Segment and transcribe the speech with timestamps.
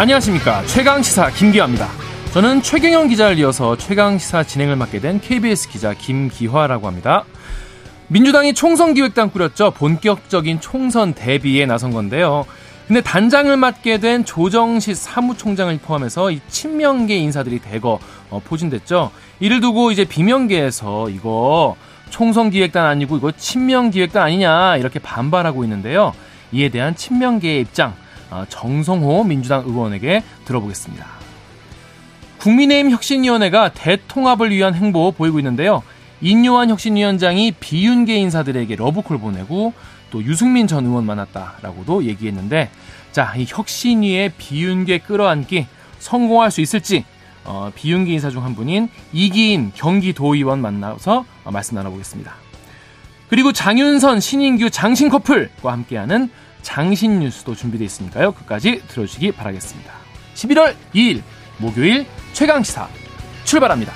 [0.00, 1.88] 안녕하십니까 최강시사 김기화입니다.
[2.32, 7.24] 저는 최경영 기자를 이어서 최강시사 진행을 맡게 된 KBS 기자 김기화라고 합니다.
[8.06, 9.72] 민주당이 총선 기획단 꾸렸죠.
[9.72, 12.46] 본격적인 총선 대비에 나선 건데요.
[12.86, 17.98] 근데 단장을 맡게 된 조정식 사무총장을 포함해서 이 친명계 인사들이 대거
[18.30, 19.10] 어, 포진됐죠.
[19.40, 21.74] 이를 두고 이제 비명계에서 이거
[22.10, 26.12] 총선 기획단 아니고 이거 친명 기획단 아니냐 이렇게 반발하고 있는데요.
[26.52, 28.07] 이에 대한 친명계의 입장 어,
[28.48, 31.06] 정성호 민주당 의원에게 들어보겠습니다.
[32.38, 35.82] 국민의힘 혁신위원회가 대통합을 위한 행보 보이고 있는데요.
[36.20, 39.72] 인요한 혁신위원장이 비윤계 인사들에게 러브콜 보내고
[40.10, 42.70] 또 유승민 전 의원 만났다라고도 얘기했는데
[43.12, 45.66] 자, 이 혁신위의 비윤계 끌어안기
[45.98, 47.04] 성공할 수 있을지
[47.44, 52.34] 어, 비윤계 인사 중 한 분인 이기인 경기도의원 만나서 어, 말씀 나눠보겠습니다.
[53.28, 56.30] 그리고 장윤선, 신인규, 장신 커플과 함께하는
[56.68, 58.32] 장신 뉴스도 준비되어 있으니까요.
[58.32, 59.90] 끝까지 들어주시기 바라겠습니다.
[60.34, 61.22] 11월 2일
[61.56, 62.86] 목요일 최강시사
[63.44, 63.90] 출발합니다.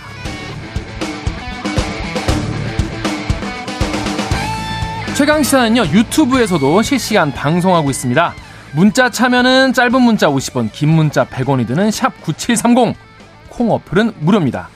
[5.15, 8.33] 최강시사는요 유튜브에서도 실시간 방송하고 있습니다.
[8.73, 12.97] 문자 참여는 짧은 문자 50원, 긴 문자 100원이 드는 샵 9730,
[13.51, 14.71] 콩 어플은 무료입니다.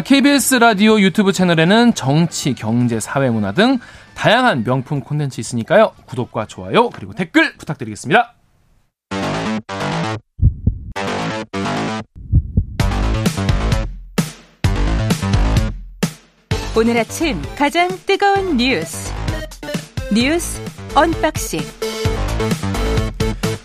[0.00, 3.78] KBS 아, 라디오 유튜브 채널에는 정치, 경제, 사회 문화 등
[4.14, 5.92] 다양한 명품 콘텐츠 있으니까요.
[6.06, 8.34] 구독과 좋아요 그리고 댓글 부탁드리겠습니다.
[16.74, 19.12] 오늘 아침 가장 뜨거운 뉴스
[20.12, 20.60] 뉴스
[20.94, 21.60] unboxing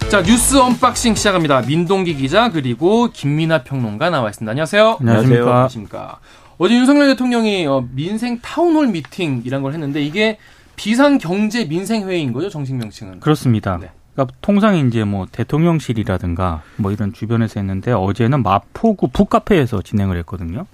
[0.10, 1.62] 자 뉴스 unboxing 시작합니다.
[1.62, 4.50] 민동기 기자 그리고 김민아 평론가 나와 있습니다.
[4.50, 4.98] 안녕하세요.
[5.00, 5.42] 안녕하십니까.
[5.44, 6.20] 안녕하십니까.
[6.58, 10.38] 어제 윤석열 대통령이 어, 민생 town hall meeting이란 걸 했는데 이게
[10.76, 13.20] 비상 경제 민생 회의인 거죠 정식 명칭은?
[13.20, 13.78] 그렇습니다.
[13.78, 13.90] 네.
[14.14, 20.66] 그러니까 통상 이제 뭐 대통령실이라든가 뭐 이런 주변에서 했는데 어제는 마포구 북카페에서 진행을 했거든요.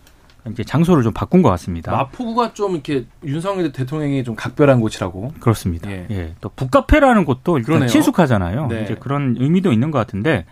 [0.49, 1.91] 이제 장소를 좀 바꾼 것 같습니다.
[1.91, 5.33] 마포구가 좀 이렇게 윤석열 대통령이 좀 각별한 곳이라고.
[5.39, 5.89] 그렇습니다.
[5.89, 6.07] 예.
[6.09, 6.35] 예.
[6.41, 7.89] 또 북카페라는 곳도 일단 그러네요.
[7.89, 8.67] 친숙하잖아요.
[8.67, 8.83] 네.
[8.83, 10.45] 이제 그런 의미도 있는 것 같은데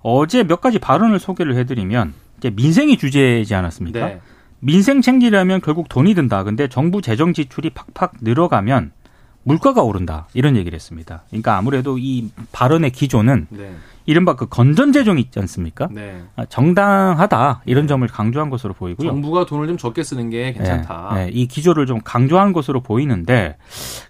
[0.00, 4.06] 어제 몇 가지 발언을 소개를 해드리면 이제 민생이 주제이지 않았습니까?
[4.06, 4.20] 네.
[4.64, 6.44] 민생 챙기려면 결국 돈이 든다.
[6.44, 8.92] 근데 정부 재정 지출이 팍팍 늘어가면
[9.42, 10.28] 물가가 오른다.
[10.34, 11.24] 이런 얘기를 했습니다.
[11.28, 13.74] 그러니까 아무래도 이 발언의 기조는 네.
[14.06, 15.88] 이른바 그 건전 재정 있지 않습니까?
[15.90, 16.22] 네.
[16.36, 19.08] 아, 정당하다 이런 점을 강조한 것으로 보이고요.
[19.08, 21.10] 정부가 돈을 좀 적게 쓰는 게 괜찮다.
[21.14, 23.56] 네, 네, 이 기조를 좀 강조한 것으로 보이는데,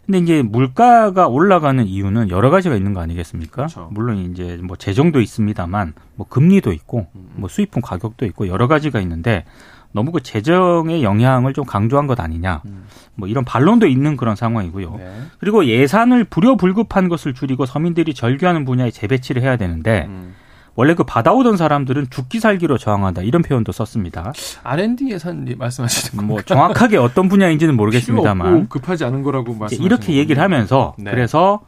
[0.05, 3.57] 근데 이제 물가가 올라가는 이유는 여러 가지가 있는 거 아니겠습니까?
[3.57, 3.89] 그렇죠.
[3.91, 7.31] 물론 이제 뭐 재정도 있습니다만, 뭐 금리도 있고, 음.
[7.37, 9.45] 뭐 수입품 가격도 있고 여러 가지가 있는데
[9.93, 12.63] 너무 그 재정의 영향을 좀 강조한 것 아니냐.
[12.65, 12.85] 음.
[13.15, 14.95] 뭐 이런 반론도 있는 그런 상황이고요.
[14.97, 15.13] 네.
[15.39, 20.35] 그리고 예산을 불효불급한 것을 줄이고 서민들이 절규하는 분야에 재배치를 해야 되는데 음.
[20.75, 24.33] 원래 그 받아오던 사람들은 죽기 살기로 저항한다 이런 표현도 썼습니다.
[24.63, 26.27] R&D 예산 말씀하시는 건가요?
[26.27, 31.11] 뭐 정확하게 어떤 분야인지는 모르겠습니다만 급하지 않은 거라고 말씀 이렇게 얘기를 하면서 네.
[31.11, 31.61] 그래서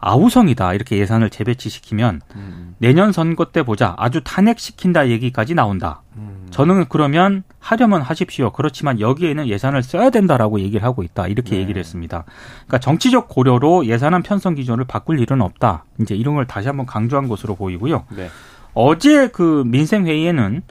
[0.00, 2.74] 아우성이다 이렇게 예산을 재배치시키면 음.
[2.78, 6.02] 내년 선거 때 보자 아주 탄핵시킨다 얘기까지 나온다.
[6.16, 6.46] 음.
[6.50, 8.50] 저는 그러면 하려면 하십시오.
[8.52, 11.62] 그렇지만 여기에는 예산을 써야 된다라고 얘기를 하고 있다 이렇게 네.
[11.62, 12.24] 얘기를 했습니다.
[12.66, 15.84] 그러니까 정치적 고려로 예산안 편성 기준을 바꿀 일은 없다.
[16.00, 18.04] 이제 이런 걸 다시 한번 강조한 것으로 보이고요.
[18.16, 18.28] 네.
[18.74, 20.62] 어제 그 민생 회의에는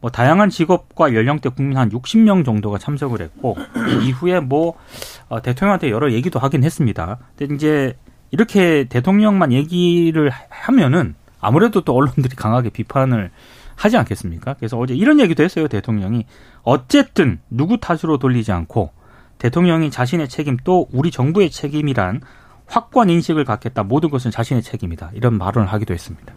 [0.00, 3.56] 뭐 다양한 직업과 연령대 국민 한 60명 정도가 참석을 했고
[4.02, 4.74] 이후에 뭐
[5.28, 7.18] 어, 대통령한테 여러 얘기도 하긴 했습니다.
[7.36, 7.96] 근데 이제
[8.30, 13.30] 이렇게 대통령만 얘기를 하면은 아무래도 또 언론들이 강하게 비판을
[13.74, 14.54] 하지 않겠습니까?
[14.54, 16.26] 그래서 어제 이런 얘기도 했어요, 대통령이.
[16.62, 18.92] 어쨌든 누구 탓으로 돌리지 않고
[19.38, 22.20] 대통령이 자신의 책임 또 우리 정부의 책임이란
[22.66, 23.82] 확고한 인식을 갖겠다.
[23.82, 25.12] 모든 것은 자신의 책임이다.
[25.14, 26.34] 이런 발언을 하기도 했습니다.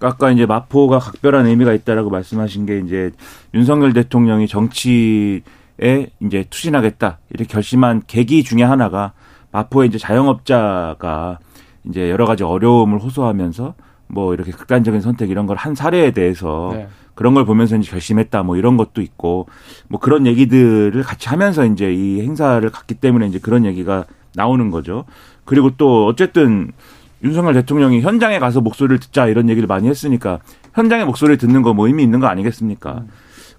[0.00, 3.12] 아까 이제 마포가 각별한 의미가 있다라고 말씀하신 게 이제
[3.54, 5.42] 윤석열 대통령이 정치에
[5.78, 9.12] 이제 투신하겠다 이렇게 결심한 계기 중에 하나가
[9.52, 11.38] 마포의 이제 자영업자가
[11.84, 13.74] 이제 여러 가지 어려움을 호소하면서
[14.08, 16.88] 뭐 이렇게 극단적인 선택 이런 걸 한 사례에 대해서 네.
[17.14, 19.46] 그런 걸 보면서 이제 결심했다 뭐 이런 것도 있고
[19.88, 24.04] 뭐 그런 얘기들을 같이 하면서 이제 이 행사를 갔기 때문에 이제 그런 얘기가
[24.34, 25.04] 나오는 거죠.
[25.44, 26.72] 그리고 또 어쨌든
[27.22, 30.38] 윤석열 대통령이 현장에 가서 목소리를 듣자 이런 얘기를 많이 했으니까
[30.74, 32.92] 현장의 목소리를 듣는 거 뭐 의미 있는 거 아니겠습니까?
[33.02, 33.08] 음.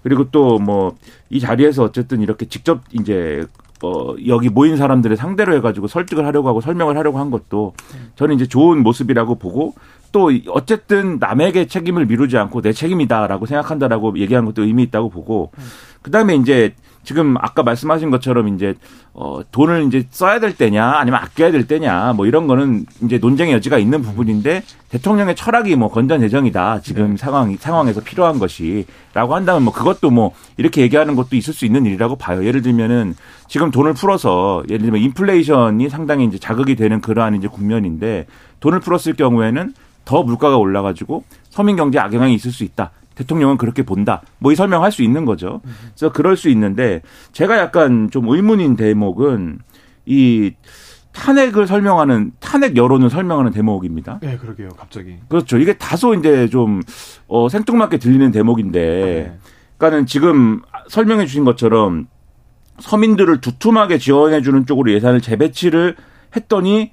[0.02, 0.94] 그리고 또 뭐
[1.30, 3.46] 이 자리에서 어쨌든 이렇게 직접 이제
[3.82, 7.74] 어, 여기 모인 사람들을 상대로 해가지고 설득을 하려고 하고 설명을 하려고 한 것도
[8.16, 9.74] 저는 이제 좋은 모습이라고 보고
[10.12, 15.50] 또 어쨌든 남에게 책임을 미루지 않고 내 책임이다라고 생각한다라고 얘기한 것도 의미 있다고 보고
[16.02, 18.74] 그 다음에 이제 지금 아까 말씀하신 것처럼 이제
[19.12, 23.54] 어 돈을 이제 써야 될 때냐 아니면 아껴야 될 때냐 뭐 이런 거는 이제 논쟁의
[23.54, 27.16] 여지가 있는 부분인데 대통령의 철학이 뭐 건전 재정이다 지금 네.
[27.16, 32.16] 상황 상황에서 필요한 것이라고 한다면 뭐 그것도 뭐 이렇게 얘기하는 것도 있을 수 있는 일이라고
[32.16, 32.44] 봐요.
[32.44, 33.14] 예를 들면은
[33.48, 38.26] 지금 돈을 풀어서 예를 들면 인플레이션이 상당히 이제 자극이 되는 그러한 이제 국면인데
[38.60, 39.74] 돈을 풀었을 경우에는
[40.04, 42.90] 더 물가가 올라가지고 서민 경제에 악영향이 있을 수 있다.
[43.14, 44.22] 대통령은 그렇게 본다.
[44.38, 45.60] 뭐 이 설명할 수 있는 거죠.
[45.94, 49.58] 그래서 그럴 수 있는데 제가 약간 좀 의문인 대목은
[50.06, 50.54] 이
[51.12, 54.18] 탄핵을 설명하는 탄핵 여론을 설명하는 대목입니다.
[54.22, 54.70] 네, 그러게요.
[54.78, 55.16] 갑자기.
[55.28, 55.58] 그렇죠.
[55.58, 56.80] 이게 다소 이제 좀
[57.28, 59.38] 어, 생뚱맞게 들리는 대목인데, 네.
[59.76, 62.06] 그러니까는 지금 설명해 주신 것처럼
[62.78, 65.96] 서민들을 두툼하게 지원해 주는 쪽으로 예산을 재배치를
[66.34, 66.92] 했더니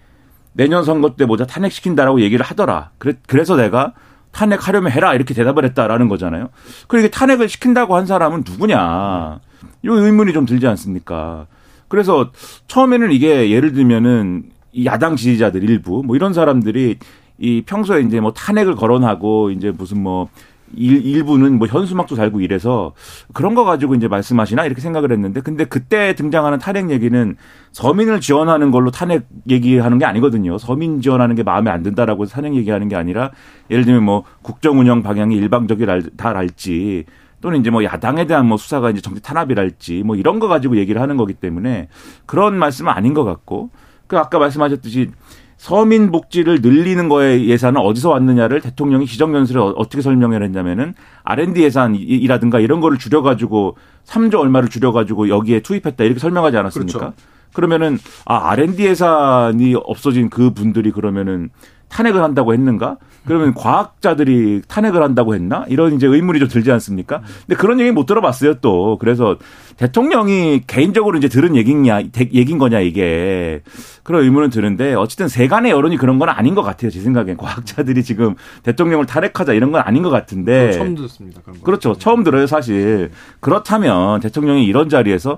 [0.51, 2.91] 내년 선거 때 모자 탄핵시킨다라고 얘기를 하더라.
[3.27, 3.93] 그래서 내가
[4.31, 6.49] 탄핵하려면 해라 이렇게 대답을 했다라는 거잖아요.
[6.87, 9.39] 그리고 탄핵을 시킨다고 한 사람은 누구냐.
[9.83, 11.47] 이 의문이 좀 들지 않습니까?
[11.87, 12.31] 그래서
[12.67, 16.97] 처음에는 이게 예를 들면은 이 야당 지지자들 일부 뭐 이런 사람들이
[17.39, 20.29] 이 평소에 이제 뭐 탄핵을 거론하고 이제 무슨 뭐
[20.75, 22.93] 일, 일부는 뭐 현수막도 달고 이래서
[23.33, 27.35] 그런 거 가지고 이제 말씀하시나 이렇게 생각을 했는데 근데 그때 등장하는 탄핵 얘기는
[27.71, 30.57] 서민을 지원하는 걸로 탄핵 얘기하는 게 아니거든요.
[30.57, 33.31] 서민 지원하는 게 마음에 안 든다라고 탄핵 얘기하는 게 아니라
[33.69, 37.05] 예를 들면 뭐 국정 운영 방향이 일방적이다랄지
[37.41, 41.01] 또는 이제 뭐 야당에 대한 뭐 수사가 이제 정치 탄압이랄지 뭐 이런 거 가지고 얘기를
[41.01, 41.87] 하는 거기 때문에
[42.25, 43.69] 그런 말씀은 아닌 것 같고
[44.07, 45.11] 그 아까 말씀하셨듯이
[45.59, 52.61] 서민 복지를 늘리는 거에 예산은 어디서 왔느냐를 대통령이 시정연설에 어, 어떻게 설명을 했냐면은 R&D 예산이라든가
[52.61, 53.75] 이런 거를 줄여가지고
[54.05, 56.97] 3조 얼마를 줄여가지고 여기에 투입했다 이렇게 설명하지 않았습니까?
[56.97, 57.13] 그렇죠.
[57.51, 61.49] 그러면은 아 R&D 예산이 없어진 그 분들이 그러면은
[61.89, 62.97] 탄핵을 한다고 했는가?
[63.25, 65.65] 그러면 과학자들이 탄핵을 한다고 했나?
[65.67, 67.21] 이런 이제 의문이 좀 들지 않습니까?
[67.45, 68.97] 근데 그런 얘기 못 들어봤어요 또.
[68.97, 69.37] 그래서
[69.77, 72.01] 대통령이 개인적으로 이제 들은 얘기냐,
[72.33, 73.61] 얘긴 거냐 이게
[74.03, 78.35] 그런 의문은 드는데 어쨌든 세간의 여론이 그런 건 아닌 것 같아요 제 생각엔 과학자들이 지금
[78.63, 80.71] 대통령을 탈핵하자 이런 건 아닌 것 같은데.
[80.71, 81.41] 처음 듣습니다.
[81.63, 81.95] 그렇죠.
[81.95, 83.11] 처음 들어요 사실.
[83.39, 85.37] 그렇다면 대통령이 이런 자리에서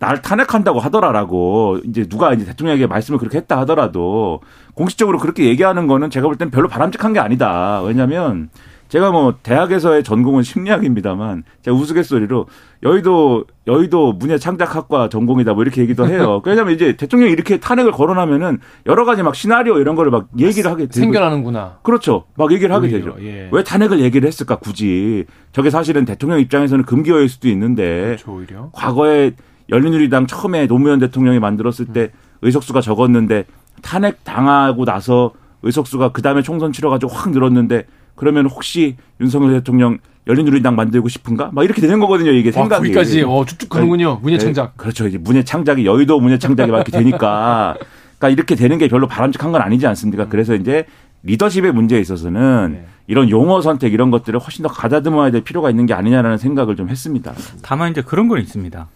[0.00, 4.40] 날 탄핵한다고 하더라라고 이제 누가 이제 대통령에게 말씀을 그렇게 했다 하더라도
[4.74, 7.82] 공식적으로 그렇게 얘기하는 거는 제가 볼 땐 별로 바람직한 게 아니다.
[7.82, 8.48] 왜냐하면
[8.88, 12.46] 제가 뭐 대학에서의 전공은 심리학입니다만 제가 우스갯소리로
[12.82, 16.40] 여의도 여의도 문예 창작학과 전공이다 뭐 이렇게 얘기도 해요.
[16.46, 20.84] 왜냐하면 이제 대통령이 이렇게 탄핵을 거론하면은 여러 가지 막 시나리오 이런 거를 막 얘기를 하게
[20.84, 21.80] 되고 생겨나는구나.
[21.82, 22.24] 그렇죠.
[22.36, 23.16] 막 얘기를 하게 오히려, 되죠.
[23.28, 23.48] 예.
[23.52, 29.32] 왜 탄핵을 얘기를 했을까 굳이 저게 사실은 대통령 입장에서는 금기어일 수도 있는데 그렇죠, 과거에
[29.70, 32.10] 열린우리당 처음에 노무현 대통령이 만들었을 때
[32.42, 33.44] 의석수가 적었는데
[33.82, 35.32] 탄핵 당하고 나서
[35.62, 37.84] 의석수가 그 다음에 총선 치러가지고 확 늘었는데
[38.14, 41.50] 그러면 혹시 윤석열 대통령 열린우리당 만들고 싶은가?
[41.52, 42.30] 막 이렇게 되는 거거든요.
[42.30, 42.74] 이게 생각이.
[42.74, 44.14] 아, 거기까지 어, 쭉쭉 가는군요.
[44.14, 44.18] 네.
[44.22, 44.64] 문예 창작.
[44.66, 45.06] 네, 그렇죠.
[45.08, 47.76] 이제 문예 창작이 여의도 문예 창작이 막 이렇게 되니까.
[48.18, 50.28] 그러니까 이렇게 되는 게 별로 바람직한 건 아니지 않습니까?
[50.28, 50.84] 그래서 이제
[51.22, 52.86] 리더십의 문제에 있어서는 네.
[53.06, 56.90] 이런 용어 선택 이런 것들을 훨씬 더 가다듬어야 될 필요가 있는 게 아니냐라는 생각을 좀
[56.90, 57.32] 했습니다.
[57.62, 58.88] 다만 이제 그런 건 있습니다.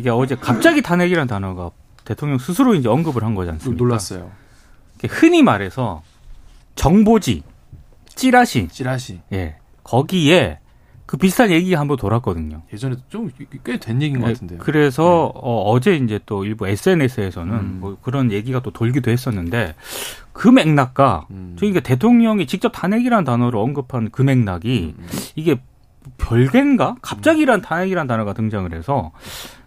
[0.00, 1.70] 이게 어제 갑자기 탄핵이라는 단어가
[2.04, 3.82] 대통령 스스로 이제 언급을 한 거지 않습니까?
[3.82, 4.30] 놀랐어요.
[5.08, 6.02] 흔히 말해서
[6.74, 7.42] 정보지,
[8.14, 10.58] 찌라시, 찌라시, 예, 거기에
[11.06, 12.62] 그 비슷한 얘기가 한번 돌았거든요.
[12.72, 13.30] 예전에 좀
[13.64, 14.58] 꽤 된 얘기인 것 네, 같은데요.
[14.60, 15.40] 그래서 네.
[15.42, 17.78] 어, 제 이제 또 일부 SNS에서는 음.
[17.80, 19.74] 뭐 그런 얘기가 또 돌기도 했었는데
[20.32, 21.56] 그 맥락과 음.
[21.58, 25.02] 저희가 대통령이 직접 탄핵이라는 단어를 언급한 그 맥락이 음.
[25.02, 25.08] 음.
[25.34, 25.60] 이게
[26.16, 26.96] 별개인가?
[27.02, 29.10] 갑자기란 탄핵이라는 단어가 등장을 해서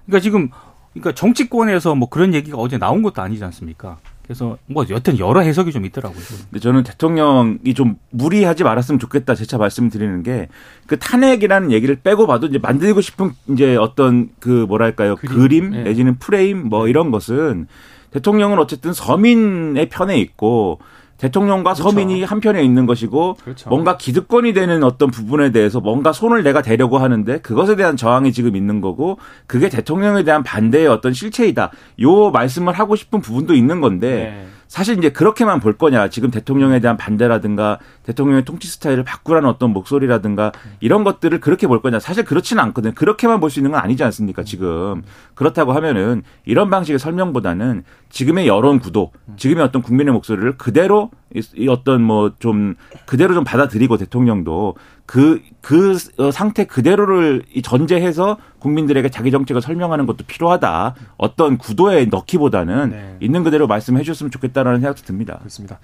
[0.06, 0.50] 그러니까 지금
[0.94, 3.98] 그러니까 정치권에서 뭐 그런 얘기가 어제 나온 것도 아니지 않습니까?
[4.24, 6.24] 그래서 뭐 여튼 여러 해석이 좀 있더라고요.
[6.50, 10.48] 근데 저는 대통령이 좀 무리하지 말았으면 좋겠다 재차 말씀드리는 게
[10.88, 15.84] 그 탄핵이라는 얘기를 빼고 봐도 이제 만들고 싶은 이제 어떤 그 뭐랄까요 그림, 그림 네.
[15.84, 17.68] 내지는 프레임 뭐 이런 것은
[18.12, 20.80] 대통령은 어쨌든 서민의 편에 있고
[21.24, 21.84] 대통령과 그렇죠.
[21.84, 23.70] 서민이 한편에 있는 것이고 그렇죠.
[23.70, 28.58] 뭔가 기득권이 되는 어떤 부분에 대해서 뭔가 손을 내가 대려고 하는데 그것에 대한 저항이 지금
[28.58, 31.72] 있는 거고 그게 대통령에 대한 반대의 어떤 실체이다.
[32.02, 34.48] 요 말씀을 하고 싶은 부분도 있는 건데 네.
[34.68, 36.10] 사실 이제 그렇게만 볼 거냐.
[36.10, 42.00] 지금 대통령에 대한 반대라든가 대통령의 통치 스타일을 바꾸라는 어떤 목소리라든가 이런 것들을 그렇게 볼 거냐.
[42.00, 42.94] 사실 그렇지는 않거든요.
[42.94, 45.04] 그렇게만 볼 수 있는 건 아니지 않습니까, 지금.
[45.36, 51.10] 그렇다고 하면은 이런 방식의 설명보다는 지금의 여론 구도, 지금의 어떤 국민의 목소리를 그대로
[51.56, 59.10] 이 어떤 뭐 좀 그대로 좀 받아들이고 대통령도 그, 그 어, 상태 그대로를 전제해서 국민들에게
[59.10, 60.96] 자기 정책을 설명하는 것도 필요하다.
[61.18, 63.18] 어떤 구도에 넣기보다는 네.
[63.22, 65.38] 있는 그대로 말씀해 주셨으면 좋겠다라는 생각도 듭니다.
[65.40, 65.80] 그렇습니다.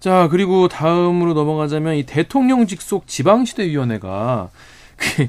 [0.00, 4.48] 자, 그리고 다음으로 넘어가자면 이 대통령 직 속 지방시대위원회가
[4.96, 5.28] 그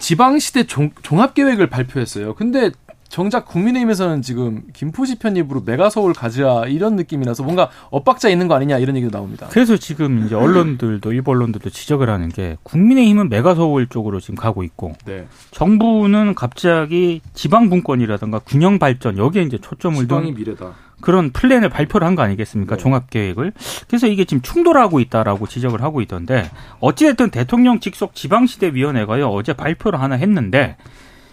[0.00, 2.34] 지방시대 종 합계획을 발표했어요.
[2.34, 2.70] 근데
[3.08, 8.96] 정작 국민의힘에서는 지금 김포시 편입으로 메가서울 가자 이런 느낌이라서 뭔가 엇박자 있는 거 아니냐 이런
[8.96, 9.46] 얘기도 나옵니다.
[9.50, 14.92] 그래서 지금 이제 언론들도 일부 언론들도 지적을 하는 게 국민의힘은 메가서울 쪽으로 지금 가고 있고
[15.06, 15.26] 네.
[15.52, 20.72] 정부는 갑자기 지방 분권이라든가 균형 발전 여기에 이제 초점을 미래다.
[21.00, 22.76] 그런 플랜을 발표를 한 거 아니겠습니까?
[22.76, 22.82] 네.
[22.82, 23.52] 종합 계획을.
[23.86, 26.50] 그래서 이게 지금 충돌하고 있다라고 지적을 하고 있던데
[26.80, 30.76] 어찌됐든 대통령 직속 지방시대 위원회가요 어제 발표를 하나 했는데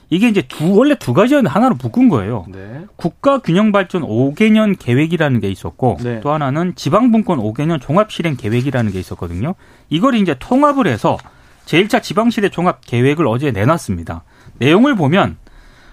[0.09, 2.45] 이게 이제 두 원래 두 가지였는데 하나로 묶은 거예요.
[2.47, 2.85] 네.
[2.95, 6.19] 국가 균형 발전 5개년 계획이라는 게 있었고 네.
[6.21, 9.55] 또 하나는 지방 분권 5개년 종합 실행 계획이라는 게 있었거든요.
[9.89, 11.17] 이걸 이제 통합을 해서
[11.65, 14.23] 제1차 지방 시대 종합 계획을 어제 내놨습니다.
[14.59, 15.37] 내용을 보면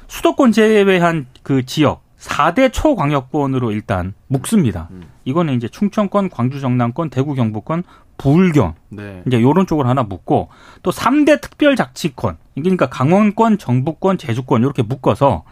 [0.09, 4.89] 수도권 제외한 그 지역 4대 초광역권으로 일단 묶습니다.
[4.93, 5.03] 음.
[5.25, 7.83] 이거는 이제 충청권, 광주 정남권, 대구 경북권,
[8.17, 9.23] 불경 네.
[9.27, 10.49] 이제 요런 쪽으로 하나 묶고
[10.83, 15.45] 또 3대 특별자치권 그러니까 강원권, 정부권, 제주권 이렇게 묶어서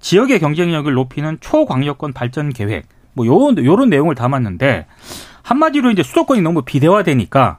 [0.00, 4.86] 지역의 경쟁력을 높이는 초광역권 발전 계획 뭐 요런 요런 내용을 담았는데
[5.42, 7.58] 한마디로 이제 수도권이 너무 비대화되니까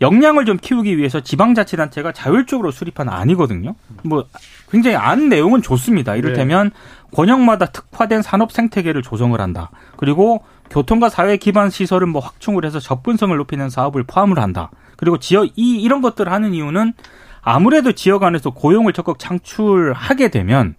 [0.00, 3.74] 역량을 좀 키우기 위해서 지방자치단체가 자율적으로 수립한 아니거든요.
[4.04, 4.26] 뭐
[4.70, 6.14] 굉장히 안 내용은 좋습니다.
[6.14, 7.16] 이를테면 네.
[7.16, 9.70] 권역마다 특화된 산업 생태계를 조성을 한다.
[9.96, 14.70] 그리고 교통과 사회 기반 시설을 뭐 확충을 해서 접근성을 높이는 사업을 포함을 한다.
[14.96, 16.92] 그리고 지역 이 이런 것들을 하는 이유는
[17.40, 20.74] 아무래도 지역 안에서 고용을 적극 창출하게 되면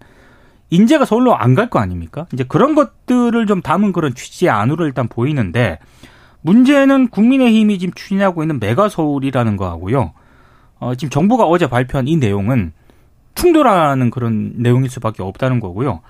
[0.70, 2.26] 인재가 서울로 안 갈 거 아닙니까?
[2.32, 5.78] 이제 그런 것들을 좀 담은 그런 취지의 안으로 일단 보이는데
[6.42, 10.12] 문제는 국민의힘이 지금 추진하고 있는 메가 서울이라는 거하고요.
[10.78, 12.72] 어, 지금 정부가 어제 발표한 이 내용은
[13.34, 16.00] 충돌하는 그런 내용일 수밖에 없다는 거고요.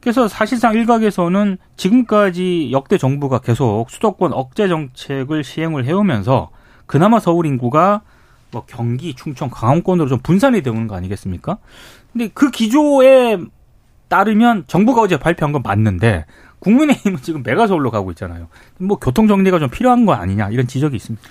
[0.00, 6.50] 그래서 사실상 일각에서는 지금까지 역대 정부가 계속 수도권 억제 정책을 시행을 해오면서
[6.86, 8.02] 그나마 서울 인구가
[8.54, 11.58] 뭐 경기, 충청, 강원권으로 좀 분산이 되는 거 아니겠습니까?
[12.12, 13.38] 근데 그 기조에
[14.08, 16.24] 따르면 정부가 어제 발표한 건 맞는데
[16.60, 18.46] 국민의힘은 지금 메가서울로 가고 있잖아요.
[18.78, 21.28] 뭐 교통 정리가 좀 필요한 거 아니냐 이런 지적이 있습니다.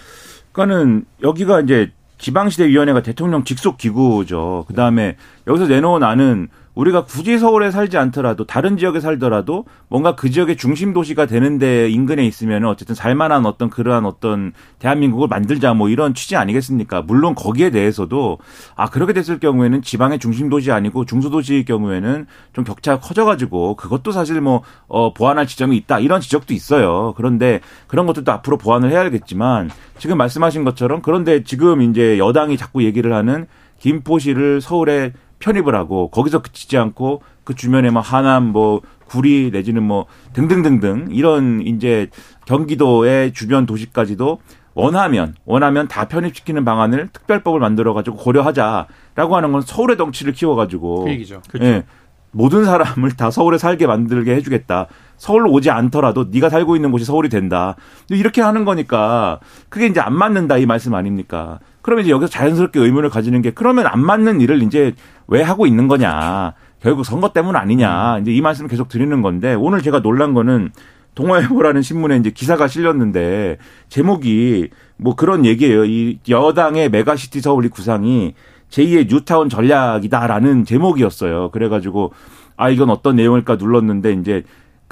[0.52, 4.66] 그러니까는 여기가 이제 지방시대위원회가 대통령 직속 기구죠.
[4.68, 5.16] 그 다음에
[5.48, 10.94] 여기서 내놓은 안은 우리가 굳이 서울에 살지 않더라도 다른 지역에 살더라도 뭔가 그 지역의 중심
[10.94, 17.04] 도시가 되는데 인근에 있으면 어쨌든 살만한 어떤 그러한 어떤 대한민국을 만들자 뭐 이런 취지 아니겠습니까?
[17.04, 18.40] 물론 거기에 대해서도
[18.76, 24.12] 아 그렇게 됐을 경우에는 지방의 중심 도시 아니고 중소 도시의 경우에는 좀 격차가 커져가지고 그것도
[24.12, 27.14] 사실 뭐 어, 보완할 지점이 있다 이런 지적도 있어요.
[27.16, 33.14] 그런데 그런 것들도 앞으로 보완을 해야겠지만 지금 말씀하신 것처럼 그런데 지금 이제 여당이 자꾸 얘기를
[33.14, 33.48] 하는
[33.80, 35.14] 김포시를 서울에
[35.44, 41.62] 편입을 하고 거기서 그치지 않고 그 주변에 뭐 하남 뭐 구리 내지는 뭐 등등등등 이런
[41.62, 42.10] 이제
[42.46, 44.40] 경기도의 주변 도시까지도
[44.74, 51.04] 원하면 원하면 다 편입시키는 방안을 특별법을 만들어 가지고 고려하자라고 하는 건 서울의 덩치를 키워 가지고
[51.04, 51.42] 그 얘기죠.
[51.50, 51.68] 그렇죠.
[51.68, 51.84] 예,
[52.32, 54.88] 모든 사람을 다 서울에 살게 만들게 해주겠다.
[55.18, 57.76] 서울로 오지 않더라도 네가 살고 있는 곳이 서울이 된다.
[58.10, 61.60] 이렇게 하는 거니까 그게 이제 안 맞는다 이 말씀 아닙니까?
[61.84, 64.94] 그러면 이제 여기서 자연스럽게 의문을 가지는 게 그러면 안 맞는 일을 이제
[65.28, 66.54] 왜 하고 있는 거냐.
[66.82, 68.20] 결국 선거 때문 아니냐.
[68.20, 70.72] 이제 이 말씀을 계속 드리는 건데 오늘 제가 놀란 거는
[71.16, 73.58] 동아일보라는 신문에 이제 기사가 실렸는데
[73.90, 75.86] 제목이 뭐 그런 얘기예요.
[75.86, 78.34] 이 여당의 메가시티 서울이 구상이
[78.70, 81.52] 제2의 뉴타운 전략이다라는 제목이었어요.
[81.52, 82.12] 그래가지고
[82.58, 84.44] 아 이건 어떤 내용일까 눌렀는데 이제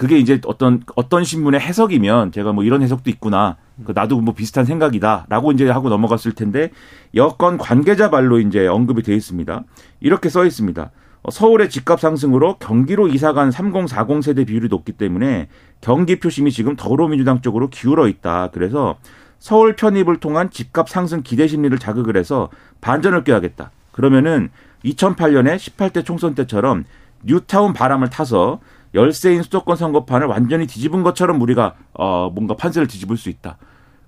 [0.01, 3.57] 그게 이제 어떤 어떤 신문의 해석이면 제가 뭐 이런 해석도 있구나.
[3.85, 6.71] 그 나도 뭐 비슷한 생각이다라고 이제 하고 넘어갔을 텐데
[7.13, 9.63] 여권 관계자 말로 이제 언급이 되어 있습니다.
[9.99, 10.89] 이렇게 써 있습니다.
[11.21, 15.49] 어, 서울의 집값 상승으로 경기로 이사간 3040 세대 비율이 높기 때문에
[15.81, 18.49] 경기 표심이 지금 더불어민주당 쪽으로 기울어 있다.
[18.53, 18.97] 그래서
[19.37, 22.49] 서울 편입을 통한 집값 상승 기대 심리를 자극을 해서
[22.81, 23.69] 반전을 꾀하겠다.
[23.91, 24.49] 그러면은
[24.83, 26.85] 2008년에 18대 총선 때처럼
[27.23, 28.61] 뉴타운 바람을 타서
[28.93, 33.57] 열세인 수도권 선거판을 완전히 뒤집은 것처럼 우리가 어 뭔가 판세를 뒤집을 수 있다.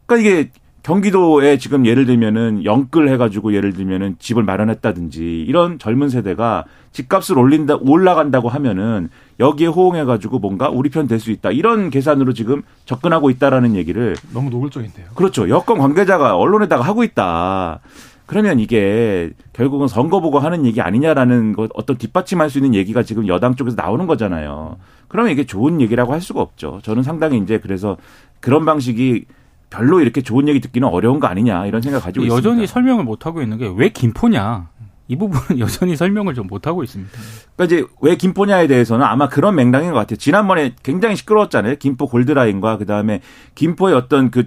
[0.06, 0.50] 그러니까 이게
[0.84, 7.78] 경기도에 지금 예를 들면은 영끌 해가지고 예를 들면은 집을 마련했다든지 이런 젊은 세대가 집값을 올린다
[7.80, 9.08] 올라간다고 하면은
[9.40, 14.50] 여기에 호응해가지고 뭔가 우리 편 될 수 있다 이런 계산으로 지금 접근하고 있다라는 얘기를 너무
[14.50, 15.08] 노골적인데요.
[15.16, 15.48] 그렇죠.
[15.48, 17.80] 여권 관계자가 언론에다가 하고 있다.
[18.26, 23.28] 그러면 이게 결국은 선거 보고 하는 얘기 아니냐라는 것 어떤 뒷받침할 수 있는 얘기가 지금
[23.28, 24.78] 여당 쪽에서 나오는 거잖아요.
[25.08, 26.80] 그러면 이게 좋은 얘기라고 할 수가 없죠.
[26.84, 27.98] 저는 상당히 이제 그래서
[28.40, 29.26] 그런 방식이
[29.70, 32.72] 별로 이렇게 좋은 얘기 듣기는 어려운 거 아니냐 이런 생각 가지고 여전히 있습니다.
[32.74, 34.70] 설명을 못 하고 있는 게 왜 김포냐?
[35.10, 37.12] 이 부분은 여전히 설명을 좀 못하고 있습니다.
[37.56, 40.16] 그러니까 이제 왜 김포냐에 대해서는 아마 그런 맥락인 것 같아요.
[40.18, 41.76] 지난번에 굉장히 시끄러웠잖아요.
[41.76, 43.20] 김포 골드라인과 그 다음에
[43.56, 44.46] 김포의 어떤 그,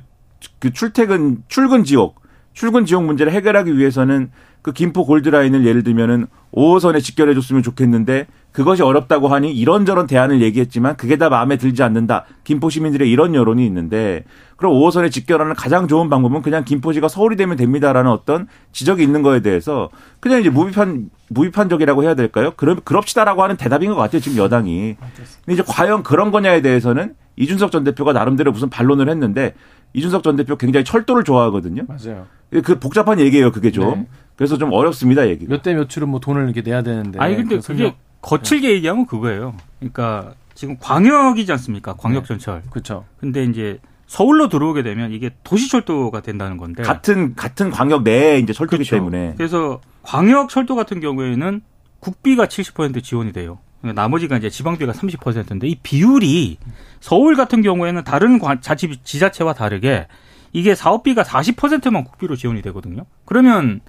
[0.58, 2.22] 그 출퇴근, 출근 지옥,
[2.56, 4.30] 출근 지옥 문제를 해결하기 위해서는
[4.62, 10.96] 그 김포 골드라인을 예를 들면은 5호선에 직결해 줬으면 좋겠는데 그것이 어렵다고 하니 이런저런 대안을 얘기했지만
[10.96, 12.24] 그게 다 마음에 들지 않는다.
[12.44, 14.24] 김포 시민들의 이런 여론이 있는데
[14.56, 19.40] 그럼 5호선에 직결하는 가장 좋은 방법은 그냥 김포시가 서울이 되면 됩니다라는 어떤 지적이 있는 거에
[19.40, 22.54] 대해서 그냥 이제 무비판 무비판적이라고 해야 될까요?
[22.56, 24.22] 그럼 그럽시다라고 하는 대답인 것 같아요.
[24.22, 24.96] 지금 여당이.
[25.44, 29.52] 근데 이제 과연 그런 거냐에 대해서는 이준석 전 대표가 나름대로 무슨 반론을 했는데
[29.92, 31.82] 이준석 전 대표 굉장히 철도를 좋아하거든요.
[31.86, 32.26] 맞아요.
[32.50, 33.90] 그 복잡한 얘기예요, 그게 좀.
[33.94, 34.06] 네.
[34.36, 35.50] 그래서 좀 어렵습니다, 얘기가.
[35.50, 37.18] 몇 대 몇으로 뭐 돈을 이렇게 내야 되는데.
[37.18, 39.54] 아니 근데 그게 거칠게 얘기하면 그거예요.
[39.78, 41.94] 그러니까 지금 광역이지 않습니까?
[41.94, 42.62] 광역전철.
[42.64, 42.68] 네.
[42.70, 43.04] 그렇죠.
[43.18, 48.84] 근데 이제 서울로 들어오게 되면 이게 도시철도가 된다는 건데 같은 같은 광역 내에 이제 철도기
[48.84, 48.96] 그렇죠.
[48.96, 51.60] 때문에 그래서 광역 철도 같은 경우에는
[51.98, 53.58] 국비가 70% 지원이 돼요.
[53.80, 56.58] 그러니까 나머지가 이제 지방비가 30%인데 이 비율이
[57.00, 60.06] 서울 같은 경우에는 다른 자치 지자체와 다르게
[60.56, 63.04] 이게 사업비가 40%만 국비로 지원이 되거든요.
[63.26, 63.82] 그러면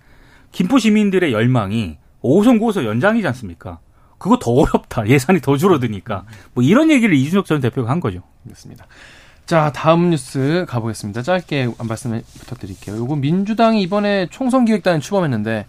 [0.52, 3.80] 김포 시민들의 열망이 5호선 9호선 연장이지 않습니까?
[4.18, 5.08] 그거 더 어렵다.
[5.08, 6.26] 예산이 더 줄어드니까.
[6.54, 8.22] 뭐 이런 얘기를 이준석 전 대표가 한 거죠.
[8.44, 8.86] 그렇습니다.
[9.48, 11.22] 자, 다음 뉴스 가보겠습니다.
[11.22, 12.98] 짧게 말씀 부탁드릴게요.
[12.98, 15.66] 요거 민주당이 이번에 총선 기획단에 출범했는데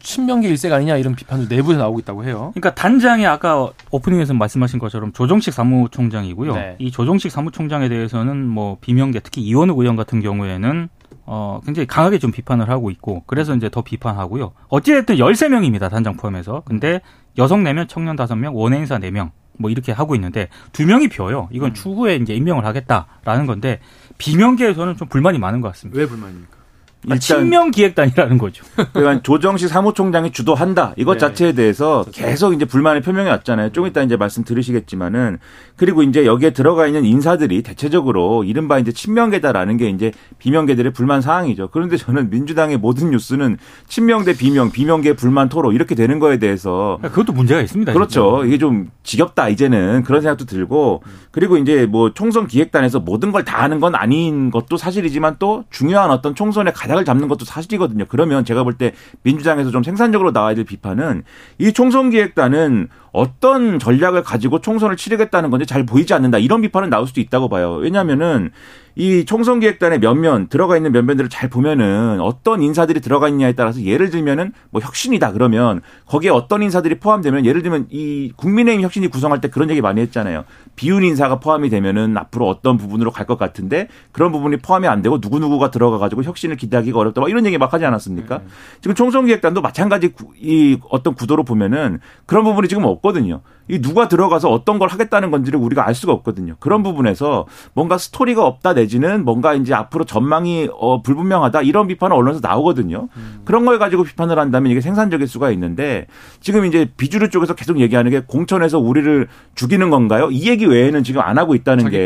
[0.00, 2.50] 친명계 일색 아니냐 이런 비판도 내부에서 나오고 있다고 해요.
[2.54, 6.54] 그러니까 단장이 아까 오프닝에서 말씀하신 것처럼 조정식 사무총장이고요.
[6.54, 6.74] 네.
[6.80, 10.88] 이 조정식 사무총장에 대해서는 뭐 비명계 특히 이원우 의원 같은 경우에는
[11.26, 14.50] 어, 굉장히 강하게 좀 비판을 하고 있고, 그래서 이제 더 비판하고요.
[14.68, 16.62] 어찌됐든 13명입니다, 단장 포함해서.
[16.64, 17.00] 근데
[17.38, 21.48] 여성 4명, 청년 5명, 원외인사 4명, 뭐 이렇게 하고 있는데, 두 명이 비어요.
[21.52, 21.74] 이건 음.
[21.74, 23.80] 추후에 이제 임명을 하겠다라는 건데,
[24.18, 25.98] 비명계에서는 좀 불만이 많은 것 같습니다.
[26.00, 26.59] 왜 불만입니까?
[27.04, 28.64] 일단 친명 기획단이라는 거죠.
[28.92, 31.18] 그러니까 조정식 사무총장이 주도한다 이것 네.
[31.18, 33.72] 자체에 대해서 계속 이제 불만의 표명이 왔잖아요.
[33.72, 35.38] 좀 이따 이제 말씀 들으시겠지만은
[35.76, 41.68] 그리고 이제 여기에 들어가 있는 인사들이 대체적으로 이른바 이제 친명계다라는 게 이제 비명계들의 불만 사항이죠.
[41.72, 43.56] 그런데 저는 민주당의 모든 뉴스는
[43.88, 47.92] 친명 대 비명, 비명계 불만 토로 이렇게 되는 거에 대해서 그것도 문제가 있습니다.
[47.92, 48.38] 그렇죠.
[48.42, 48.46] 진짜.
[48.46, 53.62] 이게 좀 지겹다 이제는 그런 생각도 들고 그리고 이제 뭐 총선 기획단에서 모든 걸 다
[53.62, 58.04] 하는 건 아닌 것도 사실이지만 또 중요한 어떤 총선의 가장 가닥을 잡는 것도 사실이거든요.
[58.08, 61.24] 그러면 제가 볼 때 민주당에서 좀 생산적으로 나와야 될 비판은
[61.58, 66.38] 이 총선 기획단은 어떤 전략을 가지고 총선을 치르겠다는 건지 잘 보이지 않는다.
[66.38, 67.74] 이런 비판은 나올 수도 있다고 봐요.
[67.74, 68.50] 왜냐하면은
[68.96, 74.10] 이 총선 기획단의 면면 들어가 있는 면면들을 잘 보면은 어떤 인사들이 들어가 있냐에 따라서 예를
[74.10, 79.48] 들면은 뭐 혁신이다 그러면 거기에 어떤 인사들이 포함되면 예를 들면 이 국민의힘 혁신이 구성할 때
[79.48, 80.44] 그런 얘기 많이 했잖아요.
[80.74, 85.20] 비윤 인사가 포함이 되면은 앞으로 어떤 부분으로 갈 것 같은데 그런 부분이 포함이 안 되고
[85.20, 87.20] 누구 누구가 들어가 가지고 혁신을 기대하기가 어렵다.
[87.20, 88.38] 막 이런 얘기 막 하지 않았습니까?
[88.38, 88.44] 네.
[88.80, 93.40] 지금 총선 기획단도 마찬가지 이 어떤 구도로 보면은 그런 부분이 지금 없 거든요.
[93.68, 96.56] 이 누가 들어가서 어떤 걸 하겠다는 건지를 우리가 알 수가 없거든요.
[96.58, 102.40] 그런 부분에서 뭔가 스토리가 없다 내지는 뭔가 이제 앞으로 전망이 어 불분명하다 이런 비판은 언론에서
[102.42, 103.08] 나오거든요.
[103.16, 103.42] 음.
[103.44, 106.06] 그런 걸 가지고 비판을 한다면 이게 생산적일 수가 있는데
[106.40, 110.30] 지금 이제 비주류 쪽에서 계속 얘기하는 게 공천에서 우리를 죽이는 건가요?
[110.32, 111.98] 이 얘기 외에는 지금 안 하고 있다는 게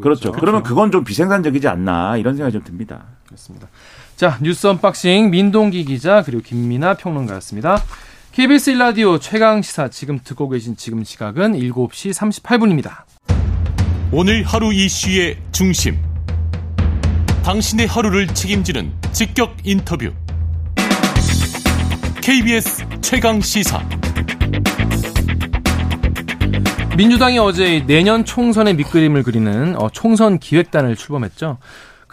[0.00, 0.32] 그렇죠.
[0.32, 0.32] 그렇죠.
[0.32, 3.04] 그러면 그건 좀 비생산적이지 않나 이런 생각이 좀 듭니다.
[3.26, 3.68] 그렇습니다.
[4.16, 7.78] 자 뉴스 unboxing 민동기 기자 그리고 김민아 평론가였습니다.
[8.34, 13.04] KBS 일라디오 최강 시사 지금 듣고 계신 지금 시각은 7시 38분입니다.
[14.10, 15.96] 오늘 하루 이슈의 중심.
[17.44, 20.12] 당신의 하루를 책임지는 직격 인터뷰.
[22.20, 23.80] KBS 최강 시사.
[26.96, 31.58] 민주당이 어제 내년 총선의 밑그림을 그리는 어, 총선 기획단을 출범했죠.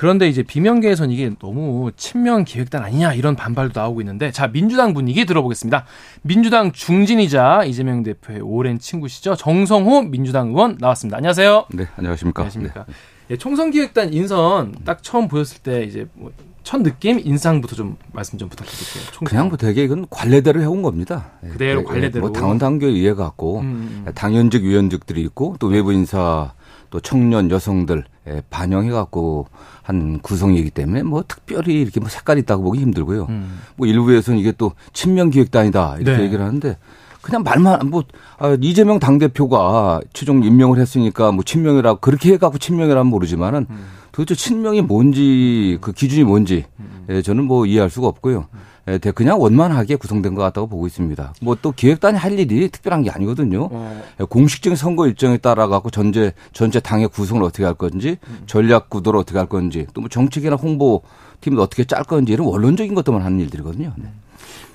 [0.01, 5.25] 그런데 이제 비명계에선 이게 너무 친명 기획단 아니냐 이런 반발도 나오고 있는데 자 민주당 분위기
[5.25, 5.85] 들어보겠습니다.
[6.23, 11.17] 민주당 중진이자 이재명 대표의 오랜 친구시죠 정성호 민주당 의원 나왔습니다.
[11.17, 11.67] 안녕하세요.
[11.75, 12.41] 네 안녕하십니까.
[12.41, 12.85] 안녕하십니까.
[12.87, 12.93] 네.
[13.29, 16.31] 예, 총선 기획단 인선 딱 처음 보였을 때 이제 뭐
[16.63, 19.03] 첫 느낌 인상부터 좀 말씀 좀 부탁드릴게요.
[19.11, 19.25] 총선.
[19.25, 21.31] 그냥 뭐 되게 이건 관례대로 해온 겁니다.
[21.41, 22.27] 그대로 네, 관례대로.
[22.27, 24.05] 뭐 당원 당규에 의해 갖고 음.
[24.13, 26.53] 당연직 위원직들이 있고 또 외부 인사
[26.91, 28.03] 또 청년 여성들
[28.51, 29.47] 반영해 갖고
[29.81, 33.25] 한 구성이기 때문에 뭐 특별히 이렇게 뭐 색깔이 있다고 보기 힘들고요.
[33.29, 33.61] 음.
[33.77, 36.23] 뭐 일부에서는 이게 또 친명 기획단이다 이렇게 네.
[36.25, 36.77] 얘기를 하는데
[37.21, 38.03] 그냥 말만 뭐
[38.37, 43.85] 아, 이재명 당 대표가 최종 임명을 했으니까 뭐 친명이라고 그렇게 해갖고 친명이라면 모르지만은 음.
[44.11, 47.05] 도대체 친명이 뭔지 그 기준이 뭔지 음.
[47.09, 48.47] 예, 저는 뭐 이해할 수가 없고요.
[48.87, 51.33] 예, 그냥 원만하게 구성된 것 같다고 보고 있습니다.
[51.41, 53.69] 뭐 또 기획단이 할 일이 특별한 게 아니거든요.
[53.71, 54.01] 어.
[54.19, 58.39] 예, 공식적인 선거 일정에 따라 갖고 전체 전체 당의 구성을 어떻게 할 건지, 음.
[58.47, 61.03] 전략 구도를 어떻게 할 건지, 또 뭐 정책이나 홍보
[61.41, 63.93] 팀을 어떻게 짤 건지 이런 원론적인 것들만 하는 일들이거든요.
[63.97, 64.05] 네.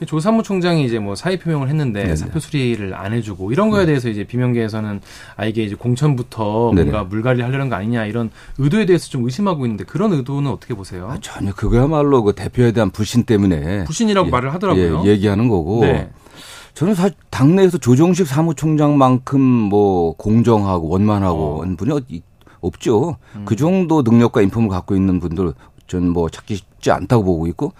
[0.07, 2.17] 조 사무 총장이 이제 뭐 사의 표명을 했는데 네네.
[2.17, 3.87] 사표 수리를 안 해주고 이런 거에 네.
[3.87, 5.01] 대해서 이제 비명계에서는
[5.37, 6.91] 아 이게 이제 공천부터 네네.
[6.91, 11.09] 뭔가 물갈이를 하려는 거 아니냐 이런 의도에 대해서 좀 의심하고 있는데 그런 의도는 어떻게 보세요?
[11.11, 15.03] 아, 전혀 그거야말로 그 대표에 대한 불신 때문에 불신이라고 예, 말을 하더라고요.
[15.07, 15.81] 예, 얘기하는 거고.
[15.81, 16.11] 네.
[16.75, 21.77] 저는 사실 당내에서 조정식 사무총장만큼 뭐 공정하고 원만하고 어.
[21.77, 22.23] 분이
[22.61, 23.17] 없죠.
[23.35, 23.45] 음.
[23.47, 25.55] 그 정도 능력과 인품을 갖고 있는 분들
[25.87, 27.73] 저는 뭐 찾기 쉽지 않다고 보고 있고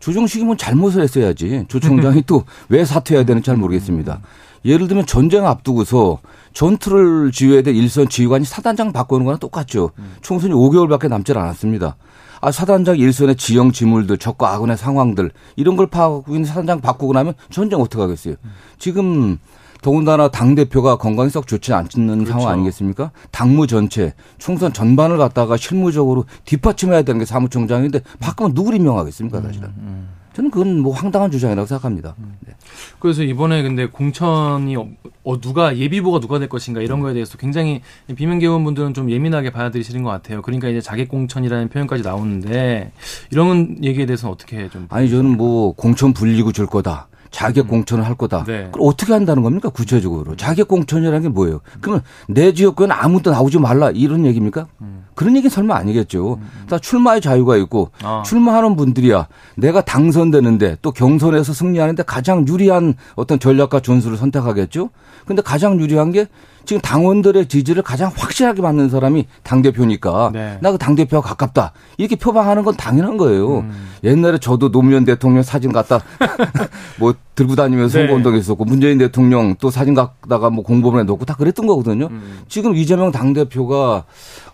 [0.00, 4.20] 조정식이 뭐 잘못을 했어야지 조 총장이 또 왜 사퇴해야 되는지 잘 모르겠습니다.
[4.64, 6.18] 예를 들면 전쟁 앞두고서
[6.54, 9.90] 전투를 지휘해야 될 일선 지휘관이 사단장 바꾸는 거랑 똑같죠.
[10.22, 11.96] 총선이 5개월밖에 남질 않았습니다.
[12.40, 17.34] 아, 사단장 일선의 지형 지물들, 적과 악원의 상황들 이런 걸 파악하고 있는 사단장 바꾸고 나면
[17.50, 18.36] 전쟁 어떻게 하겠어요.
[18.78, 19.38] 지금
[19.84, 21.90] 더군다나 당 대표가 건강이 썩 좋지 않는
[22.24, 22.32] 그렇죠.
[22.32, 23.10] 상황 아니겠습니까?
[23.30, 29.68] 당무 전체 총선 전반을 갖다가 실무적으로 뒷받침해야 되는 게 사무총장인데 바꾸면 누구를 임명하겠습니까, 사실은.
[29.68, 30.08] 음, 음.
[30.32, 32.14] 저는 그건 뭐 황당한 주장이라고 생각합니다.
[32.18, 32.34] 음.
[32.46, 32.54] 네.
[32.98, 37.82] 그래서 이번에 근데 공천이 어, 누가 예비부가 누가 될 것인가 이런 거에 대해서 굉장히
[38.16, 40.40] 비명계원분들은 좀 예민하게 받아들이시는 것 같아요.
[40.40, 42.90] 그러니까 이제 자객 공천이라는 표현까지 나오는데
[43.30, 47.08] 이런 얘기에 대해서는 어떻게 좀 아니 저는 뭐 공천 불리고 줄 거다.
[47.34, 47.68] 자격 음.
[47.68, 48.44] 공천을 할 거다.
[48.44, 48.68] 네.
[48.70, 49.68] 그럼 어떻게 한다는 겁니까?
[49.68, 50.36] 구체적으로.
[50.36, 51.60] 자격 공천이라는 게 뭐예요?
[51.80, 54.68] 그러면 내 지역구는 아무도 나오지 말라 이런 얘기입니까?
[54.80, 55.06] 음.
[55.16, 56.34] 그런 얘기는 설마 아니겠죠.
[56.34, 56.48] 음.
[56.68, 58.22] 다 출마의 자유가 있고 아.
[58.24, 64.90] 출마하는 분들이야 내가 당선되는데 또 경선에서 승리하는데 가장 유리한 어떤 전략과 전술을 선택하겠죠.
[65.26, 66.28] 근데 가장 유리한 게
[66.64, 70.58] 지금 당원들의 지지를 가장 확실하게 받는 사람이 당대표니까 네.
[70.60, 71.72] 나그 당대표와 가깝다.
[71.98, 73.58] 이렇게 표방하는 건 당연한 거예요.
[73.60, 73.88] 음.
[74.02, 76.00] 옛날에 저도 노무현 대통령 사진 갖다
[76.98, 78.04] 뭐 들고 다니면서 네.
[78.06, 82.08] 선거운동 했었고 문재인 대통령 또 사진 갖다가 뭐 공보문에 넣고 다 그랬던 거거든요.
[82.10, 82.40] 음.
[82.48, 84.04] 지금 이재명 당대표가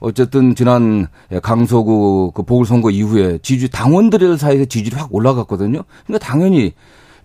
[0.00, 1.06] 어쨌든 지난
[1.42, 5.82] 강서구 그 보궐선거 이후에 지지 당원들 사이에서 지지율이 확 올라갔거든요.
[6.06, 6.72] 그러니까 당연히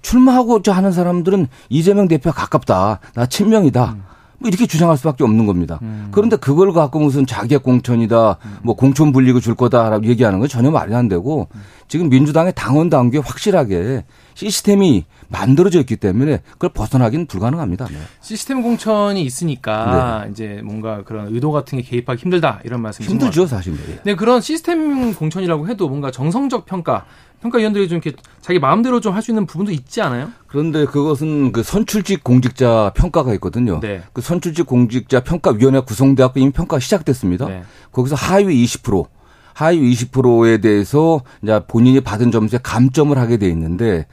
[0.02, 3.00] 출마하고자 하는 사람들은 이재명 대표가 가깝다.
[3.16, 3.96] 나 친명이다.
[3.98, 4.15] 음.
[4.40, 5.80] 뭐 이렇게 주장할 수밖에 없는 겁니다.
[5.82, 6.10] 음.
[6.12, 10.94] 그런데 그걸 갖고 무슨 자객 공천이다, 뭐 공천 불리고 줄 거다라고 얘기하는 건 전혀 말이
[10.94, 11.48] 안 되고
[11.88, 17.88] 지금 민주당의 당원 당규에 확실하게 시스템이 만들어져 있기 때문에 그걸 벗어나기는 불가능합니다.
[17.88, 17.96] 네.
[18.22, 20.32] 시스템 공천이 있으니까 네.
[20.32, 23.74] 이제 뭔가 그런 의도 같은 게 개입하기 힘들다 이런 말씀이신 힘들죠 사실.
[23.74, 24.00] 네.
[24.04, 27.06] 네 그런 시스템 공천이라고 해도 뭔가 정성적 평가
[27.46, 30.30] 평가위원들이 좀 이렇게 자기 마음대로 좀 할 수 있는 부분도 있지 않아요?
[30.48, 33.80] 그런데 그것은 그 선출직 공직자 평가가 있거든요.
[33.80, 34.02] 네.
[34.14, 37.48] 그 선출직 공직자 평가위원회 구성돼갖고 이미 평가 가 시작됐습니다.
[37.48, 37.64] 네.
[37.92, 39.08] 거기서 하위 20%
[39.54, 44.06] 하위 20%에 대해서 이제 본인이 받은 점수에 감점을 하게 돼 있는데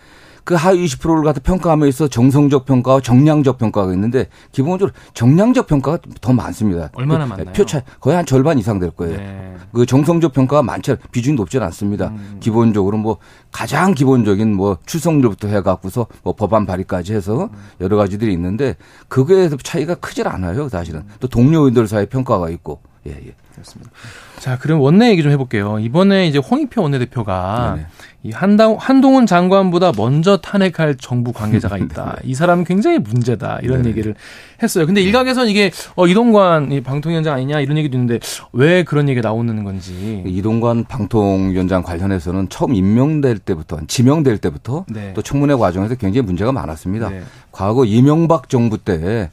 [0.45, 6.91] 그 하위 20%를 갖다 평가하면서 정성적 평가와 정량적 평가가 있는데 기본적으로 정량적 평가가 더 많습니다.
[6.95, 7.53] 얼마나 그 많나요?
[7.53, 9.17] 표차 거의 한 절반 이상 될 거예요.
[9.17, 9.55] 네.
[9.73, 12.09] 그 정성적 평가가 많지 비중이 높지는 않습니다.
[12.09, 12.39] 음.
[12.41, 13.19] 기본적으로 뭐
[13.51, 17.49] 가장 기본적인 뭐 출석률부터 해갖고서 뭐 법안 발의까지 해서
[17.81, 18.77] 여러 가지들이 있는데
[19.09, 20.69] 그거에 차이가 크질 않아요.
[20.69, 23.35] 사실은 또 동료 의원들 사이 평가가 있고 예 예.
[23.53, 23.91] 그렇습니다.
[24.39, 25.79] 자, 그럼 원내 얘기 좀 해볼게요.
[25.79, 27.87] 이번에 이제 홍익표 원내대표가 네네.
[28.25, 32.17] 이 한당, 한동훈 장관보다 먼저 탄핵할 정부 관계자가 있다.
[32.25, 33.59] 이 사람은 굉장히 문제다.
[33.63, 34.15] 이런 네 얘기를
[34.63, 34.87] 했어요.
[34.87, 35.07] 근데 네.
[35.07, 38.21] 일각에서는 이게 어, 이동관 방통위원장 아니냐 이런 얘기도 있는데
[38.53, 40.23] 왜 그런 얘기가 나오는 건지.
[40.27, 45.13] 이동관 방통위원장 관련해서는 처음 임명될 때부터 지명될 때부터 네.
[45.15, 47.11] 또 청문회 과정에서 굉장히 문제가 많았습니다.
[47.11, 47.23] 네.
[47.51, 49.31] 과거 이명박 정부 때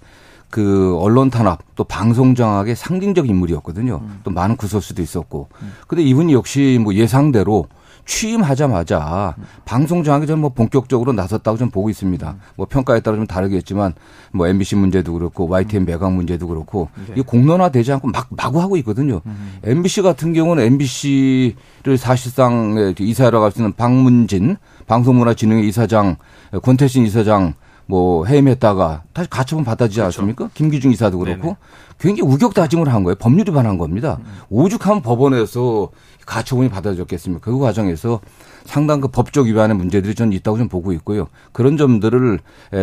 [0.49, 3.99] 그 언론 탄압 또 방송 장악의 상징적 인물이었거든요.
[4.01, 4.19] 음.
[4.23, 5.49] 또 많은 구설수도 있었고.
[5.61, 5.73] 음.
[5.87, 7.67] 근데 이분이 역시 뭐 예상대로
[8.05, 9.43] 취임하자마자 음.
[9.65, 12.31] 방송 장악에 저는 뭐 본격적으로 나섰다고 좀 보고 있습니다.
[12.31, 12.39] 음.
[12.55, 13.93] 뭐 평가에 따라 좀 다르겠지만
[14.31, 15.85] 뭐 MBC 문제도 그렇고 YTN 음.
[15.85, 17.13] 매각 문제도 그렇고 네.
[17.17, 19.21] 이 공론화 되지 않고 막 마구 하고 있거든요.
[19.27, 19.59] 음.
[19.63, 24.57] MBC 같은 경우는 MBC를 사실상 이사하러 갈수 있는 박문진
[24.87, 26.15] 방송문화진흥회 이사장
[26.63, 27.53] 권태신 이사장
[27.89, 30.21] 뭐 해임했다가 다시 가처분 받아지지 그렇죠.
[30.21, 30.51] 않습니까?
[30.53, 31.55] 김기중 이사도 그렇고 네네.
[31.99, 33.15] 굉장히 우격다짐을 한 거예요.
[33.15, 34.19] 법률 위반한 겁니다.
[34.21, 34.25] 음.
[34.51, 35.89] 오죽하면 법원에서
[36.27, 37.43] 가처분이 받아졌겠습니까?
[37.43, 38.19] 그 과정에서
[38.65, 41.27] 상당 그 법적 위반의 문제들이 저는 있다고 좀 보고 있고요.
[41.51, 42.39] 그런 점들을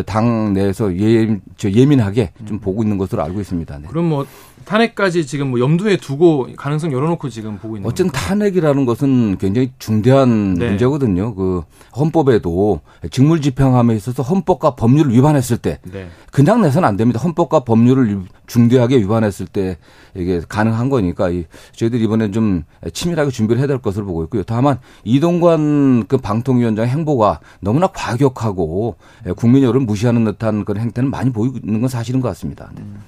[0.06, 3.78] 당 내에서 예, 예민하게 좀 보고 있는 것으로 알고 있습니다.
[3.78, 3.88] 네.
[3.88, 4.26] 그럼 뭐
[4.64, 8.28] 탄핵까지 지금 뭐 염두에 두고 가능성 열어놓고 지금 보고 있는 어쨌든 건가요?
[8.28, 10.70] 탄핵이라는 것은 굉장히 중대한 네.
[10.70, 11.34] 문제거든요.
[11.34, 11.62] 그
[11.96, 16.08] 헌법에도 직물 집행함에 있어서 헌법과 법률을 위반했을 때 네.
[16.32, 17.20] 그냥 내서는 안 됩니다.
[17.20, 19.78] 헌법과 법률을 중대하게 위반했을 때
[20.14, 21.30] 이게 가능한 거니까
[21.74, 24.42] 저희들 이번에 좀 치밀하게 준비를 해야 될 것으로 보고 있고요.
[24.42, 25.65] 다만 이동관
[26.08, 28.96] 그 방통위원장 행보가 너무나 과격하고
[29.36, 32.70] 국민 여론을 무시하는 듯한 그런 행태는 많이 보이는 건 사실인 것 같습니다.
[32.74, 32.82] 네.
[32.82, 33.00] 음.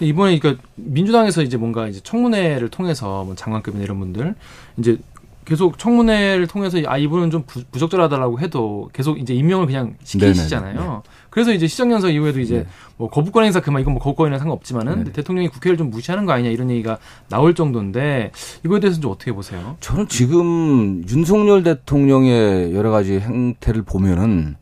[0.00, 4.34] 이번에 그러니까 민주당에서 이제 뭔가 이제 청문회를 통해서 뭐 장관급이나 이런 분들
[4.78, 4.98] 이제
[5.44, 10.74] 계속 청문회를 통해서 아 이분은 좀 부, 적절하다라고 해도 계속 이제 임명을 그냥 시키시잖아요.
[10.74, 10.86] 네네.
[10.86, 10.96] 네.
[11.30, 12.66] 그래서 이제 시정연설 이후에도 이제 네.
[12.96, 15.12] 뭐 거부권 행사 그만 이건 뭐 거부권이랑 상관없지만은 네.
[15.12, 16.98] 대통령이 국회를 좀 무시하는 거 아니냐 이런 얘기가
[17.28, 18.32] 나올 정도인데
[18.64, 19.76] 이거에 대해서는 좀 어떻게 보세요?
[19.80, 24.56] 저는 지금 윤석열 대통령의 여러 가지 행태를 보면은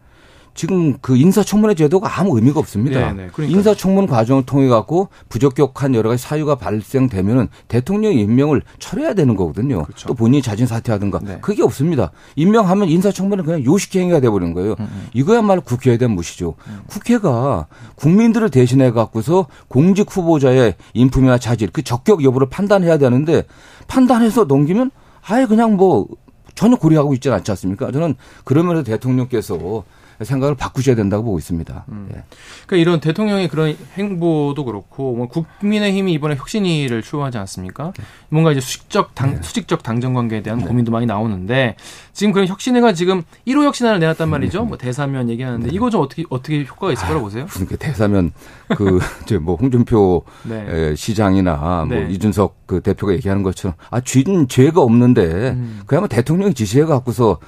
[0.58, 3.12] 지금 그 인사청문회 제도가 아무 의미가 없습니다.
[3.12, 3.46] 네네, 네.
[3.46, 9.84] 인사청문 과정을 통해 갖고 부적격한 여러 가지 사유가 발생되면은 대통령 임명을 철회해야 되는 거거든요.
[9.84, 10.08] 그렇죠.
[10.08, 11.38] 또 본인이 자진 사퇴하든가 네.
[11.40, 12.10] 그게 없습니다.
[12.34, 14.74] 임명하면 인사청문은 그냥 요식 행위가 돼 버리는 거예요.
[14.80, 14.88] 음음.
[14.90, 15.06] 음.
[15.14, 16.56] 이거야말로 국회에 대한 무시죠.
[16.66, 16.80] 음.
[16.88, 23.44] 국회가 국민들을 대신해 갖고서 공직 후보자의 인품이나 자질 그 적격 여부를 판단해야 되는데
[23.86, 24.90] 판단해서 넘기면
[25.24, 26.08] 아예 그냥 뭐
[26.56, 27.92] 전혀 고려하고 있지는 않지 않습니까?
[27.92, 29.84] 저는 그러면서 대통령께서
[30.24, 31.84] 생각을 바꾸셔야 된다고 보고 있습니다.
[31.88, 32.08] 음.
[32.10, 32.22] 예.
[32.66, 37.92] 그러니까 이런 대통령의 그런 행보도 그렇고 뭐 국민의힘이 이번에 혁신위를 추구하지 않습니까?
[37.96, 38.04] 네.
[38.28, 39.42] 뭔가 이제 수직적 당 네.
[39.42, 40.64] 수직적 당정 관계에 대한 네.
[40.66, 41.76] 고민도 많이 나오는데
[42.12, 44.64] 지금 그런 혁신위가 지금 1호 혁신안을 내놨단 말이죠.
[44.64, 45.74] 뭐 대사면 얘기하는데 네.
[45.74, 47.44] 이거 좀 어떻게 어떻게 효과가 있을 거라고 보세요?
[47.44, 48.32] 무슨 그 대사면
[48.76, 50.94] 그 이제 뭐 홍준표 네.
[50.96, 52.08] 시장이나 뭐 네.
[52.10, 55.80] 이준석 그 대표가 얘기하는 것처럼 아 죄는 죄가 없는데 음.
[55.86, 57.38] 그야말로 대통령이 지시해 갖고서 어,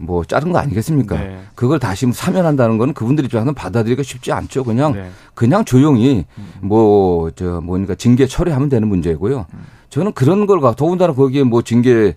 [0.00, 1.16] 뭐 자른 거 아니겠습니까?
[1.16, 1.38] 네.
[1.54, 4.64] 그걸 다시 뭐 사면한다는 건 그분들 입장에서는 받아들이기가 쉽지 않죠.
[4.64, 5.10] 그냥 네.
[5.34, 6.24] 그냥 조용히
[6.60, 9.46] 뭐 저 뭐니까 징계 처리하면 되는 문제고요.
[9.90, 10.74] 저는 그런 걸 가.
[10.74, 12.14] 더군다나 거기에 뭐 징계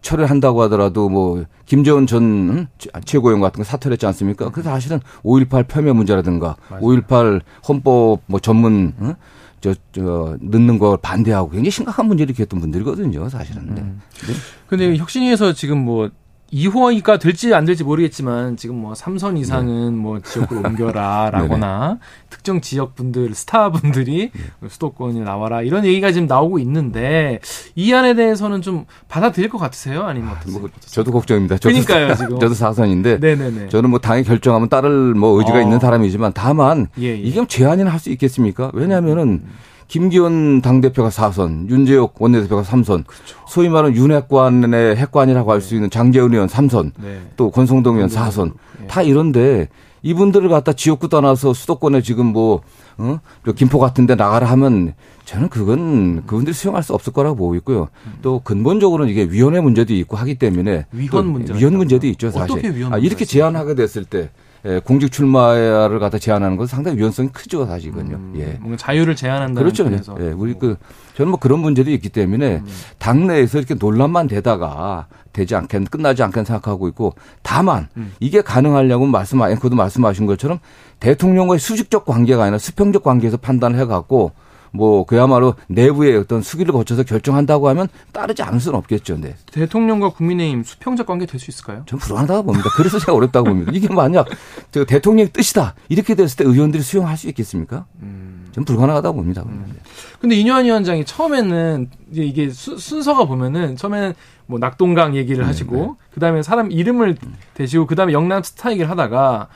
[0.00, 2.68] 처리를 한다고 하더라도 뭐 김재원 전
[3.04, 4.50] 최고위원 같은 거 사퇴했지 않습니까?
[4.50, 9.14] 그래서 사실은 5.18 표명 문제라든가 5.18 헌법 뭐 전문 응?
[9.60, 13.62] 저, 저, 넣는 걸 반대하고 굉장히 심각한 문제를 일으켰던 분들이거든요, 사실은.
[13.62, 14.00] 음.
[14.28, 14.32] 네.
[14.68, 16.10] 근데 혁신위에서 지금 뭐
[16.52, 19.96] 2호가 될지 안 될지 모르겠지만 지금 뭐 삼선 이상은 네.
[20.00, 21.98] 뭐 지역으로 옮겨라라거나
[22.30, 24.68] 특정 지역 분들 스타 분들이 네.
[24.68, 27.40] 수도권이 나와라 이런 얘기가 지금 나오고 있는데
[27.74, 30.04] 이 안에 대해서는 좀 받아들일 것 같으세요?
[30.04, 30.58] 아니면 어떻게?
[30.58, 31.58] 뭐 저도 걱정입니다.
[31.58, 33.68] 저도 그러니까요 지금 저도 사선인데 네네네.
[33.68, 35.60] 저는 뭐 당이 결정하면 따를 뭐 의지가 어.
[35.60, 37.16] 있는 사람이지만 다만 예, 예.
[37.16, 38.70] 이게 제한이나 할 수 있겠습니까?
[38.74, 39.48] 왜냐하면은 음.
[39.88, 43.36] 김기현 당대표가 4선, 윤재욱 원내대표가 3선, 그렇죠.
[43.48, 47.20] 소위 말하는 윤핵관의 핵관이라고 할 수 있는 장재훈 의원 3선, 네.
[47.36, 48.86] 또 권성동 의원 4선, 네.
[48.88, 49.68] 다 이런데
[50.02, 52.62] 이분들을 갖다 지역구 떠나서 수도권에 지금 뭐,
[52.98, 53.20] 어?
[53.56, 54.94] 김포 같은 데 나가라 하면
[55.24, 57.88] 저는 그건 그분들이 수용할 수 없을 거라고 보고 있고요.
[58.22, 62.52] 또 근본적으로는 이게 위원회 문제도 있고 하기 때문에 위헌 문제 위헌 문제도 있죠, 사실.
[62.52, 64.30] 어떻게 위헌 아, 이렇게 제안하게 됐을 때
[64.66, 68.16] 예, 공직 출마를 갖다 제한하는 것은 상당히 위헌성이 크죠, 사실은요.
[68.16, 68.58] 음, 예.
[68.58, 69.84] 뭔가 자유를 제한한다는 그렇죠.
[69.84, 70.16] 면에서.
[70.20, 70.76] 예, 우리 그
[71.14, 72.66] 저는 뭐 그런 문제도 있기 때문에 음.
[72.98, 78.12] 당내에서 이렇게 논란만 되다가 되지 않겠 끝나지 않겠 생각하고 있고 다만 음.
[78.18, 80.58] 이게 가능하려고 말씀 앵커도 말씀하신 것처럼
[80.98, 84.32] 대통령과의 수직적 관계가 아니라 수평적 관계에서 판단을 해갖고
[84.76, 89.18] 뭐 그야말로 내부의 어떤 수기를 거쳐서 결정한다고 하면 따르지 않을 수는 없겠죠.
[89.20, 89.34] 네.
[89.52, 91.82] 대통령과 국민의힘 수평적 관계 될 수 있을까요?
[91.86, 92.70] 전 불안하다고 봅니다.
[92.76, 93.72] 그래서 제가 어렵다고 봅니다.
[93.74, 94.26] 이게 만약
[94.70, 97.86] 저 대통령의 뜻이다 이렇게 됐을 때 의원들이 수용할 수 있겠습니까?
[98.02, 98.48] 음.
[98.52, 99.42] 전 불가능하다고 봅니다.
[99.46, 99.76] 음.
[100.20, 104.14] 근데 이뇨한 위원장이 처음에는 이게 수, 순서가 보면은 처음에는
[104.46, 105.92] 뭐 낙동강 얘기를 네, 하시고 네.
[106.14, 107.16] 그다음에 사람 이름을
[107.54, 109.48] 대시고 그다음에 영남 스타 얘기를 하다가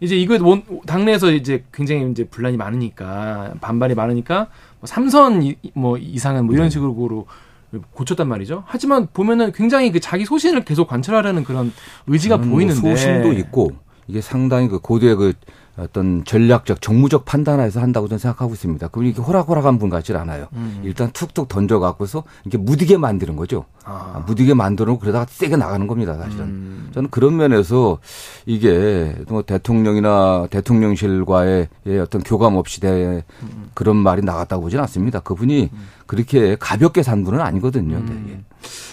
[0.00, 4.48] 이제 이거 원, 당내에서 이제 굉장히 이제 분란이 많으니까 반발이 많으니까
[4.80, 6.70] 뭐 삼선 이, 뭐 이상은 뭐 이런 네.
[6.70, 7.26] 식으로
[7.92, 8.64] 고쳤단 말이죠.
[8.66, 11.72] 하지만 보면은 굉장히 그 자기 소신을 계속 관철하려는 그런
[12.06, 13.72] 의지가 뭐 보이는데 뭐 소신도 있고
[14.08, 15.34] 이게 상당히 그 고도의 그
[15.76, 18.88] 어떤 전략적 정무적 판단에서 한다고 저는 생각하고 있습니다.
[18.88, 20.48] 그럼 이게 호락호락한 분 같지 않아요.
[20.52, 20.80] 음.
[20.84, 23.64] 일단 툭툭 던져 갖고서 이렇게 무디게 만드는 거죠.
[23.84, 24.12] 아.
[24.14, 26.44] 아 무디게 만들어 놓고 그러다가 세게 나가는 겁니다, 사실은.
[26.44, 26.90] 음.
[26.92, 27.98] 저는 그런 면에서
[28.46, 31.68] 이게 뭐 대통령이나 대통령실과의
[32.02, 33.70] 어떤 교감 없이 대 음.
[33.74, 35.20] 그런 말이 나갔다고 보지는 않습니다.
[35.20, 35.88] 그분이 음.
[36.06, 37.96] 그렇게 가볍게 산 분은 아니거든요.
[37.96, 38.26] 음.
[38.28, 38.40] 네.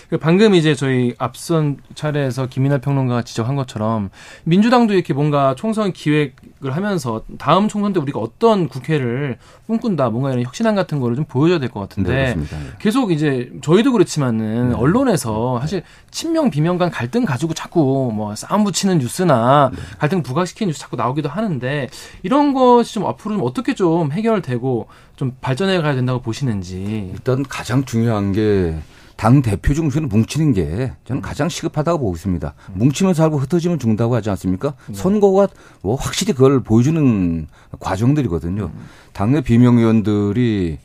[0.10, 4.10] 그 방금 이제 저희 앞선 차례에서 김민하 평론가가 지적한 것처럼
[4.46, 10.32] 민주당도 이렇게 뭔가 총선 기획 을 하면서 다음 총선 때 우리가 어떤 국회를 꿈꾼다, 뭔가
[10.32, 12.48] 이런 혁신안 같은 거를 좀 보여줘야 될 것 같은데 네, 네.
[12.80, 14.76] 계속 이제 저희도 그렇지만은 네.
[14.76, 19.78] 언론에서 사실 친명 비명 간 갈등 가지고 자꾸 뭐 싸움 붙이는 뉴스나 네.
[20.00, 21.90] 갈등 부각시키는 뉴스 자꾸 나오기도 하는데
[22.24, 27.86] 이런 것이 좀 앞으로 좀 어떻게 좀 해결되고 좀 발전해 가야 된다고 보시는지 일단 가장
[27.86, 28.76] 중요한 게
[29.18, 32.54] 당 대표 중심으로 뭉치는 게 저는 가장 시급하다고 보고 있습니다.
[32.74, 34.76] 뭉치면 살고 흩어지면 죽는다고 하지 않습니까?
[34.88, 34.94] 네.
[34.94, 35.48] 선거가
[35.82, 37.48] 뭐 확실히 그걸 보여주는
[37.80, 38.72] 과정들이거든요.
[39.14, 40.78] 당내 비명 의원들이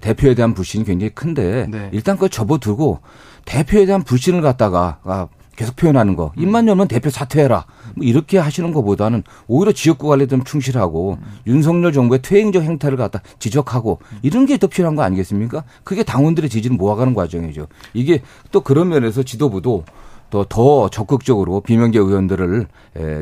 [0.00, 1.88] 대표에 대한 불신이 굉장히 큰데 네.
[1.92, 3.00] 일단 그걸 접어두고
[3.46, 6.32] 대표에 대한 불신을 갖다가 아, 계속 표현하는 거.
[6.36, 7.66] 입만 열면 대표 사퇴해라.
[7.96, 13.98] 뭐 이렇게 하시는 것보다는 오히려 지역구 관리에 좀 충실하고 윤석열 정부의 퇴행적 행태를 갖다 지적하고
[14.22, 15.64] 이런 게 더 필요한 거 아니겠습니까?
[15.82, 17.66] 그게 당원들의 지지를 모아가는 과정이죠.
[17.92, 19.84] 이게 또 그런 면에서 지도부도
[20.30, 22.66] 더, 더 적극적으로 비명계 의원들을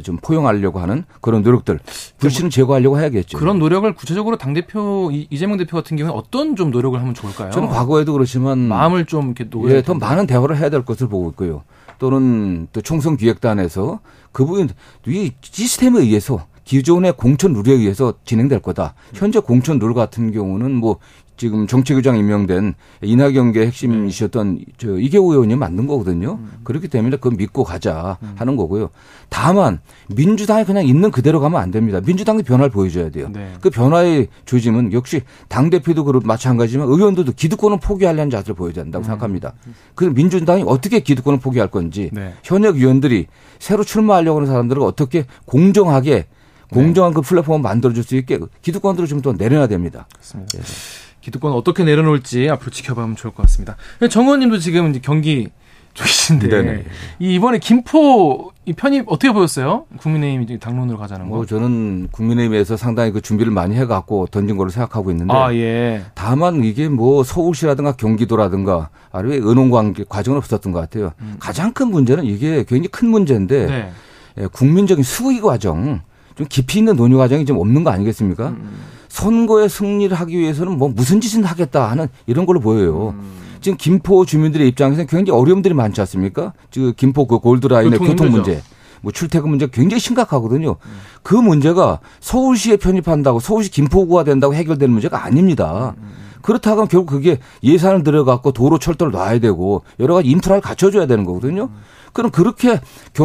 [0.02, 1.80] 좀 포용하려고 하는 그런 노력들,
[2.18, 3.38] 불신을 제거하려고 해야겠죠.
[3.38, 7.50] 그런 노력을 구체적으로 당 대표, 이재명 대표 같은 경우는 어떤 좀 노력을 하면 좋을까요?
[7.50, 8.58] 저는 과거에도 그렇지만.
[8.60, 11.64] 마음을 좀 이렇게 예, 더 많은 대화를 해야 될 것을 보고 있고요.
[12.02, 14.00] 또는 또 총선 기획단에서
[14.32, 14.68] 그 부분,
[15.06, 18.94] 이 시스템에 의해서 기존의 공천 룰에 의해서 진행될 거다.
[19.14, 20.98] 현재 공천 룰 같은 경우는 뭐
[21.42, 26.38] 지금 정책위장 임명된 이낙연계 핵심이셨던 저 이계호 의원이 만든 거거든요.
[26.62, 28.90] 그렇기 때문에 그건 믿고 가자 하는 거고요.
[29.28, 29.81] 다만
[30.14, 32.00] 민주당이 그냥 있는 그대로 가면 안 됩니다.
[32.00, 33.28] 민주당이 변화를 보여줘야 돼요.
[33.33, 33.55] 네.
[33.61, 39.07] 그 변화의 조짐은 역시 당 대표도 그렇 마찬가지지만 의원들도 기득권을 포기하려는 자세를 보여야 된다고 음.
[39.07, 39.55] 생각합니다.
[39.96, 42.35] 그 민주당이 어떻게 기득권을 포기할 건지 네.
[42.44, 43.26] 현역 의원들이
[43.59, 46.26] 새로 출마하려고 하는 사람들을 어떻게 공정하게
[46.70, 50.07] 공정한 그 플랫폼을 만들어줄 수 있게 기득권들을 좀 더 내려놔야 됩니다.
[50.14, 50.59] 그렇습니다.
[50.59, 51.01] 네.
[51.22, 53.76] 기득권 어떻게 내려놓을지 앞으로 지켜보면 좋을 것 같습니다.
[54.11, 55.48] 정 의원님도 지금 이제 경기
[55.94, 56.85] 쪽이신데 네네.
[57.20, 59.85] 이 이번에 김포 이 편입 어떻게 보였어요?
[59.98, 61.37] 국민의힘 당론으로 가자는 거.
[61.37, 65.35] 뭐 저는 국민의힘에서 상당히 그 준비를 많이 해갖고 던진 걸로 생각하고 있는데.
[65.35, 66.02] 아 예.
[66.14, 71.12] 다만 이게 뭐 서울시라든가 경기도라든가 아니면 의논관계 과정은 없었던 것 같아요.
[71.20, 71.37] 음.
[71.38, 73.92] 가장 큰 문제는 이게 굉장히 큰 문제인데 네.
[74.38, 76.00] 예, 국민적인 수의 과정
[76.37, 78.48] 좀 깊이 있는 논의 과정이 좀 없는 거 아니겠습니까?
[78.48, 78.80] 음.
[79.12, 83.11] 선거에 승리를 하기 위해서는 뭐 무슨 짓을 하겠다 하는 이런 걸로 보여요.
[83.11, 83.59] 음.
[83.61, 86.55] 지금 김포 주민들의 입장에서는 굉장히 어려움들이 많지 않습니까?
[86.70, 88.62] 지금 김포 그 골드라인의 교통, 교통 문제.
[89.03, 90.70] 뭐 출퇴근 문제가 굉장히 심각하거든요.
[90.70, 90.90] 음.
[91.22, 95.94] 그 문제가 서울시에 편입한다고 서울시 김포구가 된다고 해결되는 문제가 아닙니다.
[95.98, 96.09] 음.
[96.40, 101.27] 그렇다고 하면 결국 그게 예산을 들여갖고 도로 철도를 놔야 되고 여러 가지 인프라를 갖춰줘야 되는
[101.27, 101.64] 거거든요.
[101.64, 101.81] 음.
[102.12, 102.81] 그럼 그렇게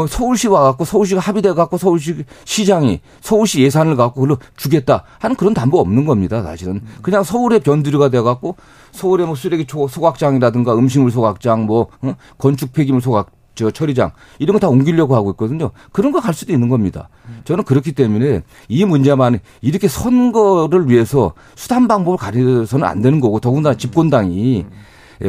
[0.10, 5.54] 서울시 와 갖고 서울시가 합의돼 갖고 서울시 시장이 서울시 예산을 갖고 그걸로 주겠다 하는 그런
[5.54, 6.42] 담보 없는 겁니다.
[6.44, 8.56] 사실은 그냥 서울의 변두리가 돼 갖고
[8.92, 12.16] 서울의 뭐 쓰레기 소각장이라든가 음식물 소각장 뭐 어?
[12.38, 15.72] 건축 폐기물 소각 저 처리장 이런 거 다 옮기려고 하고 있거든요.
[15.92, 17.10] 그런 거 갈 수도 있는 겁니다.
[17.44, 23.76] 저는 그렇기 때문에 이 문제만 이렇게 선거를 위해서 수단 방법을 가려서는 안 되는 거고 더군다나
[23.76, 24.66] 집권당이 예,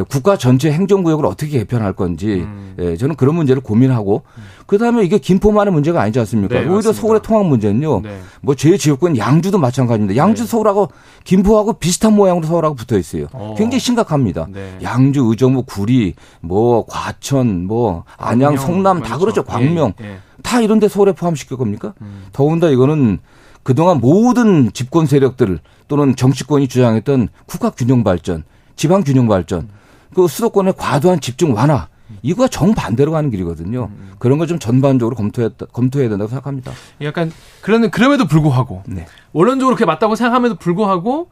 [0.07, 2.75] 국가 전체 행정구역을 어떻게 개편할 건지 음.
[2.79, 4.43] 예, 저는 그런 문제를 고민하고 음.
[4.67, 6.53] 그다음에 이게 김포만의 문제가 아니지 않습니까?
[6.55, 7.01] 네, 오히려 맞습니다.
[7.01, 8.01] 서울의 통합 문제는요.
[8.01, 8.19] 네.
[8.41, 10.15] 뭐제 지역구는 양주도 마찬가지입니다.
[10.15, 10.47] 양주 네.
[10.47, 10.89] 서울하고
[11.23, 13.27] 김포하고 비슷한 모양으로 서울하고 붙어 있어요.
[13.33, 13.55] 어.
[13.57, 14.47] 굉장히 심각합니다.
[14.51, 14.77] 네.
[14.83, 19.43] 양주, 의정부, 구리, 뭐 과천, 뭐 안양, 성남 다 그렇죠.
[19.43, 19.43] 그렇죠.
[19.43, 20.17] 광명 예, 예.
[20.43, 21.93] 다 이런 데 서울에 포함시킬 겁니까?
[22.01, 22.25] 음.
[22.31, 23.19] 더군다나 이거는
[23.63, 28.43] 그동안 모든 집권 세력들 또는 정치권이 주장했던 국가 균형 발전,
[28.75, 29.78] 지방 균형 발전 음.
[30.13, 31.87] 그 수도권의 과도한 집중 완화
[32.23, 33.89] 이거 정반대로 가는 길이거든요.
[33.91, 34.11] 음.
[34.17, 36.71] 그런 걸 좀 전반적으로 검토해 검토해야 된다고 생각합니다.
[37.01, 39.05] 약간 그러는 그럼에도 불구하고 네.
[39.31, 41.29] 원론적으로 그렇게 맞다고 생각함에도 불구하고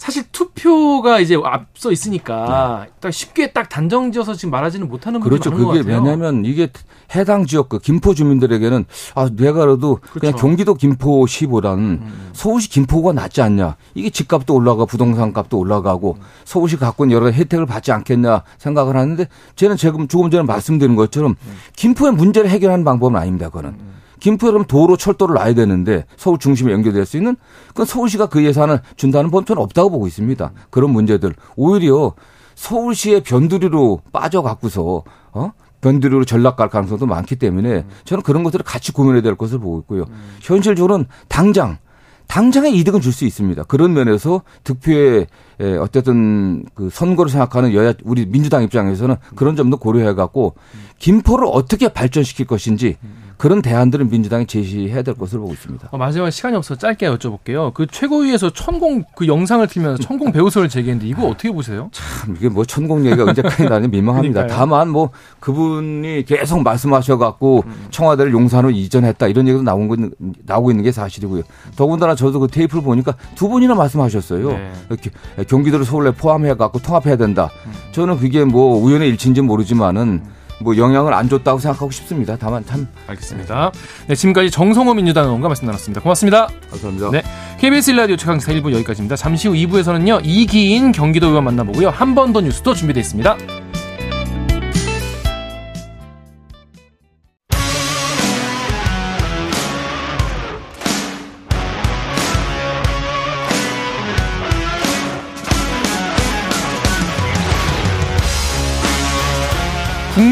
[0.00, 2.92] 사실 투표가 이제 앞서 있으니까 네.
[3.00, 5.50] 딱 쉽게 딱 단정지어서 지금 말하지는 못하는 그렇죠.
[5.50, 6.70] 그게 왜냐하면 이게
[7.14, 10.20] 해당 지역 그 김포 주민들에게는 아 내가 그래도 그렇죠.
[10.20, 12.30] 그냥 경기도 김포시보다는 음.
[12.32, 13.76] 서울시 김포가 낫지 않냐.
[13.94, 16.24] 이게 집값도 올라가 부동산 값도 올라가고 음.
[16.46, 21.32] 서울시 갖고 있는 여러 혜택을 받지 않겠냐 생각을 하는데 저는 지금 조금 전에 말씀드린 것처럼
[21.32, 21.56] 음.
[21.76, 23.48] 김포의 문제를 해결하는 방법은 아닙니다.
[23.50, 23.72] 그거는.
[23.78, 23.99] 음.
[24.20, 27.36] 김포에 그럼 도로 철도를 놔야 되는데 서울 중심에 연결될 수 있는
[27.68, 30.52] 그건 서울시가 그 예산을 준다는 범죄는 없다고 보고 있습니다.
[30.70, 32.12] 그런 문제들 오히려
[32.54, 35.02] 서울시의 변두리로 빠져갖고서
[35.32, 39.78] 어 변두리로 전락 갈 가능성도 많기 때문에 저는 그런 것들을 같이 고민해야 될 것을 보고
[39.80, 40.04] 있고요.
[40.42, 41.78] 현실적으로는 당장
[42.26, 43.64] 당장의 이득은 줄 수 있습니다.
[43.64, 45.26] 그런 면에서 득표에
[45.80, 50.54] 어쨌든 그 선거를 생각하는 여야 우리 민주당 입장에서는 그런 점도 고려해 갖고
[50.98, 52.98] 김포를 어떻게 발전시킬 것인지
[53.40, 55.88] 그런 대안들은 민주당이 제시해야 될 것으로 보고 있습니다.
[55.90, 57.72] 어, 마지막 시간이 없어 짧게 여쭤볼게요.
[57.72, 61.88] 그 최고위에서 천공 그 영상을 틀면서 천공 배우설을 제기했는데 이거 어떻게 보세요?
[61.90, 64.46] 참 이게 뭐 천공 얘기가 언제까지 나는 민망합니다.
[64.46, 67.86] 다만 뭐 그분이 계속 말씀하셔갖고 음.
[67.90, 69.96] 청와대를 용산으로 이전했다 이런 얘기도 나온 거
[70.44, 71.42] 나오고 있는 게 사실이고요.
[71.76, 74.48] 더군다나 저도 그 테이프를 보니까 두 번이나 말씀하셨어요.
[74.50, 74.72] 네.
[74.90, 75.10] 이렇게
[75.48, 77.48] 경기도를 서울에 포함해갖고 통합해야 된다.
[77.64, 77.72] 음.
[77.92, 80.02] 저는 그게 뭐 우연의 일치인지 모르지만은.
[80.02, 80.39] 음.
[80.60, 82.36] 뭐 영향을 안 줬다고 생각하고 싶습니다.
[82.38, 83.72] 다만 참 알겠습니다.
[84.06, 86.00] 네, 지금까지 정성호 민주당 의원과 말씀 나눴습니다.
[86.02, 86.48] 고맙습니다.
[86.70, 87.10] 감사합니다.
[87.10, 87.22] 네,
[87.58, 89.16] KBS 일라디오 최강사 1부 여기까지입니다.
[89.16, 93.36] 잠시 후 2부에서는요 이기인 경기도 의원 만나보고요 한 번 더 뉴스도 준비되어 있습니다.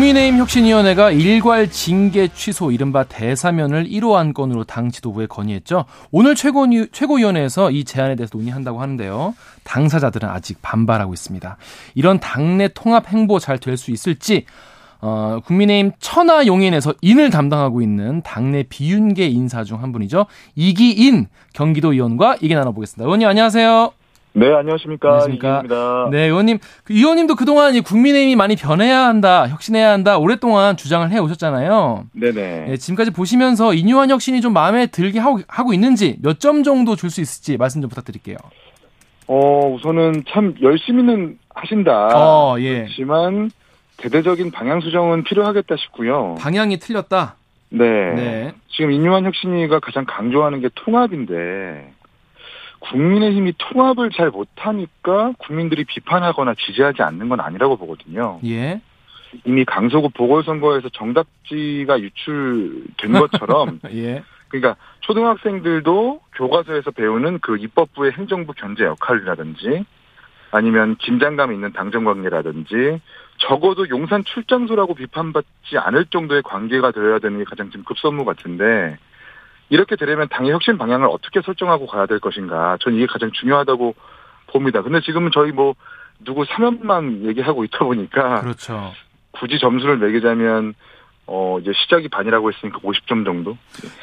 [0.09, 5.85] 국민의힘 혁신위원회가 일괄 징계 취소 이른바 대사면을 1호 안건으로 당 지도부에 건의했죠.
[6.11, 9.35] 오늘 최고, 최고위원회에서 이 제안에 대해서 논의한다고 하는데요.
[9.65, 11.57] 당사자들은 아직 반발하고 있습니다.
[11.95, 14.47] 이런 당내 통합 행보 잘 될 수 있을지
[15.01, 20.25] 어, 국민의힘 천하 용인에서 인을 담당하고 있는 당내 비윤계 인사 중 한 분이죠.
[20.57, 23.05] 이기인 경기도 의원과 얘기 나눠보겠습니다.
[23.05, 23.93] 의원님 안녕하세요.
[24.39, 25.09] 네, 안녕하십니까.
[25.09, 25.49] 안녕하십니까.
[25.63, 26.09] 이기입니다.
[26.11, 26.59] 네, 의원님.
[26.85, 32.05] 그 의원님도 그동안 이 국민의힘이 많이 변해야 한다, 혁신해야 한다, 오랫동안 주장을 해 오셨잖아요.
[32.13, 32.65] 네네.
[32.69, 37.11] 네, 지금까지 보시면서 인유한 혁신이 좀 마음에 들게 하고, 하고 있는지 몇 점 정도 줄
[37.11, 38.37] 수 있을지 말씀 좀 부탁드릴게요.
[39.27, 42.09] 어, 우선은 참 열심히는 하신다.
[42.15, 42.83] 어, 예.
[42.83, 43.51] 그렇지만
[43.97, 46.37] 대대적인 방향 수정은 필요하겠다 싶고요.
[46.39, 47.35] 방향이 틀렸다.
[47.71, 47.85] 네.
[48.15, 48.53] 네.
[48.69, 51.93] 지금 인유한 혁신이가 가장 강조하는 게 통합인데
[52.81, 58.41] 국민의힘이 통합을 잘 못하니까 국민들이 비판하거나 지지하지 않는 건 아니라고 보거든요.
[58.45, 58.81] 예.
[59.45, 64.23] 이미 강서구 보궐선거에서 정답지가 유출된 것처럼 예.
[64.49, 69.85] 그러니까 초등학생들도 교과서에서 배우는 그 입법부의 행정부 견제 역할이라든지
[70.51, 73.01] 아니면 긴장감 있는 당정 관계라든지
[73.39, 78.97] 적어도 용산 출장소라고 비판받지 않을 정도의 관계가 되어야 되는 게 가장 지금 급선무 같은데
[79.71, 83.95] 이렇게 되려면 당의 혁신 방향을 어떻게 설정하고 가야 될 것인가 저는 이게 가장 중요하다고
[84.49, 84.83] 봅니다.
[84.83, 85.75] 근데 지금은 저희 뭐
[86.25, 88.93] 누구 사면만 얘기하고 있다 보니까 그렇죠.
[89.33, 90.75] 굳이 점수를 매기자면
[91.31, 93.59] 어, 이제 시작이 반이라고 했으니까 50점 정도?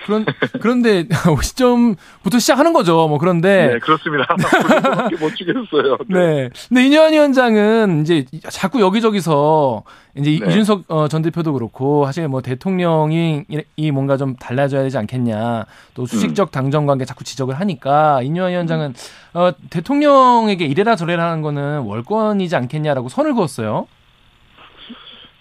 [0.05, 0.25] 그런,
[0.61, 3.07] 그런데 50점부터 시작하는 거죠.
[3.07, 3.73] 뭐 그런데.
[3.73, 4.27] 네, 그렇습니다.
[4.35, 5.97] 그렇게 못 주겠어요.
[6.07, 6.51] 네.
[6.69, 9.83] 근데 이뇨한 위원장은 이제 자꾸 여기저기서
[10.15, 10.51] 이제 네.
[10.51, 13.45] 이준석 어, 전 대표도 그렇고 사실 뭐 대통령이
[13.75, 15.65] 이 뭔가 좀 달라져야 되지 않겠냐
[15.95, 16.51] 또 수직적 음.
[16.51, 18.93] 당정 관계 자꾸 지적을 하니까 이뇨한 위원장은
[19.33, 23.87] 어, 대통령에게 이래라 저래라 하는 거는 월권이지 않겠냐라고 선을 그었어요.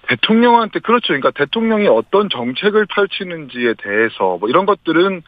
[0.09, 1.09] 대통령한테 그렇죠.
[1.09, 5.22] 그러니까 대통령이 어떤 정책을 펼치는지에 대해서 뭐 이런 것들은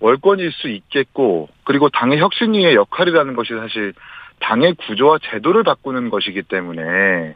[0.00, 3.92] 월권일 수 있겠고 그리고 당의 혁신위의 역할이라는 것이 사실
[4.40, 7.34] 당의 구조와 제도를 바꾸는 것이기 때문에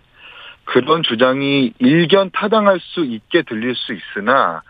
[0.65, 4.63] 그런 주장이 일견 타당할 수 있게 들릴 수 있으나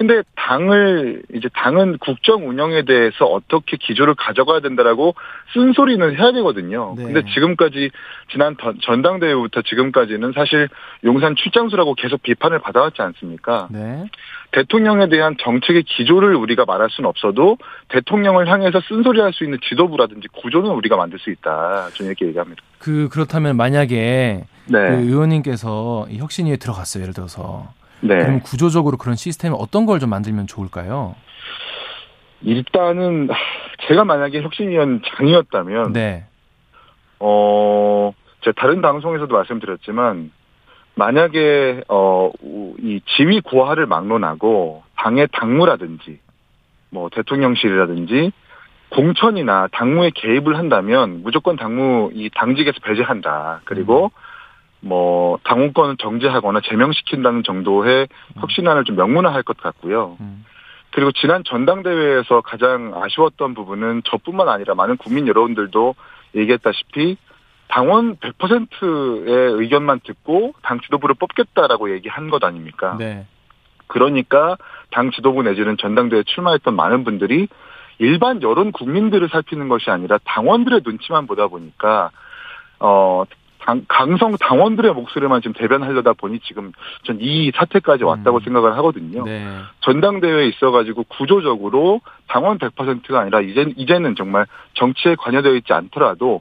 [0.00, 5.14] 근데 당을 이제 당은 국정 운영에 대해서 어떻게 기조를 가져가야 된다라고
[5.52, 6.94] 쓴소리는 해야 되거든요.
[6.96, 7.04] 네.
[7.04, 7.90] 근데 지금까지
[8.32, 10.70] 지난 전당대회부터 지금까지는 사실
[11.04, 13.68] 용산 출장수라고 계속 비판을 받아왔지 않습니까?
[13.70, 14.06] 네.
[14.52, 20.70] 대통령에 대한 정책의 기조를 우리가 말할 수는 없어도 대통령을 향해서 쓴소리할 수 있는 지도부라든지 구조는
[20.70, 21.90] 우리가 만들 수 있다.
[21.92, 22.62] 저는 이렇게 얘기합니다.
[22.78, 24.78] 그 그렇다면 만약에 네.
[24.78, 27.02] 그 의원님께서 혁신위에 들어갔어요.
[27.02, 27.68] 예를 들어서
[28.02, 28.18] 네.
[28.18, 31.14] 그럼 구조적으로 그런 시스템 어떤 걸 좀 만들면 좋을까요?
[32.42, 33.28] 일단은
[33.88, 36.24] 제가 만약에 혁신위원장이었다면 네.
[37.18, 40.30] 어 제가 다른 방송에서도 말씀드렸지만
[40.94, 42.30] 만약에 어
[42.82, 46.18] 이 지위 고하를 막론하고 당의 당무라든지
[46.90, 48.32] 뭐 대통령실이라든지
[48.90, 53.60] 공천이나 당무에 개입을 한다면 무조건 당무 이 당직에서 배제한다.
[53.64, 54.10] 그리고 음.
[54.80, 58.40] 뭐 당원권을 정지하거나 제명시킨다는 정도의 음.
[58.40, 60.16] 혁신안을 좀 명문화할 것 같고요.
[60.20, 60.44] 음.
[60.92, 65.94] 그리고 지난 전당대회에서 가장 아쉬웠던 부분은 저뿐만 아니라 많은 국민 여러분들도
[66.34, 67.16] 얘기했다시피
[67.68, 72.96] 당원 100%의 의견만 듣고 당 지도부를 뽑겠다라고 얘기한 것 아닙니까?
[72.98, 73.26] 네.
[73.86, 74.56] 그러니까
[74.90, 77.48] 당 지도부 내지는 전당대회에 출마했던 많은 분들이
[77.98, 82.10] 일반 여론 국민들을 살피는 것이 아니라 당원들의 눈치만 보다 보니까
[82.80, 83.24] 어
[83.70, 86.72] 당, 강성 당원들의 목소리만 지금 대변하려다 보니 지금
[87.04, 88.40] 전 이 사태까지 왔다고 음.
[88.40, 89.24] 생각을 하거든요.
[89.24, 89.46] 네.
[89.80, 96.40] 전당대회에 있어가지고 구조적으로 당원 100%가 아니라 이제 이제는 정말 정치에 관여되어 있지 않더라도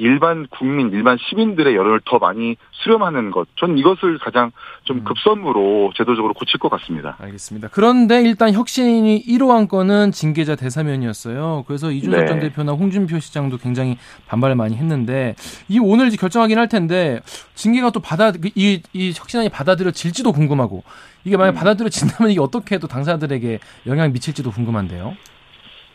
[0.00, 3.46] 일반 국민, 일반 시민들의 여론을 더 많이 수렴하는 것.
[3.56, 4.50] 전 이것을 가장
[4.84, 5.04] 좀 음.
[5.04, 7.16] 급선무로 제도적으로 고칠 것 같습니다.
[7.20, 7.68] 알겠습니다.
[7.70, 11.64] 그런데 일단 혁신이 1호 안건은 징계자 대사면이었어요.
[11.66, 12.26] 그래서 이준석 네.
[12.26, 15.34] 전 대표나 홍준표 시장도 굉장히 반발을 많이 했는데
[15.68, 17.20] 이 오늘 이제 결정하긴 할 텐데
[17.54, 20.82] 징계가 또 받아 이, 이 혁신안이 받아들여질지도 궁금하고
[21.24, 21.54] 이게 만약 음.
[21.56, 25.14] 받아들여진다면 이게 어떻게 또 당사자들에게 영향을 미칠지도 궁금한데요.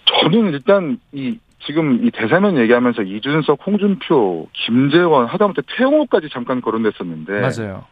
[0.05, 7.85] 저는 일단 이 지금 이 대사면 얘기하면서 이준석, 홍준표, 김재원 하다못해 태영호까지 잠깐 거론됐었는데 맞아요.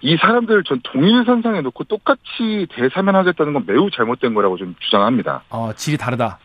[0.00, 5.42] 이 사람들 전 동일선상에 놓고 똑같이 대사면 하겠다는 건 매우 잘못된 거라고 좀 주장합니다.
[5.50, 6.38] 어, 질이 다르다.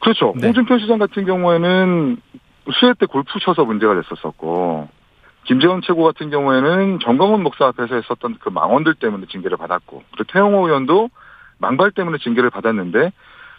[0.00, 0.34] 그렇죠.
[0.36, 0.46] 네.
[0.46, 2.18] 홍준표 시장 같은 경우에는
[2.72, 4.88] 수해 때 골프 쳐서 문제가 됐었었고
[5.44, 10.66] 김재원 최고 같은 경우에는 정광훈 목사 앞에서 했었던 그 망언들 때문에 징계를 받았고 그리고 태영호
[10.66, 11.10] 의원도
[11.58, 13.12] 망발 때문에 징계를 받았는데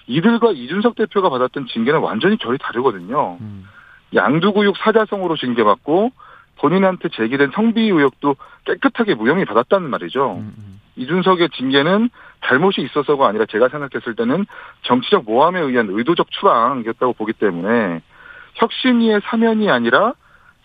[0.07, 3.37] 이들과 이준석 대표가 받았던 징계는 완전히 결이 다르거든요.
[3.41, 3.67] 음.
[4.13, 6.11] 양두구육 사자성으로 징계받고
[6.57, 8.35] 본인한테 제기된 성비 의혹도
[8.65, 10.35] 깨끗하게 무혐의 받았다는 말이죠.
[10.35, 10.81] 음, 음.
[10.95, 12.09] 이준석의 징계는
[12.45, 14.45] 잘못이 있어서가 아니라 제가 생각했을 때는
[14.83, 18.01] 정치적 모함에 의한 의도적 추방이었다고 보기 때문에
[18.55, 20.13] 혁신위의 사면이 아니라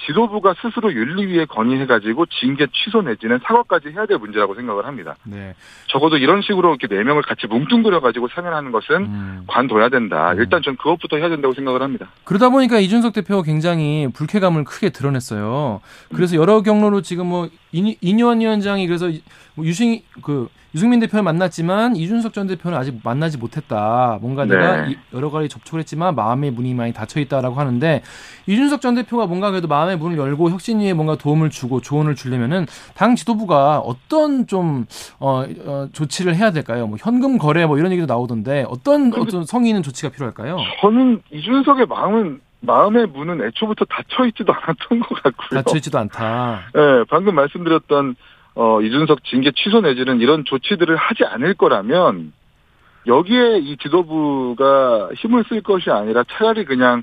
[0.06, 5.16] 지도부가 스스로 윤리위에 건의해가지고 징계 취소 내지는 사과까지 해야 될 문제라고 생각을 합니다.
[5.24, 5.54] 네.
[5.88, 9.44] 적어도 이런 식으로 이렇게 네 명을 같이 뭉뚱그려가지고 사면하는 것은 음.
[9.46, 10.32] 관둬야 된다.
[10.32, 10.38] 음.
[10.38, 12.08] 일단 전 그것부터 해야 된다고 생각을 합니다.
[12.24, 15.80] 그러다 보니까 이준석 대표가 굉장히 불쾌감을 크게 드러냈어요.
[16.14, 19.10] 그래서 여러 경로로 지금 뭐 이- 이뇨한 위원장이 그래서
[19.54, 24.18] 뭐 유승 그 유승민 대표를 만났지만 이준석 전 대표는 아직 만나지 못했다.
[24.20, 24.54] 뭔가 네.
[24.54, 28.02] 내가 이- 여러 가지 접촉을 했지만 마음의 문이 많이 닫혀 있다라고 하는데
[28.46, 33.16] 이준석 전 대표가 뭔가 그래도 마음의 문을 열고 혁신위에 뭔가 도움을 주고 조언을 주려면은 당
[33.16, 34.86] 지도부가 어떤 좀
[35.18, 36.86] 어, 어, 조치를 해야 될까요?
[36.86, 40.58] 뭐 현금 거래 뭐 이런 얘기도 나오던데 어떤 어떤 성의 있는 조치가 필요할까요?
[40.82, 45.62] 저는 이준석의 마음은 마음의 문은 애초부터 닫혀 있지도 않았던 것 같고요.
[45.62, 46.70] 닫혀 있지도 않다.
[46.74, 48.16] 네, 방금 말씀드렸던
[48.54, 52.32] 어, 이준석 징계 취소 내지는 이런 조치들을 하지 않을 거라면
[53.06, 57.02] 여기에 이 지도부가 힘을 쓸 것이 아니라 차라리 그냥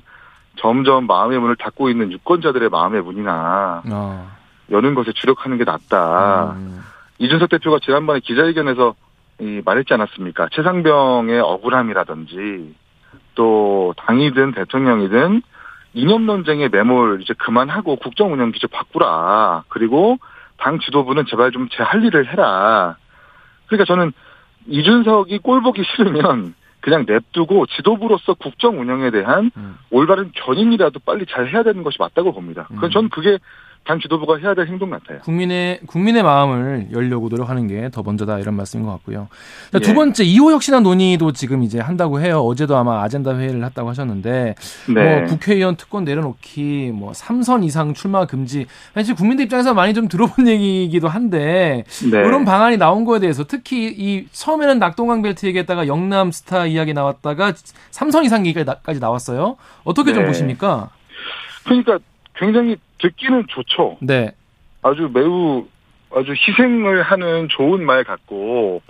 [0.56, 4.36] 점점 마음의 문을 닫고 있는 유권자들의 마음의 문이나 어.
[4.70, 6.52] 여는 것에 주력하는 게 낫다.
[6.56, 6.80] 음.
[7.18, 8.94] 이준석 대표가 지난번에 기자회견에서
[9.40, 10.48] 이 말했지 않았습니까?
[10.52, 12.74] 최상병의 억울함이라든지
[13.36, 15.42] 또 당이든 대통령이든
[15.94, 19.62] 이념 논쟁의 매몰 이제 그만하고 국정 운영 기조 바꾸라.
[19.68, 20.18] 그리고
[20.58, 22.96] 당 지도부는 제발 좀 제 할 일을 해라.
[23.66, 24.12] 그러니까 저는
[24.66, 29.78] 이준석이 꼴 보기 싫으면 그냥 냅두고 지도부로서 국정 운영에 대한 음.
[29.90, 32.66] 올바른 견인이라도 빨리 잘 해야 되는 것이 맞다고 봅니다.
[32.70, 32.76] 음.
[32.76, 33.38] 그건 전 그게
[33.86, 35.20] 당 지도부가 해야 될 행동 같아요.
[35.20, 39.28] 국민의 국민의 마음을 열려고 노력하는 게 더 먼저다 이런 말씀인 것 같고요.
[39.72, 39.94] 자, 두 예.
[39.94, 42.40] 번째 2호 혁신안 논의도 지금 이제 한다고 해요.
[42.40, 44.54] 어제도 아마 아젠다 회의를 했다고 하셨는데
[44.94, 45.20] 네.
[45.20, 48.66] 뭐 국회의원 특권 내려놓기, 뭐 3선 이상 출마 금지.
[48.94, 52.18] 사실 국민들 입장에서 많이 좀 들어본 얘기이기도 한데 네.
[52.18, 57.52] 이런 방안이 나온 거에 대해서 특히 이 처음에는 낙동강 벨트 얘기했다가 영남 스타 이야기 나왔다가
[57.92, 59.56] 3선 이상 얘기까지 나왔어요.
[59.84, 60.28] 어떻게 좀 네.
[60.28, 60.90] 보십니까?
[61.64, 61.98] 그러니까
[62.36, 63.98] 굉장히 듣기는 좋죠.
[64.00, 64.32] 네.
[64.82, 65.66] 아주 매우
[66.14, 68.82] 아주 희생을 하는 좋은 말 같고.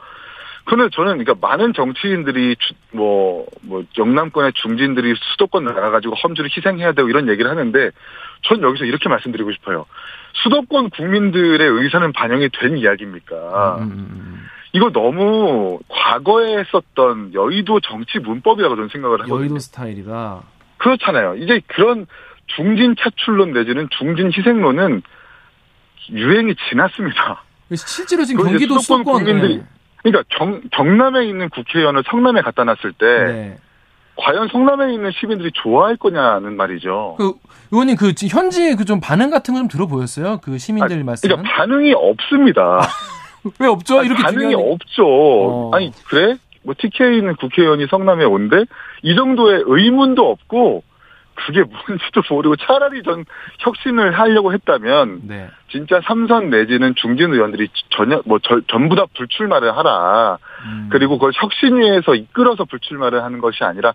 [0.64, 2.56] 그런데 저는 그러니까 많은 정치인들이
[2.90, 7.90] 뭐뭐 뭐 영남권의 중진들이 수도권 나가가지고 험주를 희생해야 되고 이런 얘기를 하는데
[8.42, 9.86] 전 여기서 이렇게 말씀드리고 싶어요.
[10.42, 13.78] 수도권 국민들의 의사는 반영이 된 이야기입니까?
[13.80, 14.48] 음.
[14.72, 19.38] 이거 너무 과거에 썼던 여의도 정치 문법이라고 저는 생각을 하거든요.
[19.38, 20.42] 여의도 스타일이다.
[20.78, 21.36] 그렇잖아요.
[21.36, 22.06] 이제 그런
[22.46, 25.02] 중진 차출론 내지는 중진 희생론은
[26.12, 27.42] 유행이 지났습니다.
[27.74, 29.62] 실제로 지금 경기도 수도권 수도권 국민들이
[30.02, 33.58] 그러니까 경, 경남에 있는 국회의원을 성남에 갖다 놨을 때 네.
[34.16, 37.16] 과연 성남에 있는 시민들이 좋아할 거냐는 말이죠.
[37.18, 37.34] 그
[37.72, 40.38] 의원님 그 지- 현지 그좀 반응 같은 거 좀 들어 보였어요?
[40.42, 42.80] 그 시민들 말씀은 그러니까 반응이 없습니다.
[43.58, 43.98] 왜 없죠?
[43.98, 45.04] 아니, 이렇게 반응이 중요한 없죠.
[45.06, 45.70] 어.
[45.74, 46.36] 아니 그래?
[46.62, 48.64] 뭐 TK에 있는 국회의원이 성남에 온대?
[49.02, 50.82] 이 정도의 의문도 없고
[51.36, 53.24] 그게 뭔지도 모르고 차라리 전
[53.60, 55.48] 혁신을 하려고 했다면 네.
[55.68, 60.38] 진짜 삼선 내지는 중진 의원들이 전혀 뭐 저- 전부 다 불출마를 하라.
[60.64, 60.88] 음.
[60.90, 63.92] 그리고 그걸 혁신위에서 이끌어서 불출마를 하는 것이 아니라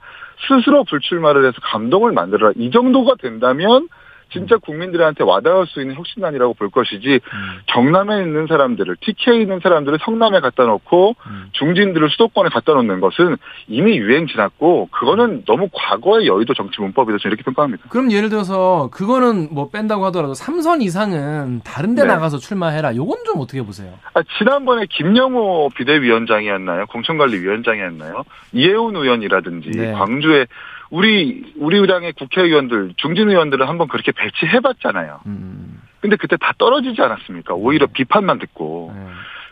[0.47, 2.53] 스스로 불출마를 해서 감동을 만들어라.
[2.55, 3.87] 이 정도가 된다면
[4.31, 7.59] 진짜 국민들한테 와닿을 수 있는 혁신안이라고 볼 것이지 음.
[7.67, 11.49] 경남에 있는 사람들을 TK에 있는 사람들을 성남에 갖다 놓고 음.
[11.51, 17.33] 중진들을 수도권에 갖다 놓는 것은 이미 유행 지났고 그거는 너무 과거의 여의도 정치 문법이다 저는
[17.33, 17.89] 이렇게 평가합니다.
[17.89, 22.07] 그럼 예를 들어서 그거는 뭐 뺀다고 하더라도 삼선 이상은 다른 데 네.
[22.07, 22.95] 나가서 출마해라.
[22.95, 23.93] 요건 좀 어떻게 보세요?
[24.13, 26.85] 아, 지난번에 김영호 비대위원장이었나요?
[26.87, 28.23] 공천관리위원장이었나요?
[28.53, 29.91] 이혜훈 의원이라든지 네.
[29.93, 30.47] 광주에
[30.91, 35.21] 우리 우리 당의 국회의원들 중진 의원들을 한번 그렇게 배치해봤잖아요.
[35.25, 35.81] 음.
[36.01, 37.53] 근데 그때 다 떨어지지 않았습니까?
[37.53, 39.05] 오히려 비판만 듣고 네.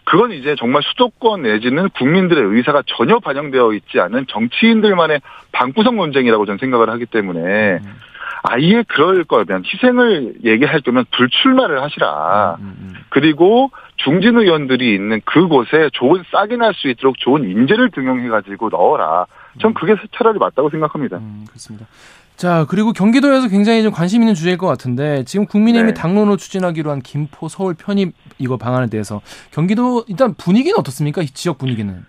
[0.04, 5.22] 그건 이제 정말 수도권 내지는 국민들의 의사가 전혀 반영되어 있지 않은 정치인들만의
[5.52, 7.40] 방구석 논쟁이라고 저는 생각을 하기 때문에
[7.78, 7.96] 음.
[8.44, 12.56] 아예 그럴 거면 희생을 얘기할 거면 불출마를 하시라.
[12.60, 12.94] 음, 음.
[13.10, 19.26] 그리고 중진 의원들이 있는 그곳에 좋은 싹이 날 수 있도록 좋은 인재를 등용해가지고 넣어라.
[19.60, 21.18] 전 그게 차라리 맞다고 생각합니다.
[21.18, 21.88] 음, 그렇습니다.
[22.36, 26.00] 자, 그리고 경기도에서 굉장히 좀 관심 있는 주제일 것 같은데 지금 국민의힘이 네.
[26.00, 29.22] 당론으로 추진하기로 한 김포 서울 편입 이거 방안에 대해서
[29.52, 31.22] 경기도 일단 분위기는 어떻습니까?
[31.22, 32.06] 이 지역 분위기는.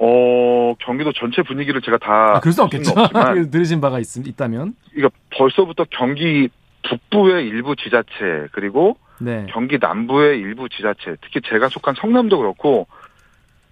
[0.00, 2.36] 어, 경기도 전체 분위기를 제가 다.
[2.36, 2.92] 아, 그럴 수알 없겠죠.
[2.96, 4.74] 없지만, 들으신 바가 있, 있다면.
[4.92, 6.48] 그러니까 벌써부터 경기
[6.88, 9.46] 북부의 일부 지자체, 그리고 네.
[9.50, 12.86] 경기 남부의 일부 지자체, 특히 제가 속한 성남도 그렇고,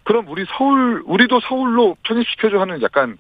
[0.07, 3.19] 그럼 우리 서울, 우리도 서울로 편입시켜줘 하는 약간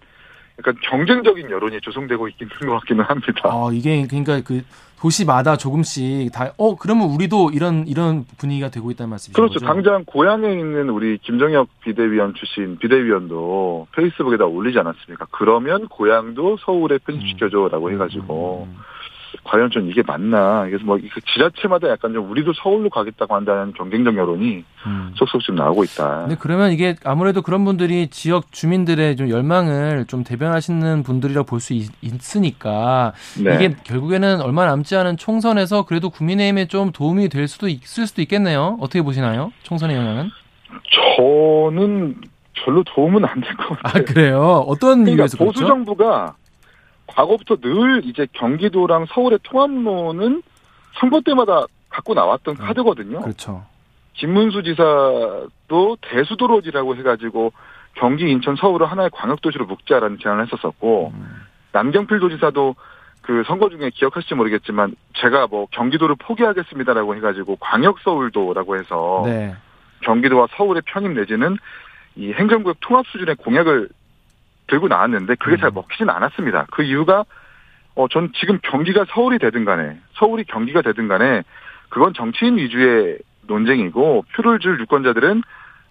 [0.58, 3.42] 약간 경쟁적인 여론이 조성되고 있는 것 같기는 합니다.
[3.44, 4.62] 아, 이게 그러니까 그
[4.98, 9.36] 도시마다 조금씩 다 어 그러면 우리도 이런 이런 분위기가 되고 있다는 말씀이죠.
[9.36, 9.58] 그렇죠.
[9.58, 15.26] 당장 고향에 있는 우리 김정혁 비대위원 출신 비대위원도 페이스북에다 올리지 않았습니까?
[15.32, 17.92] 그러면 고향도 서울에 편입시켜줘라고 음.
[17.92, 18.68] 해가지고
[19.46, 20.64] 과연 좀 이게 맞나?
[20.64, 20.98] 그래서 뭐
[21.32, 25.12] 지자체마다 약간 좀 우리도 서울로 가겠다고 한다는 경쟁적 여론이 음.
[25.16, 26.22] 속속 좀 나오고 있다.
[26.22, 33.12] 근데 그러면 이게 아무래도 그런 분들이 지역 주민들의 좀 열망을 좀 대변하시는 분들이라고 볼수 있으니까
[33.42, 33.54] 네.
[33.54, 38.76] 이게 결국에는 얼마 남지 않은 총선에서 그래도 국민의힘에 좀 도움이 될 수도 있을 수도 있겠네요.
[38.80, 39.52] 어떻게 보시나요?
[39.62, 40.30] 총선의 영향은?
[41.16, 42.16] 저는
[42.64, 44.04] 별로 도움은 안 될것아 같아요.
[44.04, 44.64] 그래요?
[44.66, 45.66] 어떤 그러니까 이유에서 보수 그렇죠?
[45.66, 46.34] 정부가
[47.06, 50.42] 과거부터 늘 이제 경기도랑 서울의 통합로는
[50.98, 53.20] 선거 때마다 갖고 나왔던 카드거든요.
[53.20, 53.64] 그렇죠.
[54.14, 57.52] 김문수 지사도 대수도로지라고 해가지고
[57.94, 61.42] 경기, 인천, 서울을 하나의 광역도시로 묶자라는 제안을 했었었고 음.
[61.72, 62.74] 남경필 도지사도
[63.22, 69.54] 그 선거 중에 기억하실지 모르겠지만 제가 뭐 경기도를 포기하겠습니다라고 해가지고 광역 서울도라고 해서 네.
[70.00, 71.56] 경기도와 서울의 편입 내지는
[72.14, 73.88] 이 행정구역 통합 수준의 공약을
[74.68, 75.74] 들고 나왔는데 그게 잘 음.
[75.74, 76.66] 먹히진 않았습니다.
[76.70, 77.24] 그 이유가
[77.94, 81.42] 어, 전 지금 경기가 서울이 되든 간에 서울이 경기가 되든 간에
[81.88, 85.42] 그건 정치인 위주의 논쟁이고 표를 줄 유권자들은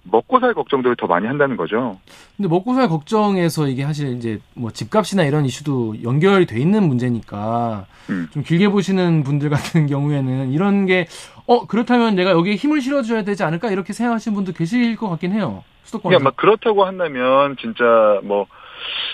[0.07, 1.99] 먹고 살 걱정들을 더 많이 한다는 거죠.
[2.38, 7.88] 근데 먹고 살 걱정에서 이게 사실 이제 뭐 집값이나 이런 이슈도 연결이 돼 있는 문제니까
[8.11, 8.28] 음.
[8.32, 11.07] 좀 길게 보시는 분들 같은 경우에는 이런 게
[11.47, 15.63] 어 그렇다면 내가 여기에 힘을 실어줘야 되지 않을까 이렇게 생각하시는 분도 계실 것 같긴 해요.
[15.91, 18.47] 그러니까 막 그렇다고 한다면 진짜 뭐,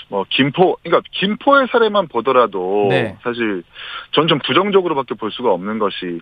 [0.09, 3.17] 뭐, 김포, 그러니까 김포의 사례만 보더라도 네.
[3.23, 3.63] 사실
[4.11, 6.19] 전 좀 부정적으로밖에 볼 수가 없는 것이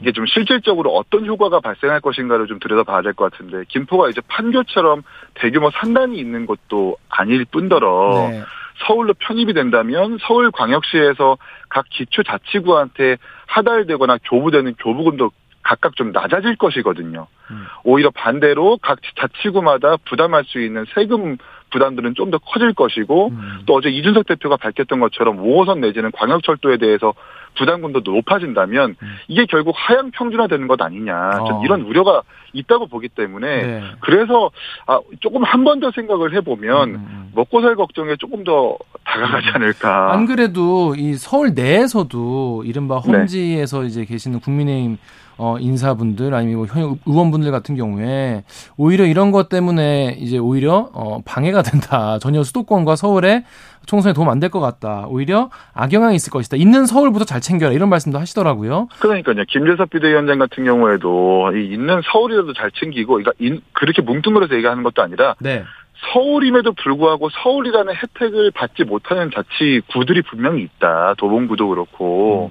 [0.00, 5.02] 이게 좀 실질적으로 어떤 효과가 발생할 것인가를 좀 들여다봐야 될 것 같은데 김포가 이제 판교처럼
[5.34, 8.42] 대규모 산단이 있는 것도 아닐 뿐더러 네.
[8.86, 11.36] 서울로 편입이 된다면 서울광역시에서
[11.68, 13.16] 각 기초자치구한테
[13.46, 15.30] 하달되거나 교부되는 교부금도
[15.62, 17.26] 각각 좀 낮아질 것이거든요.
[17.50, 17.66] 음.
[17.84, 21.36] 오히려 반대로 각 자치구마다 부담할 수 있는 세금
[21.70, 23.58] 부담들은 좀 더 커질 것이고 음.
[23.66, 27.12] 또 어제 이준석 대표가 밝혔던 것처럼 5호선 내지는 광역철도에 대해서
[27.56, 29.16] 부담금도 높아진다면 음.
[29.26, 31.62] 이게 결국 하향 평준화되는 것 아니냐 좀 어.
[31.64, 33.82] 이런 우려가 있다고 보기 때문에 네.
[34.00, 34.50] 그래서
[34.86, 37.30] 아 조금 한 번 더 생각을 해보면 음, 음.
[37.34, 40.12] 먹고 살 걱정에 조금 더 다가가지 않을까.
[40.12, 43.10] 안 그래도 이 서울 내에서도 이른바 네.
[43.18, 44.98] 험지에서 이제 계시는 국민의힘
[45.42, 48.44] 어, 인사분들 아니면 뭐현 의원분들 같은 경우에
[48.76, 52.18] 오히려 이런 것 때문에 이제 오히려 어, 방해가 된다.
[52.20, 53.44] 전혀 수도권과 서울에
[53.86, 55.06] 총선에 도움 안 될 것 같다.
[55.08, 56.58] 오히려 악영향이 있을 것이다.
[56.58, 57.72] 있는 서울부터 잘 챙겨라.
[57.72, 58.88] 이런 말씀도 하시더라고요.
[59.00, 59.44] 그러니까요.
[59.48, 65.02] 김재섭 비대위원장 같은 경우에도 이 있는 서울이라도 잘 챙기고, 그러니까 인- 그렇게 뭉뚱그려서 얘기하는 것도
[65.02, 65.64] 아니라 네.
[66.12, 71.14] 서울임에도 불구하고 서울이라는 혜택을 받지 못하는 자치구들이 분명히 있다.
[71.18, 72.50] 도봉구도 그렇고.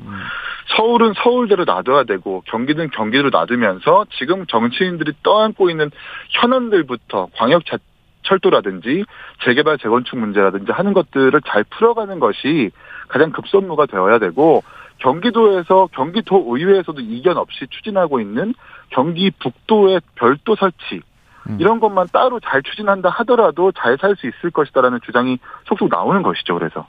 [0.78, 5.90] 서울은 서울대로 놔둬야 되고 경기는 경기대로 놔두면서 지금 정치인들이 떠안고 있는
[6.30, 7.78] 현안들부터 광역 자-
[8.24, 9.06] 철도라든지
[9.44, 12.70] 재개발 재건축 문제라든지 하는 것들을 잘 풀어가는 것이
[13.08, 14.62] 가장 급선무가 되어야 되고
[15.00, 18.54] 경기도에서 경기도 의회에서도 이견 없이 추진하고 있는
[18.90, 21.09] 경기 북도의 별도 설치 음.
[21.58, 25.38] 이런 것만 따로 잘 추진한다 하더라도 잘 살 수 있을 것이다라는 주장이
[25.68, 26.54] 속속 나오는 것이죠.
[26.54, 26.86] 그래서.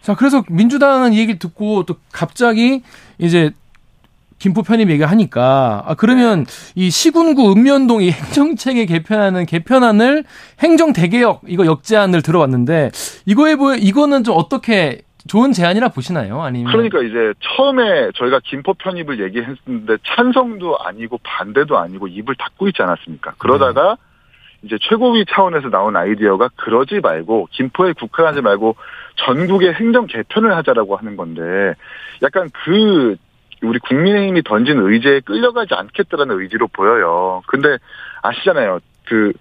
[0.00, 2.82] 자, 그래서 민주당은 이 얘기를 듣고 또 갑자기
[3.18, 3.50] 이제
[4.38, 6.44] 김포 편입 얘기하니까 아 그러면
[6.74, 10.24] 이 시군구 읍면동 이 행정체계 개편하는 개편안을
[10.60, 12.90] 행정 대개혁 이거 역제안을 들어왔는데
[13.26, 16.42] 이거에 보여 이거는 좀 어떻게 좋은 제안이라 보시나요?
[16.42, 22.82] 아니면 그러니까 이제 처음에 저희가 김포 편입을 얘기했는데 찬성도 아니고 반대도 아니고 입을 닫고 있지
[22.82, 23.34] 않았습니까?
[23.38, 23.96] 그러다가
[24.62, 28.76] 이제 최고위 차원에서 나온 아이디어가 그러지 말고 김포에 국한하지 말고
[29.16, 31.74] 전국의 행정 개편을 하자라고 하는 건데
[32.22, 33.16] 약간 그
[33.62, 37.42] 우리 국민의힘이 던진 의제에 끌려가지 않겠다라는 의지로 보여요.
[37.46, 37.78] 근데
[38.22, 38.80] 아시잖아요.
[39.06, 39.32] 그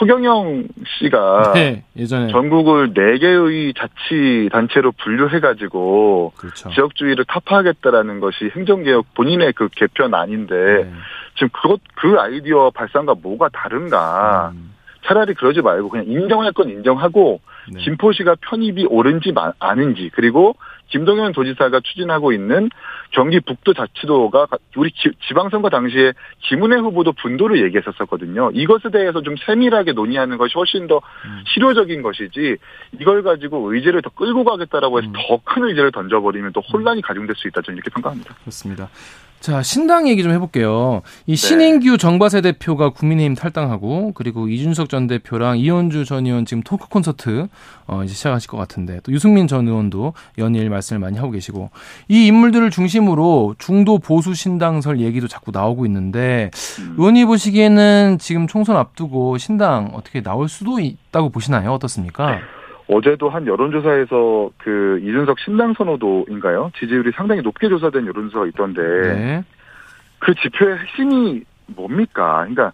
[0.00, 0.64] 허경영
[0.98, 6.70] 씨가 네, 예전에 전국을 네 개의 자치 단체로 분류해가지고 그렇죠.
[6.70, 10.54] 지역주의를 타파하겠다라는 것이 행정개혁 본인의 그 개편안인데
[10.84, 10.92] 네.
[11.34, 14.52] 지금 그것 그 아이디어 발상과 뭐가 다른가?
[14.54, 14.72] 음,
[15.06, 17.80] 차라리 그러지 말고 그냥 인정할 건 인정하고 네.
[17.80, 20.56] 김포시가 편입이 옳은지 마- 아닌지 그리고
[20.88, 22.70] 김동연 도지사가 추진하고 있는
[23.10, 28.50] 경기 북도 자치도가 우리 지, 지방선거 당시에 김은혜 후보도 분도를 얘기했었거든요.
[28.54, 31.44] 이것에 대해서 좀 세밀하게 논의하는 것이 훨씬 더 음.
[31.54, 32.56] 실효적인 것이지
[33.00, 35.12] 이걸 가지고 의제를 더 끌고 가겠다라고 해서 음.
[35.14, 38.34] 더큰 의제를 던져버리면 또 혼란이 가중될 수 있다 저는 이렇게 평가합니다.
[38.40, 38.88] 그렇습니다.
[39.44, 41.02] 자, 신당 얘기 좀 해볼게요.
[41.26, 41.36] 이 네.
[41.36, 47.48] 신인규 정바세 대표가 국민의힘 탈당하고 그리고 이준석 전 대표랑 이현주 전 의원 지금 토크 콘서트
[47.86, 51.68] 어, 이제 시작하실 것 같은데 또 유승민 전 의원도 연일 말씀을 많이 하고 계시고
[52.08, 56.94] 이 인물들을 중심으로 중도 보수 신당설 얘기도 자꾸 나오고 있는데 음.
[56.96, 61.74] 의원이 보시기에는 지금 총선 앞두고 신당 어떻게 나올 수도 있다고 보시나요?
[61.74, 62.40] 어떻습니까?
[62.88, 66.72] 어제도 한 여론조사에서 그 이준석 신당 선호도인가요?
[66.78, 69.44] 지지율이 상당히 높게 조사된 여론조사가 있던데 네.
[70.18, 72.46] 그 지표의 핵심이 뭡니까?
[72.46, 72.72] 그러니까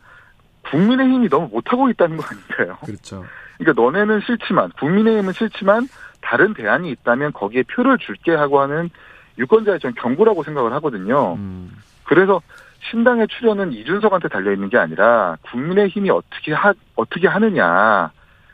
[0.71, 2.79] 국민의힘이 너무 못하고 있다는 거 아닌가요?
[2.85, 3.25] 그렇죠.
[3.59, 5.89] 그러니까 너네는 싫지만 국민의힘은 싫지만
[6.21, 8.91] 다른 대안이 있다면 거기에 표를 줄게 하고 하는
[9.39, 11.35] 유권자의 전 경고라고 생각을 하거든요.
[11.35, 11.71] 음.
[12.05, 12.43] 그래서
[12.91, 18.11] 신당의 출연은 이준석한테 달려 있는 게 아니라 국민의힘이 어떻게 하 어떻게 하느냐.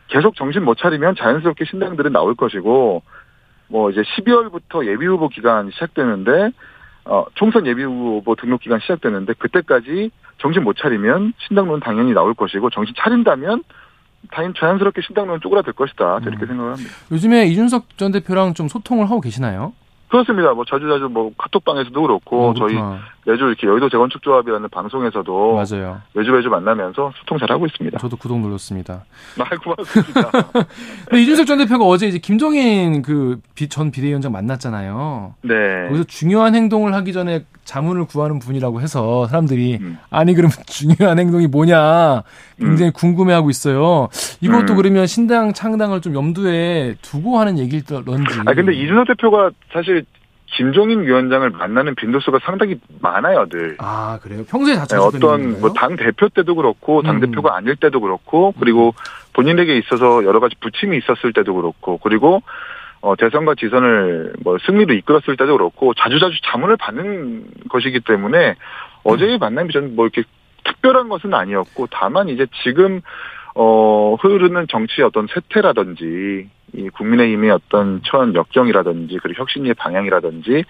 [0.09, 3.03] 계속 정신 못 차리면 자연스럽게 신당들은 나올 것이고
[3.69, 6.51] 뭐 이제 12월부터 예비 후보 기간 시작되는데
[7.07, 12.71] 어 총선 예비 후보 등록 기간 시작되는데 그때까지 정신 못 차리면 신당론 당연히 나올 것이고
[12.71, 13.63] 정신 차린다면
[14.31, 16.49] 당연 자연스럽게 신당론 쪼그라들 것이다 이렇게 음.
[16.49, 16.91] 생각을 합니다.
[17.11, 19.73] 요즘에 이준석 전 대표랑 좀 소통을 하고 계시나요?
[20.09, 20.53] 그렇습니다.
[20.53, 22.77] 뭐 자주 자주 뭐 카톡방에서도 그렇고 어, 저희
[23.27, 26.01] 매주 이렇게 여의도 재건축 조합이라는 방송에서도 맞아요.
[26.14, 27.99] 매주 매주 만나면서 소통 잘 하고 있습니다.
[27.99, 29.05] 저도 구독 눌렀습니다.
[29.39, 30.31] 아, 고맙습니다.
[31.12, 35.35] 이준석 전 대표가 어제 이제 김종인 그 전 비대위원장 만났잖아요.
[35.43, 35.55] 네.
[35.89, 39.99] 거기서 중요한 행동을 하기 전에 자문을 구하는 분이라고 해서 사람들이 음.
[40.11, 42.22] 아니 그러면 중요한 행동이 뭐냐
[42.59, 42.93] 굉장히 음.
[42.93, 44.09] 궁금해하고 있어요.
[44.41, 44.77] 이것도 음.
[44.77, 48.41] 그러면 신당 창당을 좀 염두에 두고 하는 얘기일런지.
[48.45, 50.05] 아 근데 이준석 대표가 사실
[50.47, 53.76] 김종인 위원장을 만나는 빈도수가 상당히 많아요, 늘.
[53.78, 54.44] 아, 그래요?
[54.49, 57.20] 평소에 자주 네, 어떤 뭐 당 대표 때도 그렇고 당 음.
[57.20, 58.94] 대표가 아닐 때도 그렇고 그리고
[59.34, 62.42] 본인에게 있어서 여러 가지 부침이 있었을 때도 그렇고 그리고
[63.01, 68.55] 어, 대선과 지선을 뭐 승리로 이끌었을 때도 그렇고 자주자주 자문을 받는 것이기 때문에
[69.05, 70.22] 어제의 만남이 저는 뭐 이렇게
[70.64, 73.01] 특별한 것은 아니었고 다만 이제 지금
[73.55, 80.64] 어 흐르는 정치의 어떤 세태라든지 이 국민의힘의 어떤 처한 역경이라든지 그리고 혁신의 방향이라든지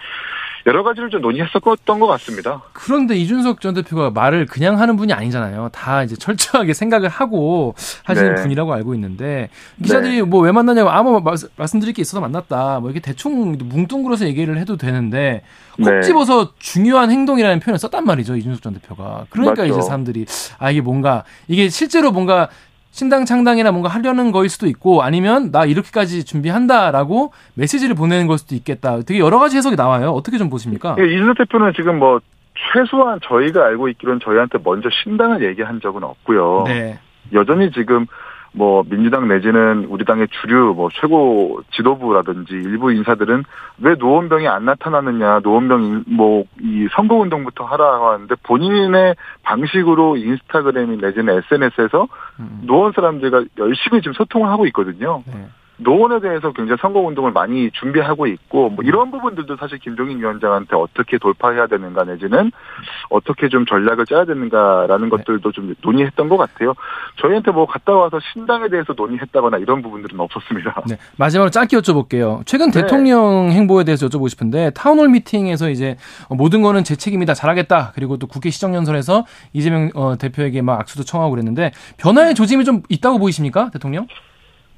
[0.67, 2.61] 여러 가지를 좀 논의했었던 것 같습니다.
[2.73, 5.71] 그런데 이준석 전 대표가 말을 그냥 하는 분이 아니잖아요.
[5.73, 8.43] 다 이제 철저하게 생각을 하고 하시는 네.
[8.43, 9.49] 분이라고 알고 있는데
[9.81, 10.23] 기자들이 네.
[10.23, 11.23] 뭐왜 만나냐고 아무
[11.57, 12.81] 말씀드릴 게 있어서 만났다.
[12.81, 15.43] 뭐 이렇게 대충 뭉뚱그려서 얘기를 해도 되는데
[15.77, 16.03] 콕 네.
[16.03, 18.37] 집어서 중요한 행동이라는 표현을 썼단 말이죠.
[18.37, 19.27] 이준석 전 대표가.
[19.31, 19.73] 그러니까 맞죠.
[19.73, 20.27] 이제 사람들이
[20.59, 22.49] 아 이게 뭔가 이게 실제로 뭔가
[22.97, 28.55] 신당 창당이나 뭔가 하려는 거일 수도 있고 아니면 나 이렇게까지 준비한다라고 메시지를 보내는 걸 수도
[28.55, 29.01] 있겠다.
[29.07, 30.13] 되게 여러 가지 해석이 나와요.
[30.13, 30.97] 어떻게 좀 보십니까?
[30.99, 32.21] 예, 이준석 대표는 지금 뭐
[32.73, 36.65] 최소한 저희가 알고 있기로는 저희한테 먼저 신당을 얘기한 적은 없고요.
[36.69, 36.99] 네.
[37.35, 38.07] 여전히 지금
[38.53, 43.45] 뭐 민주당 내지는 우리 당의 주류 뭐 최고 지도부라든지 일부 인사들은
[43.83, 51.39] 왜 노원병이 안 나타나느냐 노원병 뭐 이 선거 운동부터 하라고 하는데 본인의 방식으로 인스타그램이 내지는
[51.53, 52.09] SNS에서 음.
[52.63, 55.23] 노원 사람들과 열심히 지금 소통을 하고 있거든요.
[55.27, 55.49] 네.
[55.79, 61.67] 노원에 대해서 굉장히 선거운동을 많이 준비하고 있고 뭐 이런 부분들도 사실 김종인 위원장한테 어떻게 돌파해야
[61.67, 62.51] 되는가 내지는
[63.11, 65.17] 어떻게 좀 전략을 짜야 되는가라는 네.
[65.17, 66.75] 것들도 좀 논의했던 것 같아요.
[67.17, 70.83] 저희한테 뭐 갔다 와서 신당에 대해서 논의했다거나 이런 부분들은 없었습니다.
[70.89, 70.97] 네.
[71.17, 72.45] 마지막으로 짧게 여쭤볼게요.
[72.47, 72.81] 최근 네.
[72.81, 75.97] 대통령 행보에 대해서 여쭤보고 싶은데 town hall meeting에서 이제
[76.31, 81.31] 모든 거는 제 책임이다 잘하겠다 그리고 또 국회 시정연설에서 이재명 어, 대표에게 막 악수도 청하고
[81.33, 84.07] 그랬는데 변화의 조짐이 좀 있다고 보이십니까 대통령?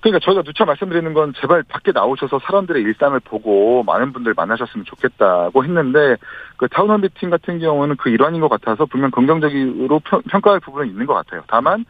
[0.00, 5.64] 그러니까 저희가 누차 말씀드리는 건 제발 밖에 나오셔서 사람들의 일상을 보고 많은 분들 만나셨으면 좋겠다고
[5.64, 6.16] 했는데
[6.56, 11.06] 그 town hall meeting 같은 경우는 그 일환인 것 같아서 분명 긍정적으로 평가할 부분은 있는
[11.06, 11.42] 것 같아요.
[11.48, 11.84] 다만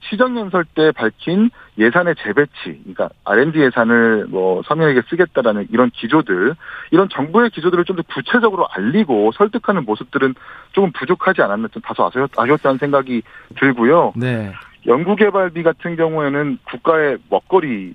[0.00, 6.54] 시정연설 때 밝힌 예산의 재배치, 그러니까 R&D 예산을 뭐 서민에게 쓰겠다라는 이런 기조들,
[6.92, 10.36] 이런 정부의 기조들을 좀 더 구체적으로 알리고 설득하는 모습들은
[10.70, 13.22] 조금 부족하지 않았나 좀 다소 아쉬웠 다는 생각이
[13.56, 14.12] 들고요.
[14.14, 14.52] 네.
[14.88, 17.94] 연구개발비 같은 경우에는 국가의 먹거리일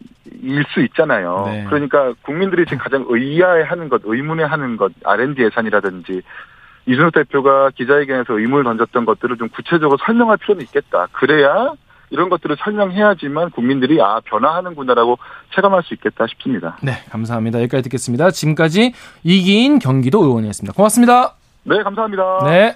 [0.74, 1.44] 수 있잖아요.
[1.48, 1.66] 네.
[1.68, 6.22] 그러니까 국민들이 지금 가장 의아해하는 것, 의문해하는 것, R&D 예산이라든지
[6.86, 11.08] 이준석 대표가 기자회견에서 의문을 던졌던 것들을 좀 구체적으로 설명할 필요는 있겠다.
[11.12, 11.74] 그래야
[12.10, 15.18] 이런 것들을 설명해야지만 국민들이 아 변화하는구나라고
[15.56, 16.78] 체감할 수 있겠다 싶습니다.
[16.84, 17.60] 네, 감사합니다.
[17.62, 18.30] 여기까지 듣겠습니다.
[18.30, 20.74] 지금까지 이기인 경기도 의원이었습니다.
[20.74, 21.34] 고맙습니다.
[21.64, 22.44] 네, 감사합니다.
[22.46, 22.76] 네.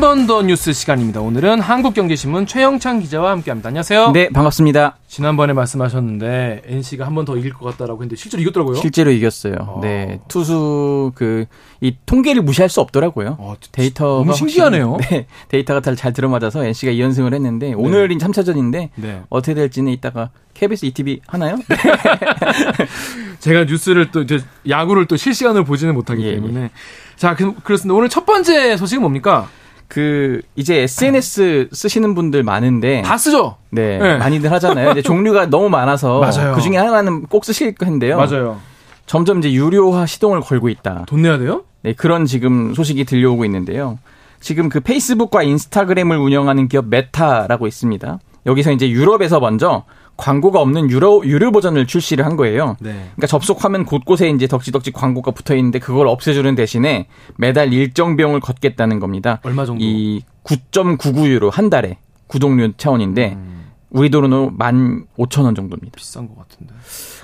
[0.00, 1.20] 한 번 더 뉴스 시간입니다.
[1.20, 3.68] 오늘은 한국경제신문 최영창 기자와 함께합니다.
[3.68, 4.12] 안녕하세요.
[4.12, 4.96] 네, 반갑습니다.
[5.06, 8.76] 지난번에 말씀하셨는데 NC가 한 번 더 이길 것 같다라고 했는데 실제로 이겼더라고요.
[8.76, 9.54] 실제로 이겼어요.
[9.60, 9.80] 어.
[9.82, 11.44] 네, 투수 그
[11.82, 13.36] 이 통계를 무시할 수 없더라고요.
[13.38, 14.98] 어, 데이터가 너무 신기하네요.
[14.98, 19.22] 확실히- 네, 데이터가 잘, 잘 들어맞아서 NC가 2연승을 했는데 오늘이 3차전인데 네.
[19.30, 21.56] 어떻게 될지는 이따가 KBS ETV 하나요?
[23.40, 26.70] 제가 뉴스를 또 이제 야구를 또 실시간으로 보지는 못하기 예, 때문에
[27.16, 27.94] 자 그, 그렇습니다.
[27.96, 29.48] 오늘 첫 번째 소식은 뭡니까?
[29.90, 33.56] 그 이제 SNS 쓰시는 분들 많은데 다 쓰죠.
[33.70, 34.18] 네, 네.
[34.18, 34.92] 많이들 하잖아요.
[34.92, 36.54] 이제 종류가 너무 많아서 맞아요.
[36.54, 38.16] 그 중에 하나는 꼭 쓰실 텐데요.
[38.16, 38.60] 맞아요.
[39.06, 41.06] 점점 이제 유료화 시동을 걸고 있다.
[41.08, 41.64] 돈 내야 돼요?
[41.82, 43.98] 네, 그런 지금 소식이 들려오고 있는데요.
[44.38, 48.20] 지금 그 페이스북과 인스타그램을 운영하는 기업 메타라고 있습니다.
[48.46, 49.82] 여기서 이제 유럽에서 먼저
[50.20, 52.76] 광고가 없는 유료, 유료 버전을 출시를 한 거예요.
[52.78, 52.92] 네.
[52.92, 57.06] 그러니까 접속하면 곳곳에 이제 덕지덕지 광고가 붙어 있는데 그걸 없애주는 대신에
[57.38, 59.40] 매달 일정 비용을 걷겠다는 겁니다.
[59.44, 59.82] 얼마 정도?
[59.82, 61.96] 이 9.99유로 한 달에
[62.26, 63.70] 구독료 차원인데 음.
[63.88, 65.96] 우리 돈으로 15,000원 정도입니다.
[65.96, 66.74] 비싼 것 같은데.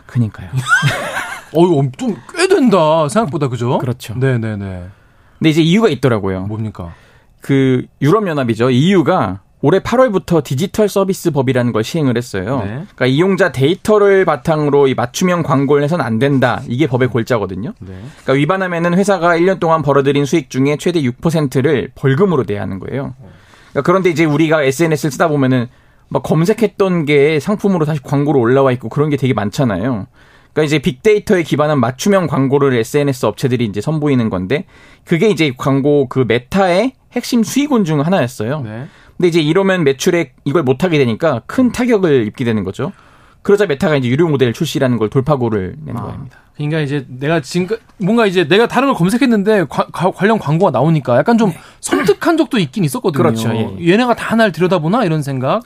[0.07, 0.49] 그니까요.
[1.55, 3.09] 어, 이거 좀꽤 된다.
[3.11, 3.77] 생각보다 그죠?
[3.79, 4.15] 그렇죠.
[4.15, 4.87] 네네네.
[5.39, 6.47] 근데 이제 이유가 있더라고요.
[6.47, 6.95] 뭡니까?
[7.41, 8.71] 그 유럽 연합이죠.
[8.71, 12.61] EU가 올해 8월부터 디지털 서비스 법이라는 걸 시행을 했어요.
[12.61, 12.69] 네.
[12.69, 16.63] 그러니까 이용자 데이터를 바탕으로 이 맞춤형 광고를 해서는 안 된다.
[16.69, 17.73] 이게 법의 골자거든요.
[17.81, 17.95] 네.
[18.23, 23.15] 그러니까 위반하면은 회사가 1년 동안 벌어들인 수익 중에 최대 6%를 벌금으로 내야 하는 거예요.
[23.71, 25.67] 그러니까 그런데 이제 우리가 SNS를 쓰다 보면은
[26.11, 30.07] 막 검색했던 게 상품으로 다시 광고로 올라와 있고 그런 게 되게 많잖아요.
[30.53, 34.65] 그러니까 이제 빅데이터에 기반한 맞춤형 광고를 SNS 업체들이 이제 선보이는 건데
[35.05, 38.61] 그게 이제 광고 그 메타의 핵심 수익원 중 하나였어요.
[38.61, 38.87] 네.
[39.17, 42.93] 근데 이제 이러면 매출에 이걸 못 하게 되니까 큰 타격을 입게 되는 거죠.
[43.43, 46.03] 그러자 메타가 이제 유료 모델 출시라는 걸 돌파구를 낸 아.
[46.03, 46.39] 겁니다.
[46.57, 51.17] 그러니까 이제 내가 지금 뭔가 이제 내가 다른 걸 검색했는데 과- 과- 관련 광고가 나오니까
[51.19, 53.23] 약간 좀 섬뜩한 적도 있긴 있었거든요.
[53.23, 53.77] 그렇죠, 예.
[53.93, 55.63] 얘네가 다 날 들여다보나 이런 생각.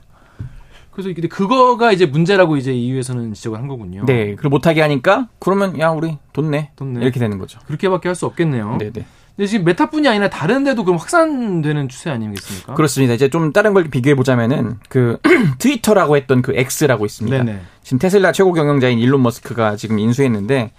[0.91, 4.05] 그래서 근데 그거가 이제 문제라고 이제 EU에서는 지적을 한 거군요.
[4.05, 6.71] 네, 그걸 못하게 하니까 그러면 야 우리 돈 내.
[6.77, 7.01] 돈 내.
[7.03, 7.61] 이렇게 되는 거죠.
[7.67, 8.77] 그렇게밖에 할 수 없겠네요.
[8.79, 9.07] 네, 네.
[9.41, 12.75] 근데 지금 메타뿐이 아니라 다른 데도 그럼 확산되는 추세 아니겠습니까?
[12.75, 13.15] 그렇습니다.
[13.15, 15.17] 이제 좀 다른 걸 비교해 보자면은 그
[15.57, 17.39] 트위터라고 했던 그 X라고 있습니다.
[17.39, 17.61] 네네.
[17.83, 20.73] 지금 테슬라 최고 경영자인 일론 머스크가 지금 인수했는데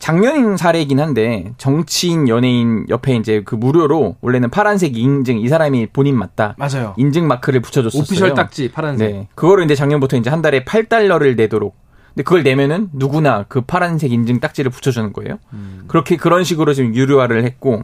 [0.00, 6.18] 작년 사례이긴 한데 정치인 연예인 옆에 이제 그 무료로 원래는 파란색 인증 이 사람이 본인
[6.18, 6.94] 맞다 맞아요.
[6.96, 8.02] 인증 마크를 붙여줬었어요.
[8.02, 9.12] 오피셜 딱지 파란색.
[9.12, 11.76] 네, 그거를 이제 작년부터 이제 한 달에 8달러를 내도록.
[12.14, 15.38] 근데 그걸 내면은 누구나 그 파란색 인증 딱지를 붙여주는 거예요.
[15.52, 15.84] 음.
[15.88, 17.82] 그렇게 그런 식으로 지금 유료화를 했고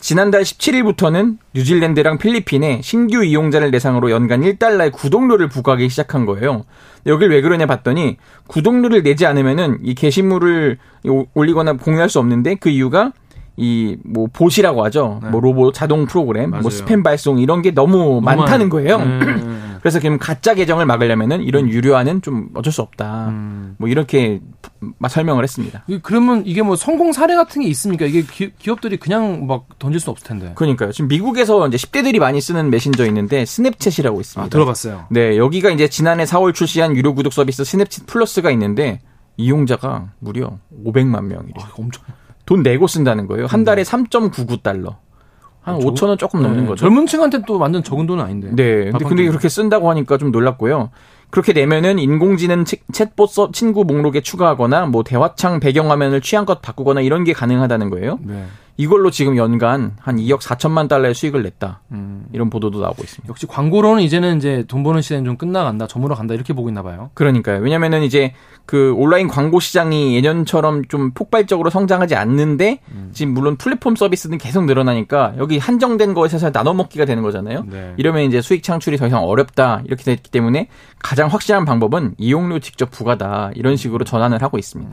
[0.00, 6.64] 지난달 17일부터는 뉴질랜드랑 필리핀에 신규 이용자를 대상으로 연간 1달러의 구독료를 부과하기 시작한 거예요.
[7.06, 8.16] 여길 왜 그러냐 봤더니
[8.46, 10.78] 구독료를 내지 않으면은 이 게시물을
[11.34, 13.12] 올리거나 공유할 수 없는데 그 이유가
[13.56, 15.20] 이 뭐 보시라고 하죠.
[15.30, 16.50] 뭐 로봇 자동 프로그램, 네.
[16.52, 16.62] 맞아요.
[16.62, 18.96] 뭐 스팸 발송 이런 게 너무 많다는 거예요.
[18.96, 19.49] 음.
[19.80, 23.28] 그래서 그럼 가짜 계정을 막으려면은 이런 유료화는 좀 어쩔 수 없다.
[23.28, 23.74] 음.
[23.78, 24.40] 뭐 이렇게
[25.08, 25.84] 설명을 했습니다.
[25.86, 28.04] 이- 그러면 이게 뭐 성공 사례 같은 게 있습니까?
[28.06, 30.52] 이게 기, 기업들이 그냥 막 던질 수 없을 텐데.
[30.54, 30.92] 그러니까요.
[30.92, 34.46] 지금 미국에서 이제 10대들이 많이 쓰는 메신저 있는데 스냅챗이라고 있습니다.
[34.46, 35.06] 아, 들어봤어요.
[35.10, 39.00] 네, 여기가 이제 지난해 4월 출시한 유료 구독 서비스 스냅챗 플러스가 있는데
[39.36, 41.54] 이용자가 무려 500만 명이래요.
[41.62, 42.02] 아, 엄청.
[42.46, 43.46] 돈 내고 쓴다는 거예요.
[43.46, 44.96] 한 달에 3.99달러.
[45.62, 46.80] 한 어, 저- 5천 원 조금 넘는 네, 거죠.
[46.86, 48.48] 젊은 층한테 또 완전 적은 돈은 아닌데.
[48.52, 48.90] 네.
[48.90, 49.28] 근데, 근데 끼.
[49.28, 50.90] 그렇게 쓴다고 하니까 좀 놀랐고요.
[51.30, 57.22] 그렇게 내면은 인공지능 치- 챗봇 서- 친구 목록에 추가하거나 뭐 대화창 배경화면을 취향껏 바꾸거나 이런
[57.24, 58.18] 게 가능하다는 거예요.
[58.22, 58.46] 네.
[58.80, 61.82] 이걸로 지금 연간 한 2억 4천만 달러의 수익을 냈다.
[61.92, 62.24] 음.
[62.32, 63.28] 이런 보도도 나오고 있습니다.
[63.28, 67.10] 역시 광고로는 이제는 이제 돈 버는 시대는 좀 끝나간다, 저물어 간다 이렇게 보고 있나 봐요.
[67.12, 67.60] 그러니까요.
[67.60, 68.32] 왜냐면은 이제
[68.64, 73.10] 그 온라인 광고 시장이 예년처럼 좀 폭발적으로 성장하지 않는데 음.
[73.12, 77.64] 지금 물론 플랫폼 서비스는 계속 늘어나니까 여기 한정된 것에서 나눠 먹기가 되는 거잖아요.
[77.68, 77.92] 네.
[77.98, 80.68] 이러면 이제 수익 창출이 더 이상 어렵다 이렇게 됐기 때문에
[81.02, 84.90] 가장 확실한 방법은 이용료 직접 부과다 이런 식으로 전환을 하고 있습니다.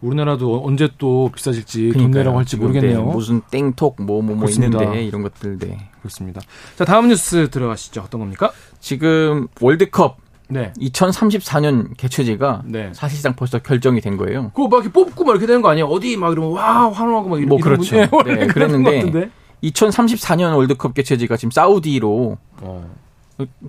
[0.00, 2.22] 우리나라도 언제 또 비싸질지 돈 그러니까요.
[2.22, 3.19] 내라고 할지 모르겠네요.
[3.20, 4.78] 네, 무슨 땡톡 뭐 뭐뭐 그렇습니다.
[4.82, 5.88] 있는데 이런 것들 네.
[6.00, 6.40] 그렇습니다.
[6.76, 8.00] 자, 다음 뉴스 들어가시죠.
[8.02, 8.50] 어떤 겁니까?
[8.80, 10.16] 지금 월드컵
[10.48, 10.72] 네.
[10.80, 12.90] 2034년 개최지가 네.
[12.92, 14.50] 사실상 벌써 결정이 된 거예요.
[14.54, 15.86] 그거 막 이렇게 뽑고 막 이렇게 되는 거 아니에요?
[15.86, 17.96] 어디 막 이러면 와, 환호하고 막 이런 뭐 그렇죠.
[18.08, 19.30] 거- 네, 그런 그랬는데 것 같은데?
[19.62, 22.90] 2034년 월드컵 개최지가 지금 사우디로 어.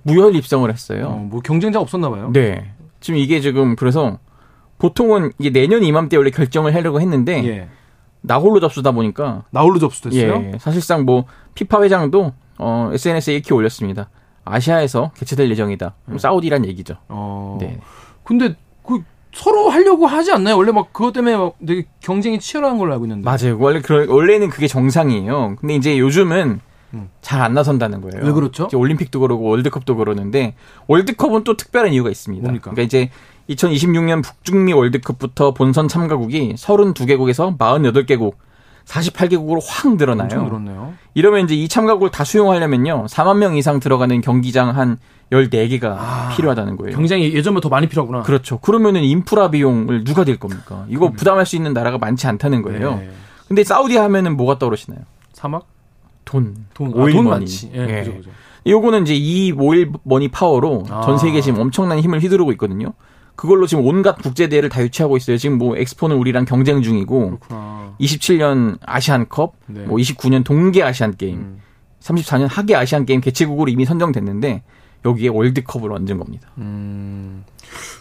[0.03, 1.05] 무혈 입성을 했어요.
[1.07, 2.29] 어, 뭐 경쟁자 없었나 봐요.
[2.33, 2.71] 네.
[2.99, 4.17] 지금 이게 지금 그래서
[4.79, 7.67] 보통은 이게 내년 이맘때 원래 결정을 하려고 했는데 예.
[8.22, 10.51] 나홀로 접수다 보니까 나홀로 접수됐어요?
[10.53, 14.09] 예, 사실상 뭐 피파 회장도 어, SNS에 이렇게 올렸습니다.
[14.45, 15.95] 아시아에서 개최될 예정이다.
[16.05, 16.95] 그럼 사우디란 얘기죠.
[17.09, 17.57] 어.
[17.59, 17.80] 네.
[18.24, 19.03] 근데 그
[19.34, 20.57] 서로 하려고 하지 않나요?
[20.57, 23.24] 원래 막 그것 때문에 막 되게 경쟁이 치열한 걸로 알고 있는데.
[23.26, 23.57] 맞아요.
[23.59, 25.55] 원래 그 원래는 그게 정상이에요.
[25.59, 26.59] 근데 이제 요즘은 음.
[27.21, 28.25] 잘 안 나선다는 거예요.
[28.25, 28.69] 왜 그렇죠?
[28.73, 30.55] 올림픽도 그러고 월드컵도 그러는데
[30.87, 32.43] 월드컵은 또 특별한 이유가 있습니다.
[32.43, 32.71] 뭡니까?
[32.71, 33.09] 그러니까 이제
[33.49, 38.33] 2026년 북중미 월드컵부터 본선 참가국이 32개국에서 48개국
[38.85, 40.25] 48개국으로 확 늘어나요.
[40.25, 40.93] 엄청 늘었네요.
[41.13, 43.05] 이러면 이제 이 참가국을 다 수용하려면요.
[43.09, 44.97] 4만 명 이상 들어가는 경기장 한
[45.31, 46.95] 14개가 아, 필요하다는 거예요.
[46.95, 48.23] 경쟁이 예전보다 더 많이 필요하구나.
[48.23, 48.59] 그렇죠.
[48.59, 50.85] 그러면은 인프라 비용을 누가 될 겁니까?
[50.89, 51.13] 이거 음.
[51.13, 52.95] 부담할 수 있는 나라가 많지 않다는 거예요.
[52.95, 53.09] 네.
[53.47, 55.01] 근데 사우디 하면은 뭐가 떠오르시나요?
[55.33, 55.65] 사막?
[56.32, 56.55] 돈.
[56.73, 56.93] 돈.
[56.93, 57.45] 오일 아, 돈 머니.
[57.73, 57.99] 예, 네.
[57.99, 58.29] 그죠, 그죠.
[58.65, 61.01] 요거는 이제 이 오일 머니 파워로 아.
[61.01, 62.93] 전 세계 지금 엄청난 힘을 휘두르고 있거든요.
[63.36, 65.38] 그걸로 지금 온갖 국제 대회를 다 유치하고 있어요.
[65.38, 67.95] 지금 뭐 엑스포는 우리랑 경쟁 중이고 그렇구나.
[67.99, 69.82] 27년 아시안컵, 네.
[69.82, 71.61] 뭐 29년 동계 아시안 게임, 음.
[71.99, 74.63] 34년 하계 아시안 게임 개최국으로 이미 선정됐는데
[75.05, 76.49] 여기에 월드컵을 얹은 겁니다.
[76.59, 77.43] 음.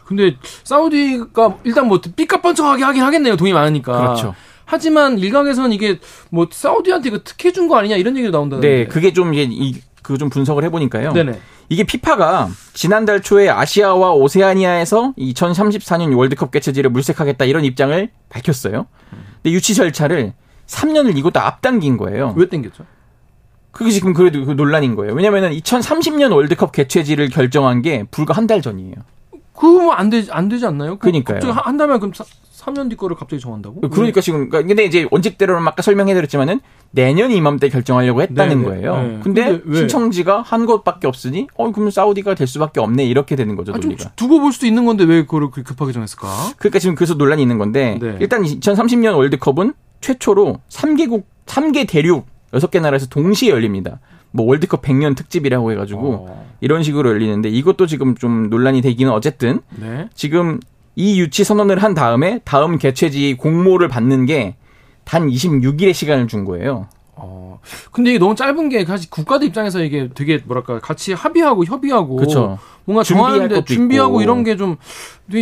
[0.05, 3.37] 근데 사우디가 일단 뭐 삐까뻔쩍하게 하긴 하겠네요.
[3.37, 3.99] 돈이 많으니까.
[3.99, 4.35] 그렇죠.
[4.71, 5.99] 하지만 일각에서는 이게
[6.31, 8.68] 뭐 사우디한테 그 특혜 준 거 아니냐 이런 얘기도 나온다는데.
[8.68, 11.12] 네, 그게 좀 이제 그좀 분석을 해보니까요.
[11.12, 11.41] 네네.
[11.68, 18.87] 이게 피파가 지난달 초에 아시아와 오세아니아에서 2034년 월드컵 개최지를 물색하겠다 이런 입장을 밝혔어요.
[19.43, 20.35] 근데 유치 절차를
[20.66, 22.35] 3년을 이것도 앞당긴 거예요.
[22.37, 22.85] 왜 당겼죠?
[23.73, 25.14] 그게 지금 그래도 그 논란인 거예요.
[25.14, 28.95] 왜냐면은 2030년 월드컵 개최지를 결정한 게 불과 한 달 전이에요.
[29.55, 30.92] 그거 안 되지 안 되지 않나요?
[30.92, 31.40] 그 그러니까요.
[31.40, 32.12] 갑자기 한 달만 그럼
[32.61, 33.80] 3년 뒤 거를 갑자기 정한다고?
[33.80, 38.68] 그러니까 지금 그러니까 근데 이제 원칙대로는 아까 설명해 드렸지만은 내년 이맘때 결정하려고 했다는 네네.
[38.68, 38.96] 거예요.
[38.96, 39.20] 네.
[39.22, 43.72] 근데, 근데 신청지가 한 곳밖에 없으니 어 그러면 사우디가 될 수밖에 없네 이렇게 되는 거죠.
[43.74, 46.28] 아, 좀 두고 볼 수도 있는 건데 왜 그걸 그렇게 급하게 정했을까?
[46.59, 48.16] 그러니까 지금 그래서 논란이 있는 건데 네.
[48.20, 54.01] 일단 2030년 월드컵은 최초로 3개국 3개 대륙 6개 나라에서 동시에 열립니다.
[54.33, 56.47] 뭐 월드컵 100년 특집이라고 해가지고 어.
[56.61, 60.09] 이런 식으로 열리는데 이것도 지금 좀 논란이 되기는 어쨌든 네.
[60.14, 60.61] 지금
[60.97, 64.57] 이 유치 선언을 한 다음에 다음 개최지 공모를 받는 게
[65.11, 66.87] 단 26일의 시간을 준 거예요.
[67.23, 67.61] 어.
[67.93, 72.59] 근데 이게 너무 짧은 게 사실 국가들 입장에서 이게 되게 뭐랄까 같이 합의하고 협의하고 그쵸.
[72.85, 74.23] 뭔가 정하는데 준비하고 있고.
[74.23, 74.77] 이런 게 좀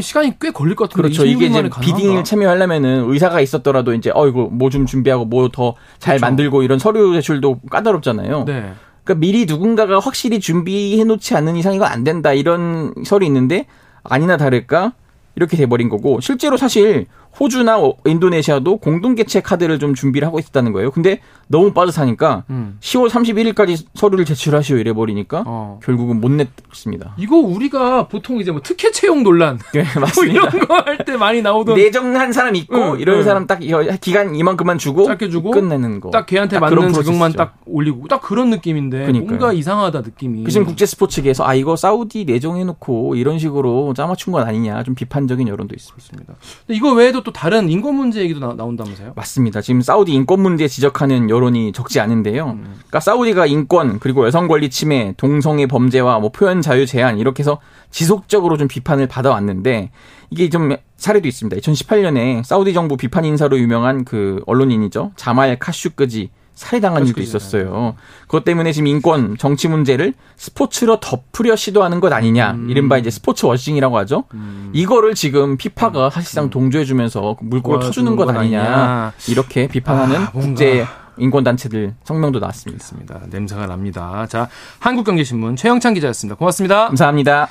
[0.02, 1.24] 시간이 꽤 걸릴 것 같은데 그렇죠.
[1.24, 6.20] 이게 이제 비딩을 참여하려면은 의사가 있었더라도 이제 어 이거 뭐 좀 준비하고 뭐 더잘 그렇죠.
[6.26, 8.44] 만들고 이런 서류 제출도 까다롭잖아요.
[8.44, 8.72] 네.
[9.04, 13.66] 그러니까 미리 누군가가 확실히 준비해 놓지 않는 이상 이건 안 된다 이런 설이 있는데
[14.02, 14.92] 아니나 다를까
[15.36, 17.06] 이렇게 돼버린 거고 실제로 사실
[17.38, 20.90] 호주나 인도네시아도 공동 개최 카드를 좀 준비를 하고 있었다는 거예요.
[20.90, 22.76] 근데 너무 빠듯하니까 음.
[22.80, 25.78] 10월 31일까지 서류를 제출하시오 이래 버리니까 어.
[25.82, 27.14] 결국은 못 냈습니다.
[27.18, 30.14] 이거 우리가 보통 이제 뭐 특혜 채용 논란 네, 맞습니다.
[30.14, 33.22] 뭐 이런 거 할 때 많이 나오던 내정한 사람 있고 응, 이런 응.
[33.24, 33.60] 사람 딱
[34.00, 36.10] 기간 이만큼만 주고 짧게 주고 끝내는 거.
[36.10, 39.26] 딱 걔한테 딱 맞는 자격만 딱 올리고 딱 그런 느낌인데 그러니까요.
[39.28, 40.42] 뭔가 이상하다 느낌이.
[40.44, 44.94] 그 지금 국제 스포츠계에서 아 이거 사우디 내정해 놓고 이런 식으로 짜맞춘 건 아니냐 좀
[44.96, 46.34] 비판적인 여론도 있습니다.
[46.68, 49.60] 이거 외에도 또 다른 인권 문제 얘기도 나, 온다면서요 맞습니다.
[49.60, 52.46] 지금 사우디 인권 문제 지적하는 여론이 적지 않은데요.
[52.46, 52.62] 음.
[52.62, 57.58] 그러니까 사우디가 인권 그리고 여성 권리 침해, 동성애 범죄와 뭐 표현 자유 제한 이렇게 해서
[57.90, 59.90] 지속적으로 좀 비판을 받아왔는데
[60.30, 61.60] 이게 좀 사례도 있습니다.
[61.60, 65.12] 2018년에 사우디 정부 비판 인사로 유명한 그 언론인이죠.
[65.16, 67.94] 자말 카슈끄지 살해당한 일도 있었어요.
[68.22, 72.52] 그것 때문에 지금 인권, 정치 문제를 스포츠로 덮으려 시도하는 것 아니냐.
[72.52, 72.68] 음.
[72.68, 74.24] 이른바 이제 sports washing이라고 하죠.
[74.34, 74.70] 음.
[74.72, 76.10] 이거를 지금 피파가 음.
[76.10, 78.60] 사실상 동조해주면서 물꼬를 터주는 것, 것 아니냐.
[78.60, 79.12] 아니냐.
[79.28, 80.84] 이렇게 비판하는 아, 국제
[81.16, 82.84] 인권단체들 성명도 나왔습니다.
[82.84, 83.20] 그렇습니다.
[83.30, 84.26] 냄새가 납니다.
[84.28, 84.48] 자,
[84.80, 86.36] 한국경제신문 최영찬 기자였습니다.
[86.36, 86.88] 고맙습니다.
[86.88, 87.48] 감사합니다.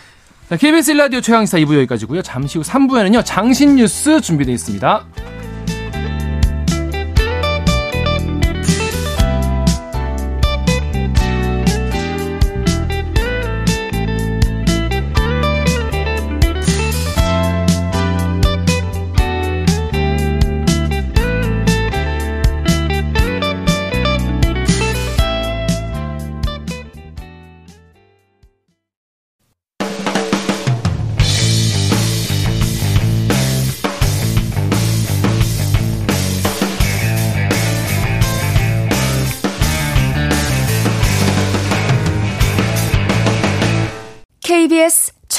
[0.49, 2.21] 자, KBS 1라디오 최강시사 2부 여기까지고요.
[2.23, 3.23] 잠시 후 3부에는요.
[3.25, 5.36] 장신 뉴스 준비되어 있습니다.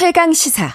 [0.08, 0.74] 최강 시사.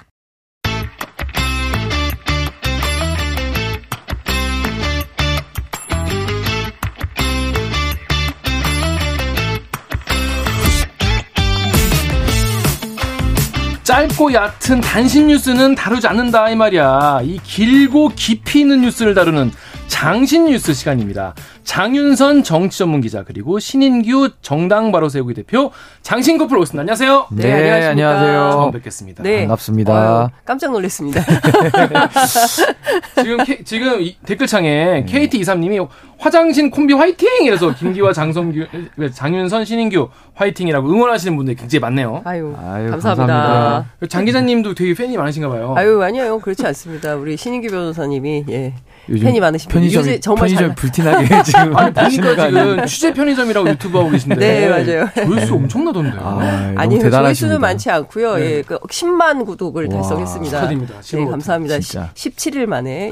[13.84, 17.22] 짧고 얕은 단신 뉴스는 다루지 않는다 이 말이야.
[17.24, 19.52] 이 길고 깊이 있는 뉴스를 다루는
[19.88, 21.34] 장신 뉴스 시간입니다.
[21.64, 25.72] 장윤선 정치 전문 기자 그리고 신인규 정당 바로 세우기 대표
[26.02, 26.82] 장신 커플 오셨습니다.
[26.82, 27.28] 안녕하세요.
[27.32, 28.52] 네, 네 안녕하세요.
[28.52, 29.24] 처음 뵙겠습니다.
[29.24, 29.40] 네.
[29.42, 29.94] 반갑습니다.
[29.94, 31.22] 아유, 깜짝 놀랐습니다.
[33.24, 35.88] 지금 지금 댓글창에 KT 23님이
[36.24, 37.28] 화장신 콤비 화이팅!
[37.44, 38.66] 이래서 김기화, 장성규,
[39.14, 42.22] 장윤선, 신인규 화이팅이라고 응원하시는 분들이 굉장히 많네요.
[42.24, 43.34] 아유, 아유 감사합니다.
[43.34, 44.08] 감사합니다.
[44.08, 45.74] 장 기자님도 되게 팬이 많으신가 봐요.
[45.76, 46.40] 아유, 아니요.
[46.40, 47.16] 그렇지 않습니다.
[47.16, 48.74] 우리 신인규 변호사님이, 예.
[49.08, 49.74] 팬이 많으십니다.
[49.74, 50.76] 편의점이, 요새 정말 편의점 잘...
[50.76, 55.10] 불티나게 지금 아니 보니까 지금 취재 편의점이라고 유튜브 하고 계신데 네 맞아요.
[55.14, 56.22] 조회수 엄청나던데요.
[56.24, 58.38] 아, 아니 조회수는 많지 않고요.
[58.38, 58.44] 네.
[58.44, 60.58] 예, 그 10만 구독을 와, 달성했습니다.
[60.58, 61.02] 축하드립니다.
[61.02, 61.80] 네 감사합니다.
[61.80, 62.12] 진짜.
[62.14, 63.12] 17일 만에.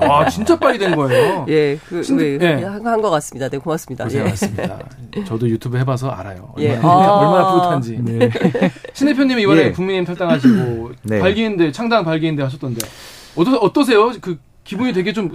[0.00, 1.46] 아, 와 진짜 빨리 된 거예요.
[1.48, 2.02] 예, 그,
[2.38, 2.47] 네.
[2.56, 2.64] 네.
[2.64, 3.48] 한 것 같습니다.
[3.48, 4.04] 네 고맙습니다.
[4.04, 4.78] 고생하셨습니다.
[5.16, 5.24] 예.
[5.24, 6.52] 저도 유튜브 해봐서 알아요.
[6.58, 6.76] 예.
[6.76, 7.98] 얼마나, 아~ 얼마나 뿌듯한지.
[8.02, 8.30] 네.
[8.92, 9.72] 신 대표님 이번에 예.
[9.72, 11.20] 국민의힘 탈당하시고 네.
[11.20, 12.86] 발기인대 창당 발기인대 하셨던데
[13.36, 14.12] 어떠, 어떠세요?
[14.20, 15.30] 그 기분이 되게 좀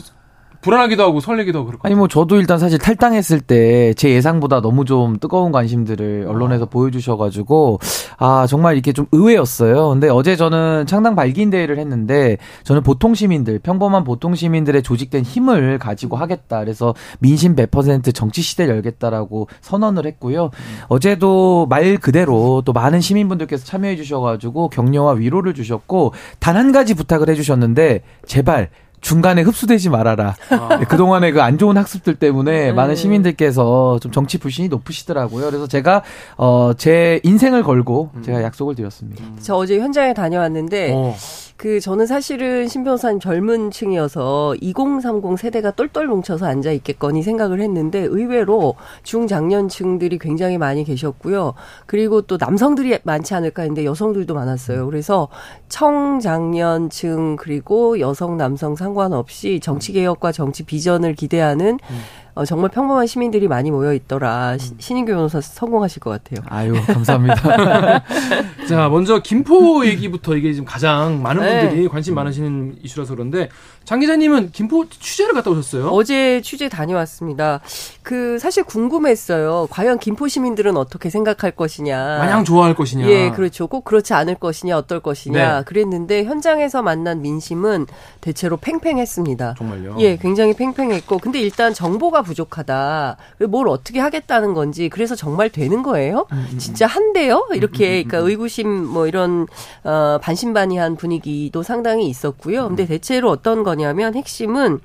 [0.63, 1.85] 불안하기도 하고 설레기도 하고 그렇고.
[1.87, 6.69] 아니 뭐 저도 일단 사실 탈당했을 때 제 예상보다 너무 좀 뜨거운 관심들을 언론에서 아.
[6.69, 7.79] 보여주셔가지고
[8.17, 9.89] 아 정말 이렇게 좀 의외였어요.
[9.89, 15.77] 근데 어제 저는 창당 발기인 대회를 했는데 저는 보통 시민들 평범한 보통 시민들의 조직된 힘을
[15.79, 16.59] 가지고 하겠다.
[16.59, 20.45] 그래서 민심 100% 정치 시대 열겠다라고 선언을 했고요.
[20.45, 20.49] 음.
[20.87, 27.29] 어제도 말 그대로 또 많은 시민분들께서 참여해 주셔가지고 격려와 위로를 주셨고 단 한 가지 부탁을
[27.29, 28.69] 해주셨는데 제발
[29.03, 30.35] 중간에 흡수되지 말아라.
[30.49, 30.77] 아.
[30.79, 32.71] 네, 그동안의 그 안 좋은 학습들 때문에 네.
[32.71, 35.45] 많은 시민들께서 좀 정치 불신이 높으시더라고요.
[35.45, 36.01] 그래서 제가
[36.37, 38.23] 어 제 인생을 걸고 음.
[38.23, 39.23] 제가 약속을 드렸습니다.
[39.41, 41.15] 저 어제 현장에 다녀왔는데 어.
[41.55, 47.99] 그 저는 사실은 신 변호사님 젊은 층이어서 2030 세대가 똘똘 뭉쳐서 앉아 있겠거니 생각을 했는데
[47.99, 51.53] 의외로 중장년층들이 굉장히 많이 계셨고요.
[51.85, 54.85] 그리고 또 남성들이 많지 않을까 했는데 여성들도 많았어요.
[54.87, 55.29] 그래서
[55.69, 61.99] 청장년층 그리고 여성 남성 상관없이 정치 개혁과 정치 비전을 기대하는 음.
[62.35, 64.53] 어, 정말 평범한 시민들이 많이 모여 있더라.
[64.53, 64.75] 음.
[64.79, 66.43] 신인규 변호사 성공하실 것 같아요.
[66.49, 68.03] 아유, 감사합니다.
[68.67, 71.61] 자, 먼저 김포 얘기부터 이게 지금 가장 많은 네.
[71.61, 73.49] 분들이 관심 많으시는 이슈라서 그런데
[73.83, 75.89] 장 기자님은 김포 취재를 갔다 오셨어요?
[75.89, 77.61] 어제 취재 다녀왔습니다.
[78.03, 79.67] 그 사실 궁금했어요.
[79.71, 82.17] 과연 김포 시민들은 어떻게 생각할 것이냐.
[82.19, 83.07] 마냥 좋아할 것이냐.
[83.07, 83.67] 예, 그렇죠.
[83.67, 85.59] 꼭 그렇지 않을 것이냐, 어떨 것이냐.
[85.59, 85.63] 네.
[85.63, 87.87] 그랬는데 현장에서 만난 민심은
[88.19, 89.55] 대체로 팽팽했습니다.
[89.57, 89.95] 정말요?
[89.99, 93.17] 예, 굉장히 팽팽했고 근데 일단 정보가 부족하다.
[93.47, 96.27] 뭘 어떻게 하겠다는 건지 그래서 정말 되는 거예요?
[96.31, 96.57] 음, 음, 음.
[96.59, 97.47] 진짜 한대요?
[97.53, 99.47] 이렇게 그러니까 의구심 뭐 이런
[99.83, 102.67] 어 반신반의한 분위기도 상당히 있었고요.
[102.67, 104.79] 근데 대체로 어떤 거냐면 핵심은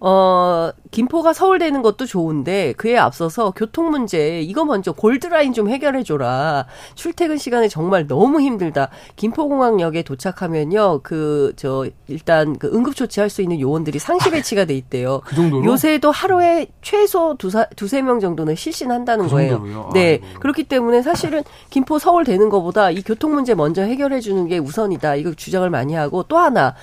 [0.00, 6.66] 어, 김포가 서울되는 것도 좋은데 그에 앞서서 교통 문제 이거 먼저 골드라인 좀 해결해 줘라.
[6.94, 8.90] 출퇴근 시간에 정말 너무 힘들다.
[9.16, 11.00] 김포공항역에 도착하면요.
[11.02, 15.20] 그 저 일단 그 응급 조치할 수 있는 요원들이 상시 배치가 돼 있대요.
[15.24, 15.64] 그 정도로?
[15.64, 19.56] 요새도 하루에 최소 두사, 두세 명 정도는 실신한다는 그 거예요.
[19.56, 19.90] 정도로요?
[19.94, 20.20] 네.
[20.22, 24.58] 아, 그렇기 때문에 사실은 김포 서울 되는 것보다 이 교통 문제 먼저 해결해 주는 게
[24.58, 25.16] 우선이다.
[25.16, 26.74] 이거 주장을 많이 하고 또 하나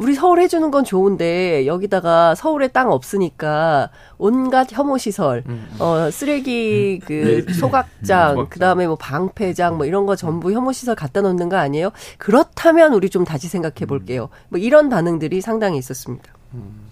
[0.00, 5.76] 우리 서울 해주는 건 좋은데 여기다가 서울에 땅 없으니까 온갖 혐오 시설, 음, 음.
[5.78, 7.06] 어 쓰레기 음.
[7.06, 7.52] 그 네.
[7.52, 11.90] 소각장, 음, 그다음에 뭐 방패장 뭐 이런 거 전부 혐오 시설 갖다 놓는 거 아니에요?
[12.16, 14.30] 그렇다면 우리 좀 다시 생각해 볼게요.
[14.48, 16.32] 뭐 이런 반응들이 상당히 있었습니다.
[16.54, 16.88] 음.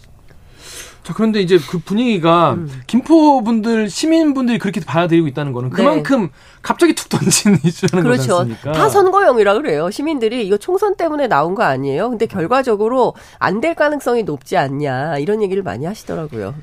[1.08, 2.70] 자, 그런데 이제 그 분위기가 음.
[2.86, 5.74] 김포 분들, 시민 분들이 그렇게 받아들이고 있다는 거는 네.
[5.74, 6.28] 그만큼 네.
[6.60, 8.36] 갑자기 툭 던진 이슈라는 그렇죠.
[8.36, 9.90] 거지 다 선거용이라 그래요.
[9.90, 12.10] 시민들이 이거 총선 때문에 나온 거 아니에요.
[12.10, 16.54] 근데 결과적으로 안 될 가능성이 높지 않냐 이런 얘기를 많이 하시더라고요.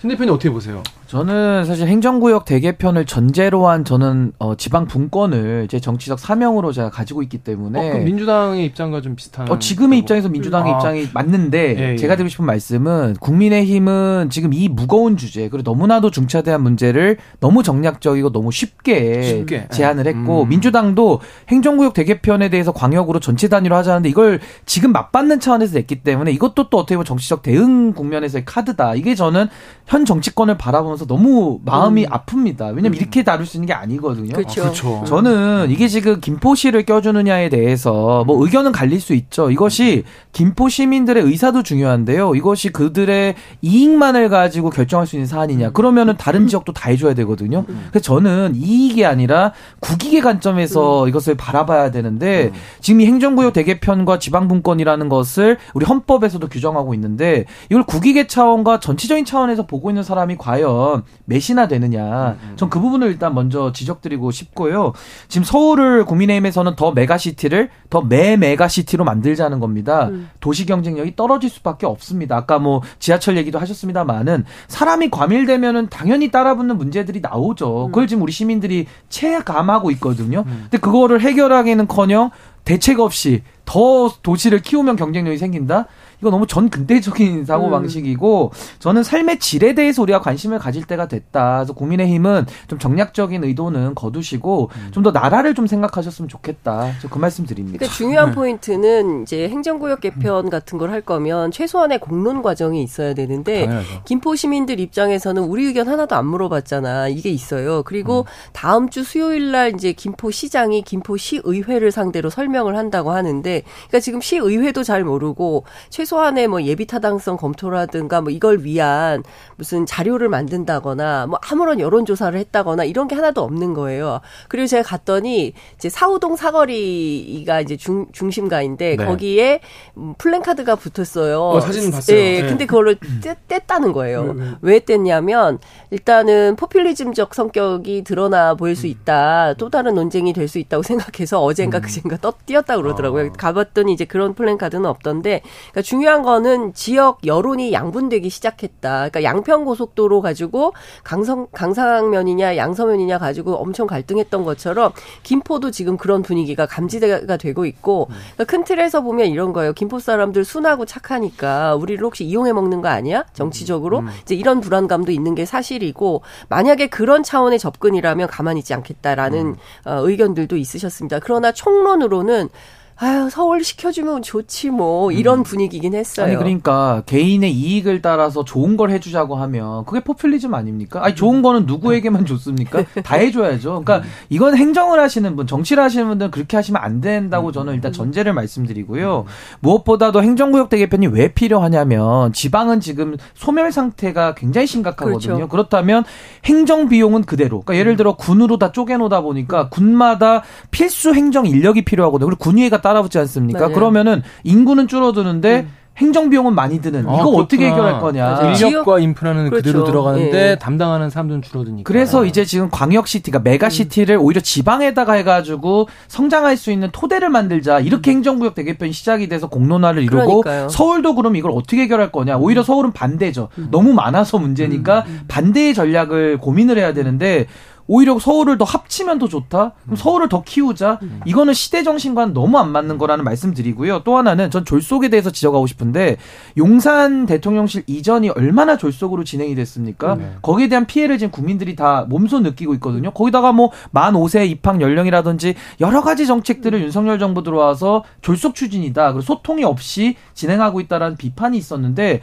[0.00, 0.82] 신 대표님 어떻게 보세요?
[1.12, 7.22] 저는 사실 행정구역 대개편을 전제로 한 저는 어, 지방 분권을 제 정치적 사명으로 제가 가지고
[7.22, 9.46] 있기 때문에 어, 민주당의 입장과 좀 비슷한.
[9.50, 10.76] 어, 지금의 입장에서 민주당의 아.
[10.78, 11.96] 입장이 맞는데 예, 예.
[11.96, 18.32] 제가 드리고 싶은 말씀은 국민의힘은 지금 이 무거운 주제 그리고 너무나도 중차대한 문제를 너무 정략적이고
[18.32, 19.68] 너무 쉽게, 쉽게.
[19.68, 20.48] 제안을 했고 음.
[20.48, 26.70] 민주당도 행정구역 대개편에 대해서 광역으로 전체 단위로 하자는데 이걸 지금 맞받는 차원에서 냈기 때문에 이것도
[26.70, 28.94] 또 어떻게 보면 정치적 대응 국면에서의 카드다.
[28.94, 29.48] 이게 저는
[29.84, 32.10] 현 정치권을 바라보면서 보면서 너무 마음이 음.
[32.10, 32.68] 아픕니다.
[32.74, 32.94] 왜냐면 음.
[32.94, 34.32] 이렇게 다룰 수 있는 게 아니거든요.
[34.32, 34.60] 그렇죠.
[34.60, 35.04] 아, 그렇죠.
[35.06, 39.50] 저는 이게 지금 김포시를 껴주느냐에 대해서 뭐 의견은 갈릴 수 있죠.
[39.50, 42.34] 이것이 김포 시민들의 의사도 중요한데요.
[42.34, 45.68] 이것이 그들의 이익만을 가지고 결정할 수 있는 사안이냐.
[45.68, 45.72] 음.
[45.72, 47.64] 그러면은 다른 지역도 다 해줘야 되거든요.
[47.68, 47.86] 음.
[47.90, 51.08] 그래서 저는 이익이 아니라 국익의 관점에서 음.
[51.08, 58.28] 이것을 바라봐야 되는데 지금 이 행정구역 대개편과 지방분권이라는 것을 우리 헌법에서도 규정하고 있는데 이걸 국익의
[58.28, 62.36] 차원과 전체적인 차원에서 보고 있는 사람이 과연 과연 몇이나 되느냐.
[62.56, 64.92] 전 그 부분을 일단 먼저 지적드리고 싶고요.
[65.28, 70.08] 지금 서울을 국민의힘에서는 더 메가시티를 더 매 메가시티로 만들자는 겁니다.
[70.08, 70.28] 음.
[70.40, 72.36] 도시 경쟁력이 떨어질 수밖에 없습니다.
[72.36, 77.86] 아까 뭐 지하철 얘기도 하셨습니다만은 사람이 과밀되면은 당연히 따라붙는 문제들이 나오죠.
[77.86, 80.44] 그걸 지금 우리 시민들이 체감하고 있거든요.
[80.44, 82.30] 근데 그거를 해결하기는커녕
[82.64, 85.86] 대책 없이 더 도시를 키우면 경쟁력이 생긴다?
[86.22, 87.70] 이거 너무 전 근대적인 사고 음.
[87.72, 91.56] 방식이고 저는 삶의 질에 대해서 우리가 관심을 가질 때가 됐다.
[91.58, 94.88] 그래서 국민의힘은 좀 정략적인 의도는 거두시고 음.
[94.92, 96.92] 좀더 나라를 좀 생각하셨으면 좋겠다.
[97.00, 97.78] 저 그 말씀 드립니다.
[97.78, 98.34] 그러니까 중요한 네.
[98.36, 104.02] 포인트는 이제 행정구역 개편 같은 걸 할 거면 최소한의 공론 과정이 있어야 되는데 당연하죠.
[104.04, 107.08] 김포 시민들 입장에서는 우리 의견 하나도 안 물어봤잖아.
[107.08, 107.82] 이게 있어요.
[107.82, 108.24] 그리고 음.
[108.52, 114.20] 다음 주 수요일 날 이제 김포 시장이 김포 시의회를 상대로 설명을 한다고 하는데 그러니까 지금
[114.20, 119.24] 시의회도 잘 모르고 최소 최소한의 뭐 예비 타당성 검토라든가 뭐 이걸 위한
[119.56, 124.20] 무슨 자료를 만든다거나 뭐 아무런 여론 조사를 했다거나 이런 게 하나도 없는 거예요.
[124.48, 129.04] 그리고 제가 갔더니 이제 사우동 사거리가 이제 중, 중심가인데 네.
[129.04, 129.60] 거기에
[129.96, 131.42] 음, 플랜카드가 붙었어요.
[131.42, 132.16] 어, 사진 봤어요.
[132.16, 132.48] 네, 네.
[132.48, 134.34] 근데 그거를 떼, 뗐다는 거예요.
[134.34, 134.50] 네, 네.
[134.60, 135.58] 왜 뗐냐면
[135.90, 139.54] 일단은 포퓰리즘적 성격이 드러나 보일 수 있다.
[139.54, 141.82] 또 다른 논쟁이 될 수 있다고 생각해서 어젠가 음.
[141.82, 143.26] 그젠가 떠 띄었다 그러더라고요.
[143.28, 143.32] 아.
[143.38, 145.40] 가봤더니 이제 그런 플랜카드는 없던데
[145.70, 149.08] 그러니까 중 요한 거는 지역 여론이 양분되기 시작했다.
[149.10, 150.72] 그러니까 양평 고속도로 가지고
[151.04, 154.92] 강성 강상면이냐 양서면이냐 가지고 엄청 갈등했던 것처럼
[155.22, 159.72] 김포도 지금 그런 분위기가 감지가 되고 있고 그러니까 큰 틀에서 보면 이런 거예요.
[159.72, 163.24] 김포 사람들 순하고 착하니까 우리를 혹시 이용해 먹는 거 아니야?
[163.32, 164.08] 정치적으로 음.
[164.22, 169.56] 이제 이런 불안감도 있는 게 사실이고 만약에 그런 차원의 접근이라면 가만히 있지 않겠다라는 음.
[169.84, 171.18] 어, 의견들도 있으셨습니다.
[171.20, 172.48] 그러나 총론으로는
[172.96, 175.42] 아유 서울 시켜주면 좋지 뭐 이런 음.
[175.42, 176.26] 분위기긴 했어요.
[176.26, 181.04] 아니 그러니까 개인의 이익을 따라서 좋은 걸 해주자고 하면 그게 포퓰리즘 아닙니까?
[181.04, 182.84] 아니 좋은 거는 누구에게만 좋습니까?
[183.02, 183.82] 다 해줘야죠.
[183.84, 184.02] 그러니까 음.
[184.28, 187.52] 이건 행정을 하시는 분, 정치를 하시는 분들은 그렇게 하시면 안 된다고 음.
[187.52, 189.24] 저는 일단 전제를 말씀드리고요.
[189.60, 195.34] 무엇보다도 행정구역 대개편이 왜 필요하냐면 지방은 지금 소멸 상태가 굉장히 심각하거든요.
[195.34, 195.48] 그렇죠.
[195.48, 196.04] 그렇다면
[196.44, 197.62] 행정 비용은 그대로.
[197.62, 202.26] 그러니까 예를 들어 군으로 다 쪼개놓다 보니까 군마다 필수 행정 인력이 필요하거든요.
[202.26, 203.60] 그리고 군의회가 따 따라붙지 않습니까?
[203.60, 203.74] 맞아요.
[203.74, 205.82] 그러면은 인구는 줄어드는데 음.
[205.98, 207.42] 행정 비용은 많이 드는 아, 이거 그렇구나.
[207.42, 208.54] 어떻게 해결할 거냐.
[208.54, 209.62] 인력과 인프라는 그렇죠.
[209.62, 210.56] 그대로 들어가는데 예.
[210.58, 211.86] 담당하는 사람들은 줄어드니까.
[211.86, 214.22] 그래서 이제 지금 광역시티 가 메가시티를 음.
[214.22, 218.16] 오히려 지방에다가 해가지고 성장할 수 있는 토대를 만들자 이렇게 음.
[218.16, 220.70] 행정구역 대개편이 시작이 돼서 공론화를 이루고 그러니까요.
[220.70, 222.38] 서울도 그럼 이걸 어떻게 해결할 거냐.
[222.38, 223.48] 오히려 서울은 반대죠.
[223.58, 223.68] 음.
[223.70, 225.20] 너무 많아서 문제니까 음.
[225.28, 227.46] 반대의 전략을 고민을 해야 되는데
[227.92, 229.72] 오히려 서울을 더 합치면 더 좋다.
[229.84, 230.98] 그럼 서울을 더 키우자.
[231.26, 234.02] 이거는 시대 정신과는 너무 안 맞는 거라는 말씀드리고요.
[234.04, 236.16] 또 하나는 전 졸속에 대해서 지적하고 싶은데
[236.56, 240.14] 용산 대통령실 이전이 얼마나 졸속으로 진행이 됐습니까?
[240.14, 240.32] 네.
[240.42, 243.10] 거기에 대한 피해를 지금 국민들이 다 몸소 느끼고 있거든요.
[243.10, 249.12] 거기다가 뭐 만 5세 입학 연령이라든지 여러 가지 정책들을 윤석열 정부 들어와서 졸속 추진이다.
[249.12, 252.20] 그리고 소통이 없이 진행하고 있다라는 비판이 있었는데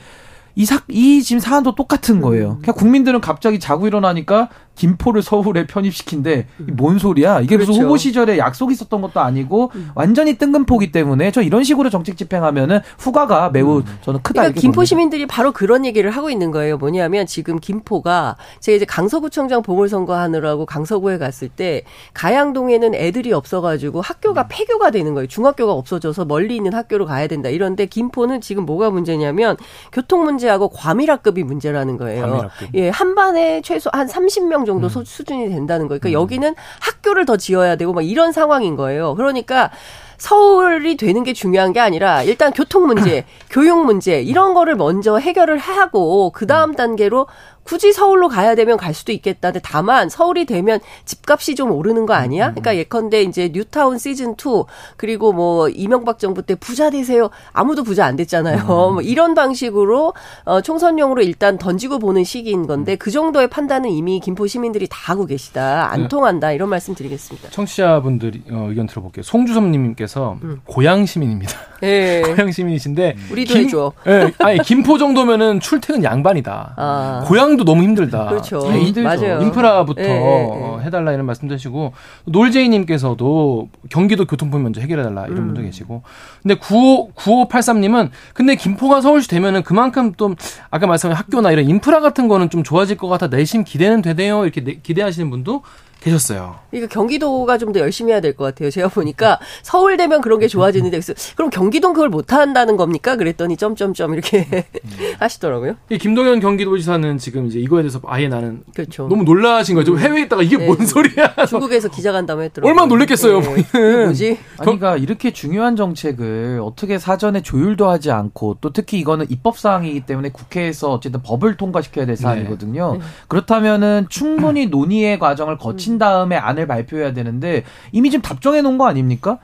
[0.56, 2.58] 이 사, 이 지금 사안도 똑같은 거예요.
[2.62, 4.50] 그냥 국민들은 갑자기 자고 일어나니까
[4.80, 7.42] 김포를 서울에 편입시킨데 뭔 소리야?
[7.42, 7.72] 이게 그렇죠.
[7.72, 9.90] 무슨 후보 시절에 약속이 있었던 것도 아니고 음.
[9.94, 13.84] 완전히 뜬금포기 때문에 저 이런 식으로 정책 집행하면은 후과가 매우 음.
[14.02, 14.42] 저는 크다.
[14.42, 14.86] 그러니까 김포.
[14.86, 16.78] 시민들이 바로 그런 얘기를 하고 있는 거예요.
[16.78, 21.84] 뭐냐면 지금 김포가 제가 이제 강서구청장 보궐선거 하느라고 강서구에 갔을 때
[22.14, 24.46] 가양동에는 애들이 없어가지고 학교가 음.
[24.50, 25.28] 폐교가 되는 거예요.
[25.28, 27.50] 중학교가 없어져서 멀리 있는 학교로 가야 된다.
[27.50, 29.58] 이런데 김포는 지금 뭐가 문제냐면
[29.92, 32.22] 교통 문제하고 과밀학급이 문제라는 거예요.
[32.22, 32.70] 과밀학급.
[32.76, 35.04] 예, 한 반에 최소 한 30명 정도 음.
[35.04, 36.00] 수준이 된다는 거예요.
[36.00, 36.22] 그러니까 음.
[36.22, 39.16] 여기는 학교를 더 지어야 되고 막 이런 상황인 거예요.
[39.16, 39.72] 그러니까
[40.20, 45.58] 서울이 되는 게 중요한 게 아니라 일단 교통 문제, 교육 문제 이런 거를 먼저 해결을
[45.58, 46.76] 하고 그 다음 음.
[46.76, 47.26] 단계로
[47.70, 49.52] 굳이 서울로 가야 되면 갈 수도 있겠다.
[49.52, 52.48] 근데 다만 서울이 되면 집값이 좀 오르는 거 아니야?
[52.48, 52.56] 음.
[52.56, 54.64] 그러니까 예컨대 이제 뉴타운 시즌 2
[54.98, 57.30] 그리고 뭐 이명박 정부 때 부자 되세요.
[57.54, 58.64] 아무도 부자 안 됐잖아요.
[58.64, 58.94] 음.
[58.96, 60.16] 뭐 이런 방식으로
[60.46, 65.28] 어 총선용으로 일단 던지고 보는 시기인 건데 그 정도의 판단은 이미 김포 시민들이 다 하고
[65.28, 65.92] 계시다.
[65.92, 66.08] 안 네.
[66.08, 66.52] 통한다.
[66.54, 67.50] 이런 말씀 드리겠습니다.
[67.52, 69.22] 청취자분들이 어, 의견 들어볼게요.
[69.22, 70.62] 송주섭 님께서 음.
[70.66, 71.54] 고향 시민입니다.
[71.82, 72.22] 네.
[72.22, 73.92] 고향 시민이신데 우리도 김, 해줘.
[74.06, 76.74] 네, 아니 김포 정도면은 출퇴근 양반이다.
[76.78, 77.24] 아.
[77.28, 78.28] 고향 사람도 너무 힘들다.
[78.28, 78.60] 그렇죠.
[78.70, 79.04] 네, 힘들죠.
[79.04, 79.42] 맞아요.
[79.42, 81.94] 인프라부터 네, 네, 해달라 이런 말씀도 하시고
[82.26, 85.46] 놀제이님께서도 경기도 교통편 먼저 해결해달라 이런 음.
[85.48, 86.04] 분도 계시고
[86.42, 90.36] 근데 95 9583님은 근데 김포가 서울시 되면은 그만큼 또
[90.70, 94.62] 아까 말씀하신 학교나 이런 인프라 같은 거는 좀 좋아질 것 같아 내심 기대는 되네요 이렇게
[94.62, 95.64] 기대하시는 분도
[96.02, 96.56] 계셨어요.
[96.72, 98.70] 그러니까 경기도가 좀 더 열심히 해야 될 것 같아요.
[98.72, 103.16] 제가 보니까 서울 되면 그런 게 좋아지는데 그래서 그럼 경기도는 그걸 못 한다는 겁니까?
[103.16, 104.48] 그랬더니 점점점 이렇게
[105.20, 105.76] 하시더라고요.
[105.90, 109.08] 이 김동연 경기도지사는 지금 이제 이거에 대해서 아예 나는 그렇죠.
[109.08, 109.98] 너무 놀라신 거죠.
[110.00, 110.66] 해외에 있다가 이게 네.
[110.66, 111.36] 뭔 소리야?
[111.48, 112.70] 중국에서 기자 간담회 했더라고요.
[112.72, 114.06] 얼마나 놀랬겠어요, 네.
[114.06, 114.30] 뭐지?
[114.58, 120.02] 아니, 그러니까 이렇게 중요한 정책을 어떻게 사전에 조율도 하지 않고 또 특히 이거는 입법 사항이기
[120.06, 122.94] 때문에 국회에서 어쨌든 법을 통과시켜야 될 사안이거든요.
[123.00, 123.06] 네.
[123.28, 129.40] 그렇다면은 충분히 논의의 과정을 거친 다음에 안을 발표해야 되는데 이미 지금 답정해 놓은 거 아닙니까?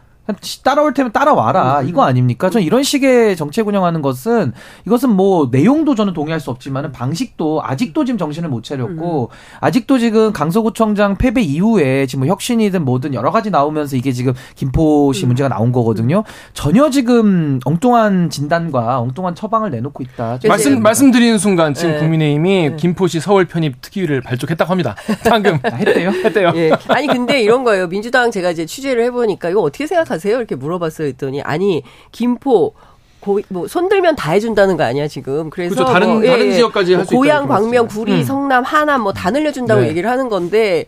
[0.63, 2.49] 따라올 테면 따라와라 이거 아닙니까?
[2.49, 4.53] 전 이런 식의 정책 운영하는 것은
[4.85, 9.29] 이것은 뭐 내용도 저는 동의할 수 없지만은 방식도 아직도 지금 정신을 못 차렸고
[9.59, 15.25] 아직도 지금 강서구청장 패배 이후에 지금 뭐 혁신이든 뭐든 여러 가지 나오면서 이게 지금 김포시
[15.25, 16.23] 문제가 나온 거거든요.
[16.53, 20.39] 전혀 지금 엉뚱한 진단과 엉뚱한 처방을 내놓고 있다.
[20.39, 21.99] 좀 말씀 말씀드리는 순간 지금 네.
[21.99, 24.95] 국민의힘이 김포시 서울 편입 특위를 발족했다고 합니다.
[25.29, 26.09] 방금 아, 했대요.
[26.25, 26.51] 했대요.
[26.55, 26.71] 예.
[26.89, 27.87] 아니 근데 이런 거예요.
[27.87, 30.14] 민주당 제가 이제 취재를 해보니까 이거 어떻게 생각하세요?
[30.23, 31.07] 이렇게 물어봤어요.
[31.07, 32.73] 했더니 아니 김포
[33.19, 35.49] 고, 뭐 손들면 다 해준다는 거 아니야 지금.
[35.49, 35.91] 그래서 그렇죠.
[35.91, 37.87] 다른- 뭐, 다른 지역까지 할수 있다 고양, 이렇게 광명.
[37.87, 38.23] 구리, 음.
[38.23, 39.87] 성남, 하남 뭐 다 늘려준다고 네.
[39.89, 40.85] 얘기를 하는 건데.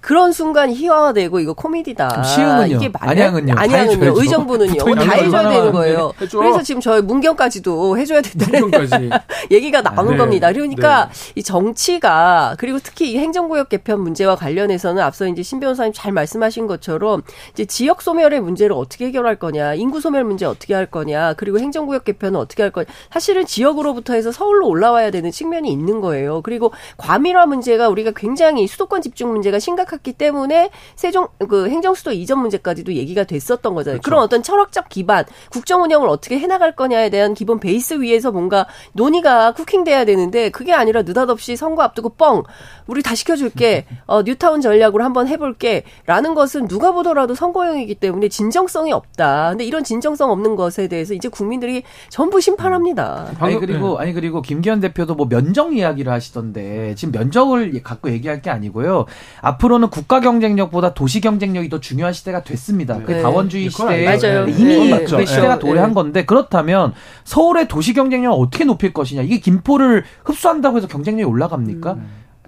[0.00, 2.22] 그런 순간 희화화되고 이거 코미디다.
[2.22, 2.76] 시흥은요?
[2.76, 3.26] 이게 말이야?
[3.26, 3.54] 안양은요?
[3.54, 4.12] 다 안양은요.
[4.16, 4.78] 의정부는요.
[4.94, 5.72] 다거 해줘야 되는.
[5.72, 6.12] 거예요.
[6.20, 6.38] 해줘.
[6.38, 8.70] 그래서 지금 저희 문경까지도 해줘야 된다는.
[9.50, 10.16] 얘기가 나오는 네.
[10.16, 10.52] 겁니다.
[10.52, 11.32] 그러니까 네.
[11.36, 16.66] 이 정치가 그리고 특히 이 행정구역 개편 문제와 관련해서는 앞서 이제 신 변호사님 잘 말씀하신
[16.66, 17.22] 것처럼
[17.52, 22.04] 이제 지역 소멸의 문제를 어떻게 해결할 거냐, 인구 소멸 문제 어떻게 할 거냐, 그리고 행정구역
[22.04, 22.86] 개편은 어떻게 할 거냐.
[23.12, 26.40] 사실은 지역으로부터 해서 서울로 올라와야 되는 측면이 있는 거예요.
[26.42, 32.38] 그리고 과밀화 문제가 우리가 굉장히 수도권 집중 문제가 심각 했기 때문에 세종 그 행정수도 이전
[32.40, 34.00] 문제까지도 얘기가 됐었던 거잖아요.
[34.00, 34.02] 그렇죠.
[34.10, 39.52] 그런 어떤 철학적 기반, 국정 운영을 어떻게 해나갈 거냐에 대한 기본 베이스 위에서 뭔가 논의가
[39.54, 42.42] 쿠킹돼야 되는데 그게 아니라 느닷없이 선거 앞두고 뻥
[42.86, 49.50] 우리 다 시켜줄게 어, 뉴타운 전략으로 한번 해볼게라는 것은 누가 보더라도 선거용이기 때문에 진정성이 없다.
[49.50, 53.26] 근데 이런 진정성 없는 것에 대해서 이제 국민들이 전부 심판합니다.
[53.38, 58.42] 아니 방금- 그리고 아니 그리고 김기현 대표도 뭐 면적 이야기를 하시던데 지금 면적을 갖고 얘기할
[58.42, 59.06] 게 아니고요.
[59.40, 62.98] 앞으로 는 국가 경쟁력보다 도시 경쟁력이 더 중요한 시대가 됐습니다.
[63.02, 63.22] 그 네.
[63.22, 64.46] 다원주의 그건 시대에 맞아요.
[64.48, 65.04] 이미 네.
[65.04, 65.26] 그.
[65.26, 65.58] 시대가 네.
[65.58, 66.92] 도래한 건데 그렇다면
[67.24, 71.96] 서울의 도시 경쟁력을 어떻게 높일 것이냐 이게 김포를 흡수한다고 해서 경쟁력이 올라갑니까?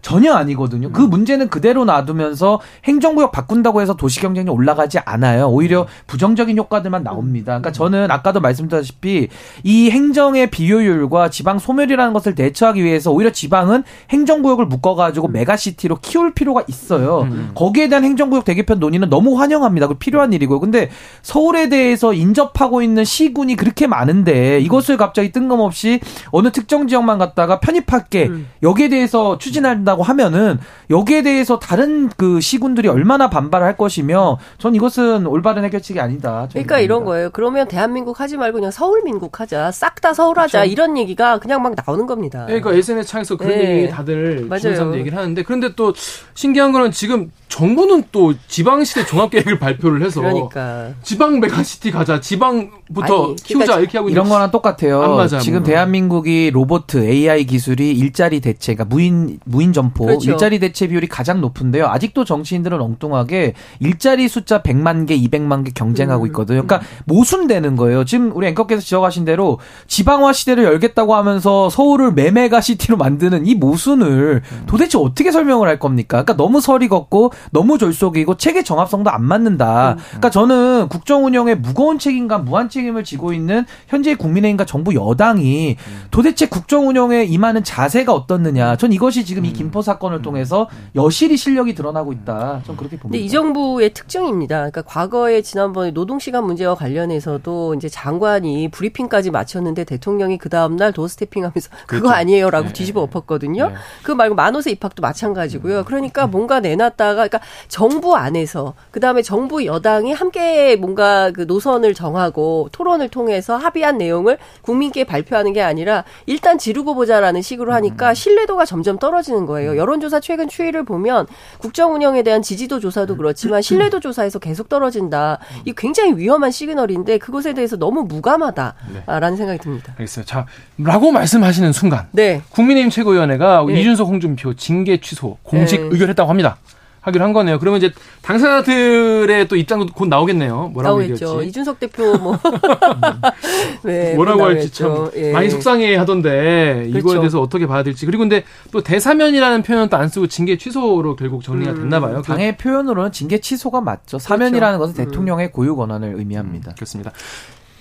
[0.03, 0.91] 전혀 아니거든요.
[0.91, 5.47] 그 문제는 그대로 놔두면서 행정구역 바꾼다고 해서 도시 경쟁력 올라가지 않아요.
[5.47, 7.53] 오히려 부정적인 효과들만 나옵니다.
[7.53, 9.29] 그러니까 저는 아까도 말씀드렸다시피
[9.63, 16.65] 이 행정의 비효율과 지방 소멸이라는 것을 대처하기 위해서 오히려 지방은 행정구역을 묶어가지고 메가시티로 키울 필요가
[16.67, 17.27] 있어요.
[17.55, 19.87] 거기에 대한 행정구역 대개편 논의는 너무 환영합니다.
[19.87, 20.59] 그 필요한 일이고요.
[20.59, 20.91] 근데
[21.23, 26.01] 서울에 대해서 인접하고 있는 시군이 그렇게 많은데 이것을 갑자기 뜬금없이
[26.33, 28.31] 어느 특정 지역만 갖다가 편입할게
[28.65, 30.59] 여기에 대해서 추진한다 고 하면은
[30.91, 36.49] 여기에 대해서 다른 그 시군들이 얼마나 반발을 할 것이며 전 이것은 올바른 해결책이 아니다.
[36.51, 37.03] 그러니까 이런.
[37.03, 37.31] 거예요.
[37.33, 39.71] 그러면 대한민국 하지 말고 그냥 서울 민국 하자.
[39.73, 40.65] 싹 다 서울 하자.
[40.65, 42.41] 이런 얘기가 그냥 막 나오는 겁니다.
[42.47, 43.83] 네, 그러니까 SNS 창에서 그런 네.
[43.83, 44.43] 얘기 다들.
[44.43, 45.93] 주변 사람들 얘기를 하는데 그런데 또
[46.35, 50.89] 신기한 거는 지금 정부는 또 지방시대 종합계획을 발표를 해서 그러니까.
[51.03, 55.03] 지방 메가시티 가자, 지방부터 아니, 키우자 그러니까 이렇게 하고 이런 거랑 똑같아요.
[55.03, 55.63] 안 맞아요, 지금.
[55.63, 60.31] 대한민국이 로보트 AI 기술이 일자리 대체, 그러니까 무인 무인 점포 그렇죠.
[60.31, 61.87] 일자리 대체 비율이 가장 높은데요.
[61.87, 66.27] 아직도 정치인들은 엉뚱하게 일자리 숫자 100만 개, 200만 개 경쟁하고 음.
[66.29, 66.63] 있거든요.
[66.65, 68.05] 그러니까 모순되는 거예요.
[68.05, 74.43] 지금 우리 앵커께서 지적하신 대로 지방화 시대를 열겠다고 하면서 서울을 매메가 시티로 만드는 이 모순을
[74.45, 74.63] 음.
[74.67, 76.23] 도대체 어떻게 설명을 할 겁니까?
[76.23, 79.93] 그러니까 너무 설이 걷고 너무 졸속이고 체계 정합성도 안 맞는다.
[79.93, 79.97] 음.
[80.09, 85.77] 그러니까 저는 국정 운영에 무거운 책임과 무한 책임을 지고 있는 현재 국민의힘과 정부 여당이
[86.11, 88.77] 도대체 국정 운영에 임하는 자세가 어떻느냐.
[88.77, 92.63] 전 이것이 지금 이 김포 사건을 통해서 여실히 실력이 드러나고 있다.
[92.65, 93.25] 전 그렇게 봅니다.
[93.25, 94.57] 이 정부의 특징입니다.
[94.59, 100.93] 그러니까 과거에 지난번에 노동 시간 문제와 관련해서도 이제 장관이 브리핑까지 마쳤는데 대통령이 그 다음 날
[100.93, 103.73] 도스태핑하면서 그거 아니에요라고 뒤집어 엎었거든요.
[104.03, 105.85] 그 말고 만호세 입학도 마찬가지고요.
[105.85, 112.69] 그러니까 뭔가 내놨다가 그러니까 정부 안에서 그 다음에 정부 여당이 함께 뭔가 그 노선을 정하고
[112.73, 118.99] 토론을 통해서 합의한 내용을 국민께 발표하는 게 아니라 일단 지르고 보자라는 식으로 하니까 신뢰도가 점점
[118.99, 119.62] 떨어지는 거예요.
[119.67, 121.27] 여론조사 최근 추이를 보면
[121.59, 125.39] 국정 운영에 대한 지지도 조사도 그렇지만 신뢰도 조사에서 계속 떨어진다.
[125.65, 129.95] 이 굉장히 위험한 시그널인데 그것에 대해서 너무 무감하다라는 생각이 듭니다.
[129.99, 130.25] 알겠어요.
[130.25, 130.47] 자,
[130.79, 132.43] 라고 말씀하시는 순간 네.
[132.51, 133.81] 국민의힘 최고위원회가 네.
[133.81, 135.89] 이준석 홍준표 징계 취소 공식 네.
[135.91, 136.57] 의결했다고 합니다.
[137.03, 137.59] 하기로 한 거네요.
[137.59, 137.93] 그러면 이제
[138.23, 140.71] 당사자들의 또 입장도 곧 나오겠네요.
[140.73, 141.27] 뭐라고 나오겠죠.
[141.27, 141.49] 얘기할지.
[141.49, 142.39] 이준석 대표 뭐
[143.85, 145.33] 네, 뭐라고 할지 참 예.
[145.33, 147.21] 많이 속상해 하던데 이거에 그렇죠.
[147.21, 148.07] 대해서 어떻게 봐야 될지.
[148.07, 152.23] 그리고 근데 또 대사면이라는 표현도 안 쓰고 징계 취소로 결국 정리가 됐나 봐요.
[152.23, 154.19] 그- 당의 표현으로는 징계 취소가 맞죠.
[154.19, 156.75] 사면이라는 것은 대통령의 고유 권한을 의미합니다.
[156.75, 157.11] 그렇습니다.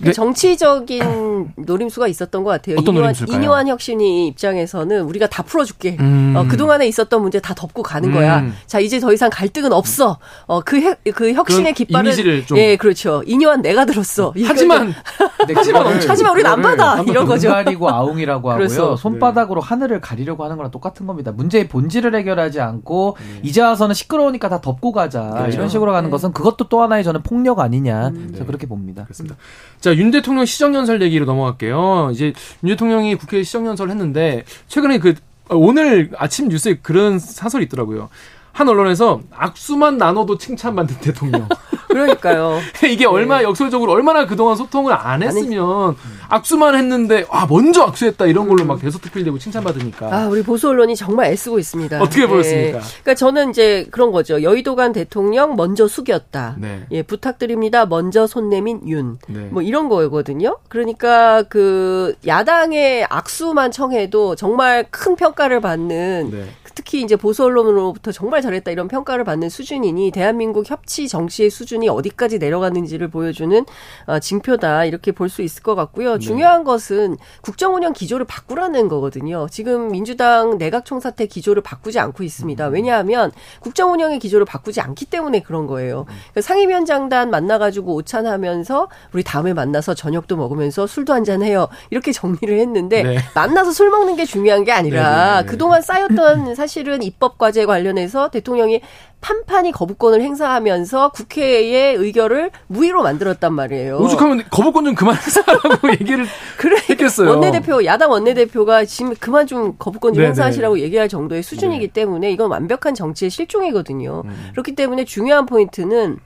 [0.02, 2.76] 그 정치적인 노림수가 있었던 것 같아요.
[2.78, 3.14] 어떤 이뇨한?
[3.28, 5.96] 이뇨한 혁신이 입장에서는 우리가 다 풀어줄게.
[6.00, 6.34] 음.
[6.36, 8.14] 어, 그동안에 있었던 문제 다 덮고 가는 음.
[8.14, 8.44] 거야.
[8.66, 10.18] 자, 이제 더 이상 갈등은 없어.
[10.46, 11.74] 어, 그, 혁- 그 혁신의.
[11.88, 13.22] 이미지를 좀- 예, 그렇죠.
[13.26, 14.32] 이뇨한 내가 들었어.
[14.44, 14.92] 하지만
[15.38, 17.02] 근데 그거를- 하지만 우리는 안 받아.
[17.02, 17.48] 이런 거죠.
[17.48, 18.56] 눈 가리고 아웅이라고 하고요.
[18.68, 21.32] 그래서- 손바닥으로 하늘을 가리려고 하는 거랑 똑같은 겁니다.
[21.32, 25.30] 문제의 본질을 해결하지 않고 이제 와서는 시끄러우니까 다 덮고 가자.
[25.30, 25.56] 그렇죠.
[25.56, 26.10] 이런 식으로 가는 네.
[26.10, 28.10] 것은 그것도 또 하나의 저는 폭력 아니냐.
[28.12, 29.04] 저는 그렇게 봅니다.
[29.04, 29.36] 그렇습니다.
[29.80, 32.10] 자, 윤 대통령 시정연설 얘기로 넘어갈게요.
[32.12, 32.32] 이제
[32.62, 35.14] 윤 대통령이 국회에 시정연설을 했는데 최근에 그
[35.48, 38.08] 어, 오늘 아침 뉴스에 그런 사설이 있더라고요.
[38.52, 41.48] 한 언론에서 악수만 나눠도 칭찬받는 대통령.
[41.92, 42.60] 그러니까요.
[42.88, 45.96] 이게 얼마나 역설적으로 얼마나 그동안 소통을 안 했으면
[46.28, 51.26] 악수만 했는데 아 먼저 악수했다 이런 걸로 막 대소특필되고 칭찬받으니까 아, 우리 보수 언론이 정말
[51.32, 52.00] 애쓰고 있습니다.
[52.00, 52.80] 어떻게 보였습니까?
[52.80, 54.42] 그러니까 저는 이제 그런 거죠.
[54.42, 56.56] 여의도간 대통령 먼저 숙였다.
[56.58, 56.86] 네.
[56.90, 57.86] 예, 부탁드립니다.
[57.86, 59.18] 먼저 손 내민 윤.
[59.28, 59.48] 네.
[59.50, 60.58] 뭐 이런 거거든요.
[60.68, 66.44] 그러니까 그 야당의 악수만 청해도 정말 큰 평가를 받는 네.
[66.82, 72.38] 특히 이제 보수 언론으로부터 정말 잘했다 이런 평가를 받는 수준이니 대한민국 협치 정치의 수준이 어디까지
[72.38, 73.64] 내려가는지를 보여주는
[74.06, 76.18] 어, 징표다 이렇게 볼 수 있을 것 같고요.
[76.18, 79.46] 중요한 것은 국정 운영 기조를 바꾸라는 거거든요.
[79.50, 82.66] 지금 민주당 내각 총사태 기조를 바꾸지 않고 있습니다.
[82.66, 86.04] 왜냐하면 국정 운영의 기조를 바꾸지 않기 때문에 그런 거예요.
[86.04, 91.68] 그러니까 상임위원장단 만나가지고 오찬하면서 우리 다음에 만나서 저녁도 먹으면서 술도 한잔 해요.
[91.88, 93.18] 이렇게 정리를 했는데 네.
[93.34, 95.46] 만나서 술 먹는 게 중요한 게 아니라 네, 네, 네.
[95.46, 98.80] 그동안 쌓였던 사실 은 입법 과제 관련해서 대통령이
[99.20, 103.98] 판판히 거부권을 행사하면서 국회의 의결을 무의로 만들었단 말이에요.
[103.98, 106.26] 오죽하면 거부권 좀 그만 행사하라고 얘기를
[106.56, 107.30] 그래 했겠어요.
[107.30, 110.28] 원내대표 야당 원내대표가 지금 그만 좀 거부권 좀 네네.
[110.28, 111.92] 행사하시라고 얘기할 정도의 수준이기 네.
[111.92, 114.22] 때문에 이건 완벽한 정치의 실종이거든요.
[114.24, 114.48] 음.
[114.52, 116.18] 그렇기 때문에 중요한 포인트는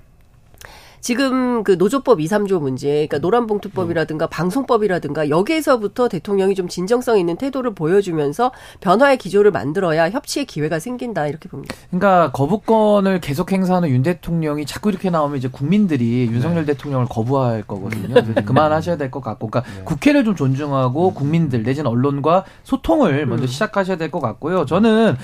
[1.06, 7.76] 지금 그 노조법 2, 3조 문제, 그러니까 노란봉투법이라든가 방송법이라든가 여기에서부터 대통령이 좀 진정성 있는 태도를
[7.76, 8.50] 보여주면서
[8.80, 11.76] 변화의 기조를 만들어야 협치의 기회가 생긴다 이렇게 봅니다.
[11.90, 16.72] 그러니까 거부권을 계속 행사하는 윤 대통령이 자꾸 이렇게 나오면 이제 국민들이 윤석열 네.
[16.72, 18.12] 대통령을 거부할 거거든요.
[18.12, 23.96] 그래서 그만하셔야 될 것 같고, 그러니까 국회를 좀 존중하고 국민들 내지는 언론과 소통을 먼저 시작하셔야
[23.96, 24.66] 될 것 같고요.
[24.66, 25.16] 저는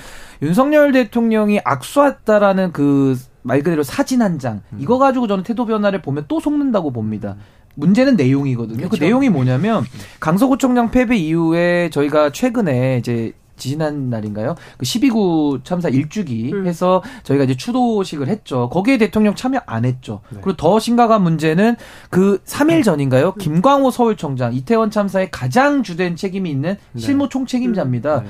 [0.43, 6.41] 윤석열 대통령이 악수했다라는 그 말 그대로 사진 한장 이거 가지고 저는 태도 변화를 보면 또
[6.41, 7.37] 속는다고 봅니다.
[7.75, 8.83] 문제는 내용이거든요.
[8.83, 9.05] 그 그렇죠.
[9.05, 9.85] 내용이 뭐냐면
[10.21, 14.57] 강서구청장 패배 이후에 저희가 최근에 이제 지난 날인가요?
[14.77, 16.67] 그 12구 참사 일주기 음.
[16.67, 18.69] 해서 저희가 이제 추도식을 했죠.
[18.71, 20.21] 거기에 대통령 참여 안 했죠.
[20.31, 20.39] 네.
[20.43, 21.77] 그리고 더 심각한 문제는
[22.11, 23.35] 그 3일 전인가요?
[23.35, 28.23] 김광호 서울청장 이태원 참사에 가장 주된 책임이 있는 실무 총책임자입니다.
[28.23, 28.27] 네.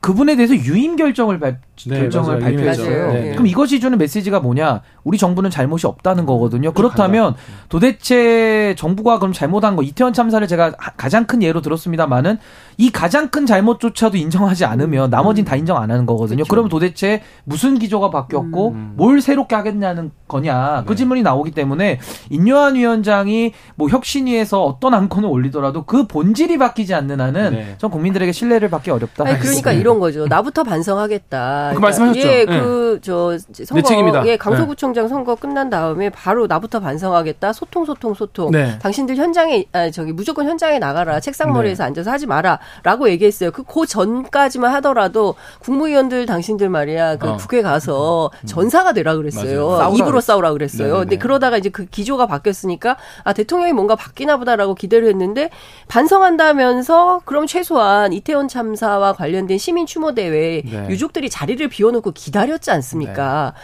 [0.00, 2.40] 그분에 대해서 유임 결정을 발, 네, 결정을 맞아요.
[2.42, 2.86] 발표했어요.
[2.90, 3.12] 유임했죠.
[3.12, 3.30] 네.
[3.32, 4.80] 그럼 이것이 주는 메시지가 뭐냐?
[5.04, 6.72] 우리 정부는 잘못이 없다는 거거든요.
[6.72, 7.34] 그렇다면
[7.68, 12.38] 도대체 정부가 그럼 잘못한 거 이태원 참사를 제가 하- 가장 큰 예로 들었습니다만은
[12.78, 16.44] 이 가장 큰 잘못조차도 인정하지 않으면 나머진 다 인정 안 하는 거거든요.
[16.48, 22.00] 그럼 도대체 무슨 기조가 바뀌었고 뭘 새롭게 하겠냐는 거냐 그 질문이 나오기 때문에
[22.30, 27.74] 인요한 위원장이 뭐 혁신위에서 어떤 안건을 올리더라도 그 본질이 바뀌지 않는 한은 네.
[27.78, 29.24] 전 국민들에게 신뢰를 받기 어렵다.
[29.26, 30.26] 아니, 그러니까 이런 거죠.
[30.26, 31.65] 나부터 반성하겠다.
[31.74, 32.28] 그 말씀하셨죠.
[32.28, 32.60] 예, 네.
[32.60, 33.82] 그, 저, 선거.
[33.82, 34.26] 책임이다.
[34.26, 37.52] 예, 강서구청장 선거 끝난 다음에 바로 나부터 반성하겠다.
[37.52, 38.50] 소통, 소통, 소통.
[38.52, 38.78] 네.
[38.78, 41.20] 당신들 현장에, 아, 저기, 무조건 현장에 나가라.
[41.20, 41.86] 책상머리에서 네.
[41.88, 42.60] 앉아서 하지 마라.
[42.82, 43.50] 라고 얘기했어요.
[43.50, 47.16] 그, 그 전까지만 하더라도 국무위원들 당신들 말이야.
[47.16, 47.36] 그 어.
[47.36, 49.68] 국회 가서 전사가 되라 그랬어요.
[49.70, 49.94] 맞아요.
[49.96, 50.86] 입으로 싸우라 싸우라 그랬어요.
[50.86, 51.00] 네네네.
[51.00, 55.50] 근데 그러다가 이제 그 기조가 바뀌었으니까 아, 대통령이 뭔가 바뀌나 보다라고 기대를 했는데
[55.88, 60.86] 반성한다면서 그럼 최소한 이태원 참사와 관련된 시민 추모 대회에 네.
[60.88, 63.54] 유족들이 자리를 비워놓고 기다렸지 않습니까?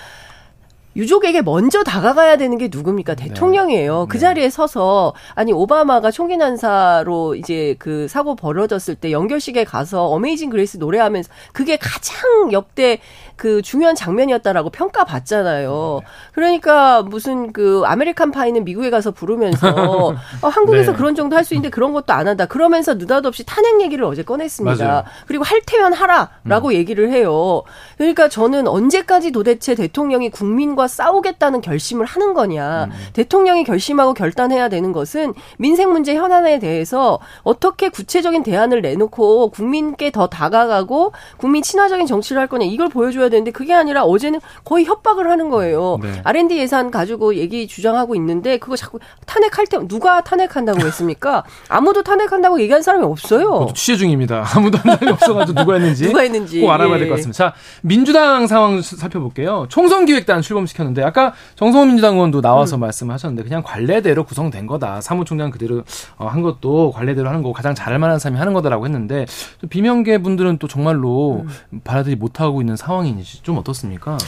[0.95, 3.15] 유족에게 먼저 다가가야 되는 게 누굽니까?
[3.15, 4.07] 대통령이에요.
[4.09, 4.21] 그 네.
[4.21, 10.77] 자리에 서서 아니 오바마가 총기 난사로 이제 그 사고 벌어졌을 때 영결식에 가서 Amazing Grace
[10.77, 13.01] 노래하면서 그게 가장 역대
[13.37, 16.01] 그 중요한 장면이었다라고 평가받잖아요.
[16.33, 19.69] 그러니까 무슨 그 American Pie는 미국에 가서 부르면서
[20.43, 20.99] 어, 한국에서 네.
[20.99, 22.47] 그런 정도 할 수 있는데 그런 것도 안 한다.
[22.47, 24.85] 그러면서 느닷없이 탄핵 얘기를 어제 꺼냈습니다.
[24.85, 25.05] 맞아요.
[25.27, 27.63] 그리고 할테면 하라라고 얘기를 해요.
[27.99, 32.85] 그러니까 저는 언제까지 도대체 대통령이 국민과 싸우겠다는 결심을 하는 거냐.
[32.85, 32.91] 음.
[33.13, 40.27] 대통령이 결심하고 결단해야 되는 것은 민생 문제 현안에 대해서 어떻게 구체적인 대안을 내놓고 국민께 더
[40.29, 45.51] 다가가고 국민 친화적인 정치를 할 거냐 이걸 보여줘야 되는데 그게 아니라 어제는 거의 협박을 하는
[45.51, 45.99] 거예요.
[46.01, 46.21] 네.
[46.23, 51.43] R&D 예산 가지고 얘기 주장하고 있는데 그거 자꾸 탄핵할 때 누가 탄핵한다고 했습니까?
[51.69, 53.67] 아무도 탄핵한다고 얘기한 사람이 없어요.
[53.75, 54.45] 취재 중입니다.
[54.55, 57.37] 아무도 한 사람이 없어가지고 누가 했는지 누가 했는지 꼭 알아봐야 될 것 같습니다.
[57.37, 59.67] 자 민주당 상황 살펴볼게요.
[59.69, 62.81] 총선기획단 출범시켰는데 아까 정성호 민주당 의원도 나와서 음.
[62.81, 65.01] 말씀하셨는데 그냥 관례대로 구성된 거다.
[65.01, 65.83] 사무총장 그대로
[66.19, 69.27] 어, 한 것도 관례대로 하는 거고 가장 잘할 만한 사람이 하는 거다라고 했는데
[69.71, 71.81] 비명계 분들은 또 정말로 음.
[71.85, 74.19] 받아들이 못하고 있는 상황 인지 좀 어떻습니까?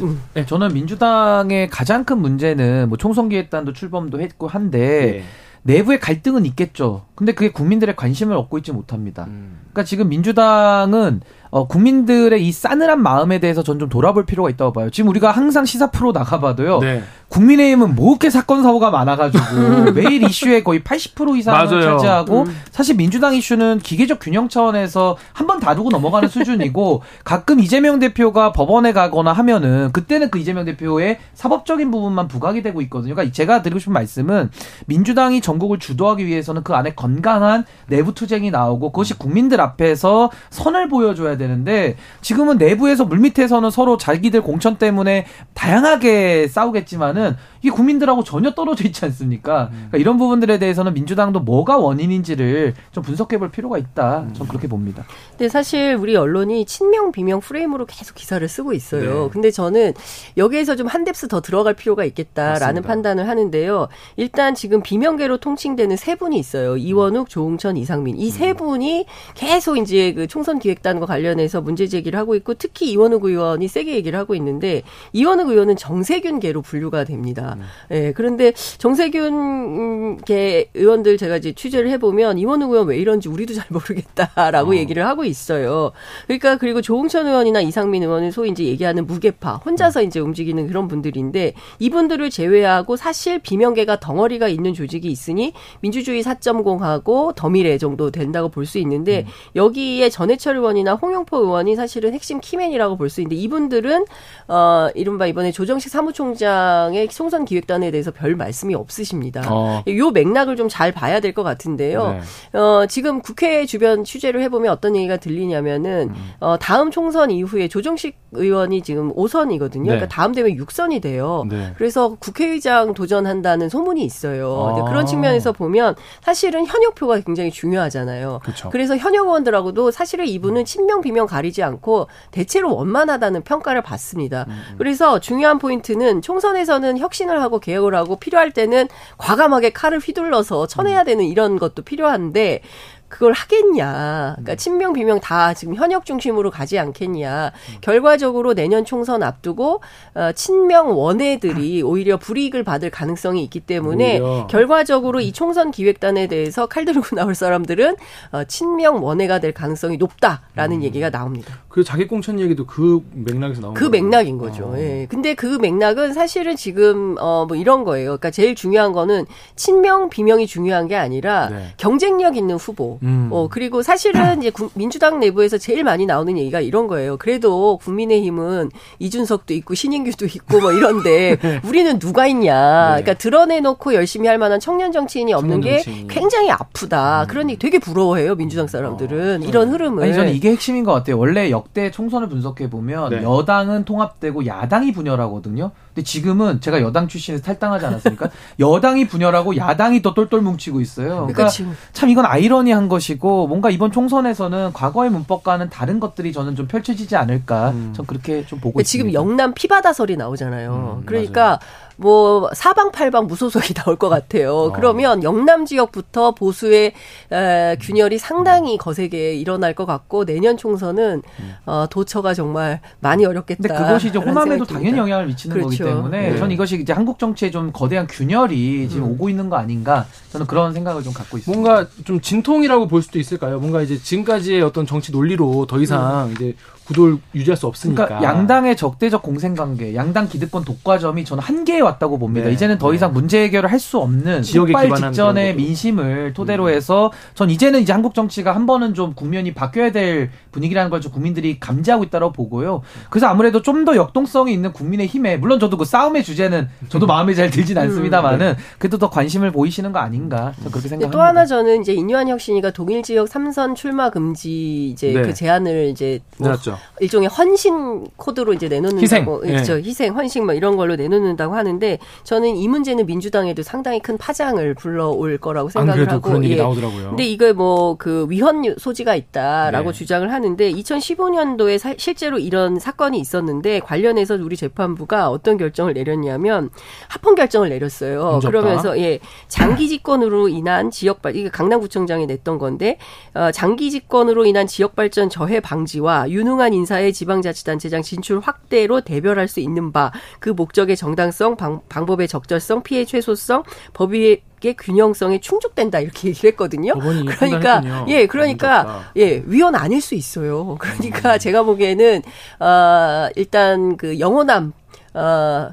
[0.00, 0.22] 음.
[0.34, 5.24] 네, 저는 민주당의 가장 큰 문제는 뭐 총선기획단도 출범도 했고 한데 네.
[5.62, 7.06] 내부의 갈등은 있겠죠.
[7.16, 9.24] 근데 그게 국민들의 관심을 얻고 있지 못합니다.
[9.26, 9.58] 음.
[9.72, 11.20] 그러니까 지금 민주당은
[11.50, 14.88] 어, 국민들의 이 싸늘한 마음에 대해서 전 좀 돌아볼 필요가 있다고 봐요.
[14.90, 16.78] 지금 우리가 항상 시사 프로 나가봐도요.
[16.80, 17.02] 네.
[17.28, 22.56] 국민의힘은 뭐 이렇게 사건 사고가 많아가지고 매일 이슈의 거의 80% 이상을 차지하고 음.
[22.70, 28.92] 사실 민주당 이슈는 기계적 균형 차원에서 한 번 다루고 넘어가는 수준이고 가끔 이재명 대표가 법원에
[28.92, 33.14] 가거나 하면은 그때는 그 이재명 대표의 사법적인 부분만 부각이 되고 있거든요.
[33.14, 34.50] 그러니까 제가 드리고 싶은 말씀은
[34.86, 40.88] 민주당이 전국을 주도하기 위해서는 그 안에 건 강한 내부 투쟁이 나오고 그것이 국민들 앞에서 선을
[40.88, 48.84] 보여줘야 되는데 지금은 내부에서 물밑에서는 서로 자기들 공천 때문에 다양하게 싸우겠지만은 이게 국민들하고 전혀 떨어져
[48.84, 49.64] 있지 않습니까?
[49.72, 49.86] 음.
[49.88, 54.26] 그러니까 이런 부분들에 대해서는 민주당도 뭐가 원인인지를 좀 분석해 볼 필요가 있다.
[54.32, 55.04] 전 그렇게 봅니다.
[55.30, 59.24] 근데 사실 우리 언론이 친명 비명 프레임으로 계속 기사를 쓰고 있어요.
[59.24, 59.30] 네.
[59.32, 59.92] 근데 저는
[60.36, 62.88] 여기에서 좀 한 뎁스 더 들어갈 필요가 있겠다라는 맞습니다.
[62.88, 63.88] 판단을 하는데요.
[64.16, 66.76] 일단 지금 비명계로 통칭되는 세 분이 있어요.
[66.76, 68.16] 이 원욱, 조홍천, 이상민.
[68.16, 68.56] 이세 음.
[68.56, 73.94] 분이 계속 이제 그 총선 기획단과 관련해서 문제 제기를 하고 있고 특히 이원욱 의원이 세게
[73.94, 74.82] 얘기를 하고 있는데
[75.12, 77.56] 이원욱 의원은 정세균계로 분류가 됩니다.
[77.58, 77.64] 음.
[77.92, 83.66] 예, 그런데 정세균 계 의원들 제가 이제 취재를 해보면 이원우 의원 왜 이런지 우리도 잘
[83.70, 84.76] 모르겠다라고 어.
[84.76, 85.92] 얘기를 하고 있어요.
[86.26, 91.54] 그러니까 그리고 조홍천 의원이나 이상민 의원은 소위 이제 얘기하는 무게파 혼자서 이제 움직이는 그런 분들인데
[91.78, 98.66] 이분들을 제외하고 사실 비명계가 덩어리가 있는 조직이 있으니 민주주의 4.0 하고 더미래 정도 된다고 볼
[98.66, 99.26] 수 있는데 음.
[99.54, 104.04] 여기에 전해철 의원이나 홍영포 의원이 사실은 핵심 키맨이라고 볼 수 있는데 이분들은
[104.48, 109.42] 어 이른바 이번에 조정식 사무총장의 총선 기획단에 대해서 별 말씀이 없으십니다.
[109.50, 109.82] 어.
[109.88, 112.18] 요 맥락을 좀 잘 봐야 될 것 같은데요.
[112.52, 112.58] 네.
[112.58, 116.30] 어, 지금 국회 주변 취재를 해보면 어떤 얘기가 들리냐면은 음.
[116.40, 119.82] 어, 다음 총선 이후에 조정식 의원이 지금 5선이거든요.
[119.82, 119.88] 네.
[119.88, 121.44] 그러니까 다음 되면 6선이 돼요.
[121.48, 121.72] 네.
[121.76, 124.76] 그래서 국회의장 도전한다는 소문이 있어요.
[124.78, 124.84] 아.
[124.88, 128.40] 그런 측면에서 보면 사실은 현 역표가 굉장히 중요하잖아요.
[128.44, 128.70] 그쵸.
[128.70, 134.46] 그래서 현역 의원들하고도 사실은 이분은 친명 비명 가리지 않고 대체로 원만하다는 평가를 받습니다.
[134.48, 134.52] 음.
[134.52, 134.74] 음.
[134.78, 138.88] 그래서 중요한 포인트는 총선에서는 혁신을 하고 개혁을 하고 필요할 때는
[139.18, 142.62] 과감하게 칼을 휘둘러서 쳐내야 되는 이런 것도 필요한데
[143.08, 144.34] 그걸 하겠냐.
[144.36, 144.56] 그러니까 음.
[144.56, 147.52] 친명 비명 다 지금 현역 중심으로 가지 않겠냐.
[147.54, 147.78] 음.
[147.80, 149.80] 결과적으로 내년 총선 앞두고
[150.14, 154.46] 어, 친명 원외들이 오히려 불이익을 받을 가능성이 있기 때문에 오히려.
[154.48, 157.96] 결과적으로 이 총선 기획단에 대해서 칼 들고 나올 사람들은
[158.32, 160.82] 어, 친명 원외가 될 가능성이 높다라는 음.
[160.82, 161.62] 얘기가 나옵니다.
[161.76, 164.02] 그 자기 공천 얘기도 그 맥락에서 나온 그 거예요?
[164.02, 164.72] 맥락인 거죠.
[164.74, 164.78] 아.
[164.78, 165.06] 예.
[165.10, 168.06] 근데 그 맥락은 사실은 지금 어 뭐 이런 거예요.
[168.06, 169.26] 그러니까 제일 중요한 거는
[169.56, 171.66] 친명 비명이 중요한 게 아니라 네.
[171.76, 173.28] 경쟁력 있는 후보 음.
[173.30, 177.18] 어, 그리고 사실은 이제 민주당 내부에서 제일 많이 나오는 얘기가 이런 거예요.
[177.18, 181.36] 그래도 국민의힘은 이준석도 있고 신인규도 있고 뭐 이런데
[181.68, 182.96] 우리는 누가 있냐.
[182.96, 183.02] 네.
[183.02, 186.08] 그러니까 드러내놓고 열심히 할 만한 청년 정치인이 없는 청년 정치인.
[186.08, 187.24] 게 굉장히 아프다.
[187.24, 187.26] 음.
[187.28, 188.34] 그러니 되게 부러워해요.
[188.34, 189.42] 민주당 사람들은.
[189.42, 190.02] 어, 이런 흐름을.
[190.04, 191.18] 아니, 저는 이게 핵심인 것 같아요.
[191.18, 193.22] 원래 역대 총선을 분석해 보면 네.
[193.22, 195.70] 여당은 통합되고 야당이 분열하거든요.
[195.88, 198.30] 근데 지금은 제가 여당 출신에서 탈당하지 않았습니까?
[198.60, 201.26] 여당이 분열하고 야당이 또 똘똘 뭉치고 있어요.
[201.26, 201.48] 그러니까
[201.92, 207.70] 참 이건 아이러니한 것이고 뭔가 이번 총선에서는 과거의 문법과는 다른 것들이 저는 좀 펼쳐지지 않을까.
[207.70, 207.92] 음.
[207.94, 208.90] 전 그렇게 좀 보고 있습니다.
[208.90, 210.98] 지금 영남 피바다설이 나오잖아요.
[211.00, 211.58] 음, 그러니까 맞아요.
[211.96, 214.54] 뭐 사방팔방 무소속이 나올 것 같아요.
[214.54, 214.72] 어.
[214.72, 216.92] 그러면 영남 지역부터 보수의
[217.32, 221.54] 에, 균열이 상당히 거세게 일어날 것 같고 내년 총선은 음.
[221.64, 223.68] 어, 도처가 정말 많이 어렵겠다.
[223.68, 225.68] 근데 그것이 이제 호남에도 당연히 영향을 미치는 그렇죠.
[225.68, 226.36] 거기 때문에 네.
[226.36, 229.10] 저는 이것이 이제 한국 정치에 좀 거대한 균열이 지금 음.
[229.12, 231.60] 오고 있는 거 아닌가 저는 그런 생각을 좀 갖고 있습니다.
[231.60, 233.58] 뭔가 좀 진통이라고 볼 수도 있을까요?
[233.58, 236.32] 뭔가 이제 지금까지의 어떤 정치 논리로 더 이상 음.
[236.32, 236.54] 이제
[236.86, 238.06] 구도를 유지할 수 없으니까.
[238.06, 242.46] 그러니까 양당의 적대적 공생관계, 양당 기득권 독과점이 저는 한계에 왔다고 봅니다.
[242.48, 242.52] 네.
[242.54, 247.50] 이제는 더 이상 문제 해결을 할 수 없는 폭발 기반한 직전의 민심을 토대로 해서 전
[247.50, 252.04] 이제는 이제 한국 정치가 한 번은 좀 국면이 바뀌어야 될 분위기라는 걸 좀 국민들이 감지하고
[252.04, 252.80] 있다고 보고요.
[253.10, 257.34] 그래서 아무래도 좀 더 역동성이 있는 국민의 힘에 물론 저도 그 싸움의 주제는 저도 마음에
[257.34, 261.10] 잘 들진 않습니다만은 그래도 더 관심을 보이시는 거 아닌가 저는 그렇게 생각합니다.
[261.10, 265.22] 또 하나 저는 이제 인유한 혁신이가 동일 지역 삼선 출마 금지 이제 네.
[265.22, 266.75] 그 제안을 이제 뭐 내놨죠.
[267.00, 269.00] 일종의 헌신 코드로 이제 내놓는다고
[269.44, 269.52] 희생.
[269.52, 269.78] 그렇죠.
[269.78, 269.82] 예.
[269.82, 275.38] 희생, 헌신 뭐 이런 걸로 내놓는다고 하는데 저는 이 문제는 민주당에도 상당히 큰 파장을 불러올
[275.38, 276.58] 거라고 안 생각을 하고 그런 얘기 예.
[276.58, 277.08] 나오더라고요.
[277.10, 279.98] 근데 이걸 뭐 그 위헌 소지가 있다라고 네.
[279.98, 286.70] 주장을 하는데 2015년도에 사- 실제로 이런 사건이 있었는데 관련해서 우리 재판부가 어떤 결정을 내렸냐면
[287.08, 288.40] 합헌 결정을 내렸어요.
[288.42, 292.98] 그러면서 예 장기 집권으로 인한 지역 발 이게 강남구청장이 냈던 건데
[293.34, 299.60] 어, 장기 집권으로 인한 지역 발전 저해 방지와 유능한 인사의 지방자치단체장 진출 확대로 대별할 수
[299.60, 300.10] 있는 바
[300.40, 303.62] 그 목적의 정당성, 방, 방법의 적절성, 피해 최소성,
[303.92, 304.42] 법의
[304.78, 306.94] 균형성에 충족된다 이렇게 얘기를 했거든요.
[306.94, 308.04] 그러니까 판단했군요.
[308.08, 309.04] 예, 그러니까.
[309.16, 310.76] 예 위헌 아닐 수 있어요.
[310.78, 311.38] 그러니까 음.
[311.38, 312.22] 제가 보기에는
[312.60, 314.72] 어 일단 그 영호남
[315.14, 315.68] 어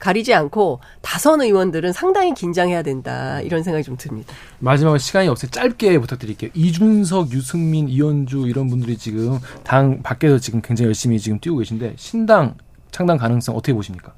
[0.00, 4.34] 가리지 않고 다선 의원들은 상당히 긴장해야 된다 이런 생각이 좀 듭니다.
[4.58, 5.50] 마지막으로 시간이 없어요.
[5.50, 6.50] 짧게 부탁드릴게요.
[6.54, 12.56] 이준석, 유승민, 이현주 이런 분들이 지금 당 밖에서 지금 굉장히 열심히 지금 뛰고 계신데 신당
[12.90, 14.12] 창당 가능성 어떻게 보십니까?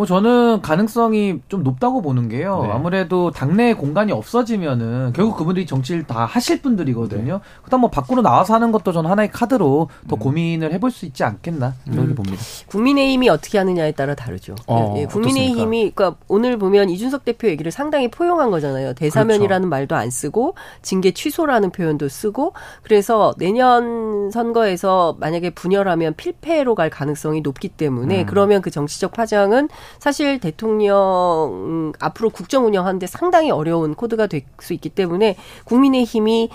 [0.00, 2.62] 뭐 저는 가능성이 좀 높다고 보는 게요.
[2.62, 2.70] 네.
[2.72, 7.42] 아무래도 당내 공간이 없어지면은 결국 그분들이 정치를 다 하실 분들이거든요.
[7.62, 11.74] 그다음 뭐 밖으로 나와서 하는 것도 저는 하나의 카드로 더 고민을 해볼 수 있지 않겠나
[11.84, 12.42] 그렇게 봅니다.
[12.68, 14.54] 국민의힘이 어떻게 하느냐에 따라 다르죠.
[14.66, 18.94] 어, 예, 국민의힘이 그러니까 오늘 보면 이준석 대표 얘기를 상당히 포용한 거잖아요.
[18.94, 22.54] 대사면이라는 말도 안 쓰고 징계 취소라는 표현도 쓰고
[22.84, 29.68] 그래서 내년 선거에서 만약에 분열하면 필패로 갈 가능성이 높기 때문에 그러면 그 정치적 파장은
[29.98, 36.50] 사실 대통령 음, 앞으로 국정 운영하는데 상당히 어려운 코드가 될 수 있기 때문에 국민의힘이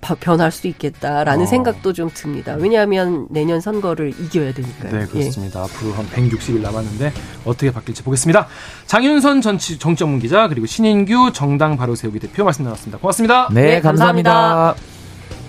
[0.00, 1.46] 바- 변할 수 있겠다라는 어.
[1.46, 2.54] 생각도 좀 듭니다.
[2.58, 4.92] 왜냐하면 내년 선거를 이겨야 되니까요.
[4.92, 5.06] 네, 예.
[5.06, 5.62] 그렇습니다.
[5.62, 7.12] 앞으로 한 160일 남았는데
[7.44, 8.46] 어떻게 바뀔지 보겠습니다.
[8.86, 12.98] 장윤선 전치 정점문 기자 그리고 신인규 정당 바로 세우기 대표 말씀 나눴습니다.
[12.98, 13.48] 고맙습니다.
[13.52, 14.30] 네, 네, 감사합니다.
[14.32, 14.82] 감사합니다.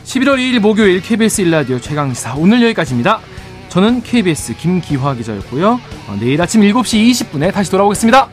[0.06, 3.20] 11월 2일 목요일 KBS 일라디오 최강시사 오늘 여기까지입니다.
[3.70, 5.80] 저는 KBS 김기화 기자였고요.
[6.08, 8.30] 어, 내일 아침 7시 20분에 다시 돌아오겠습니다.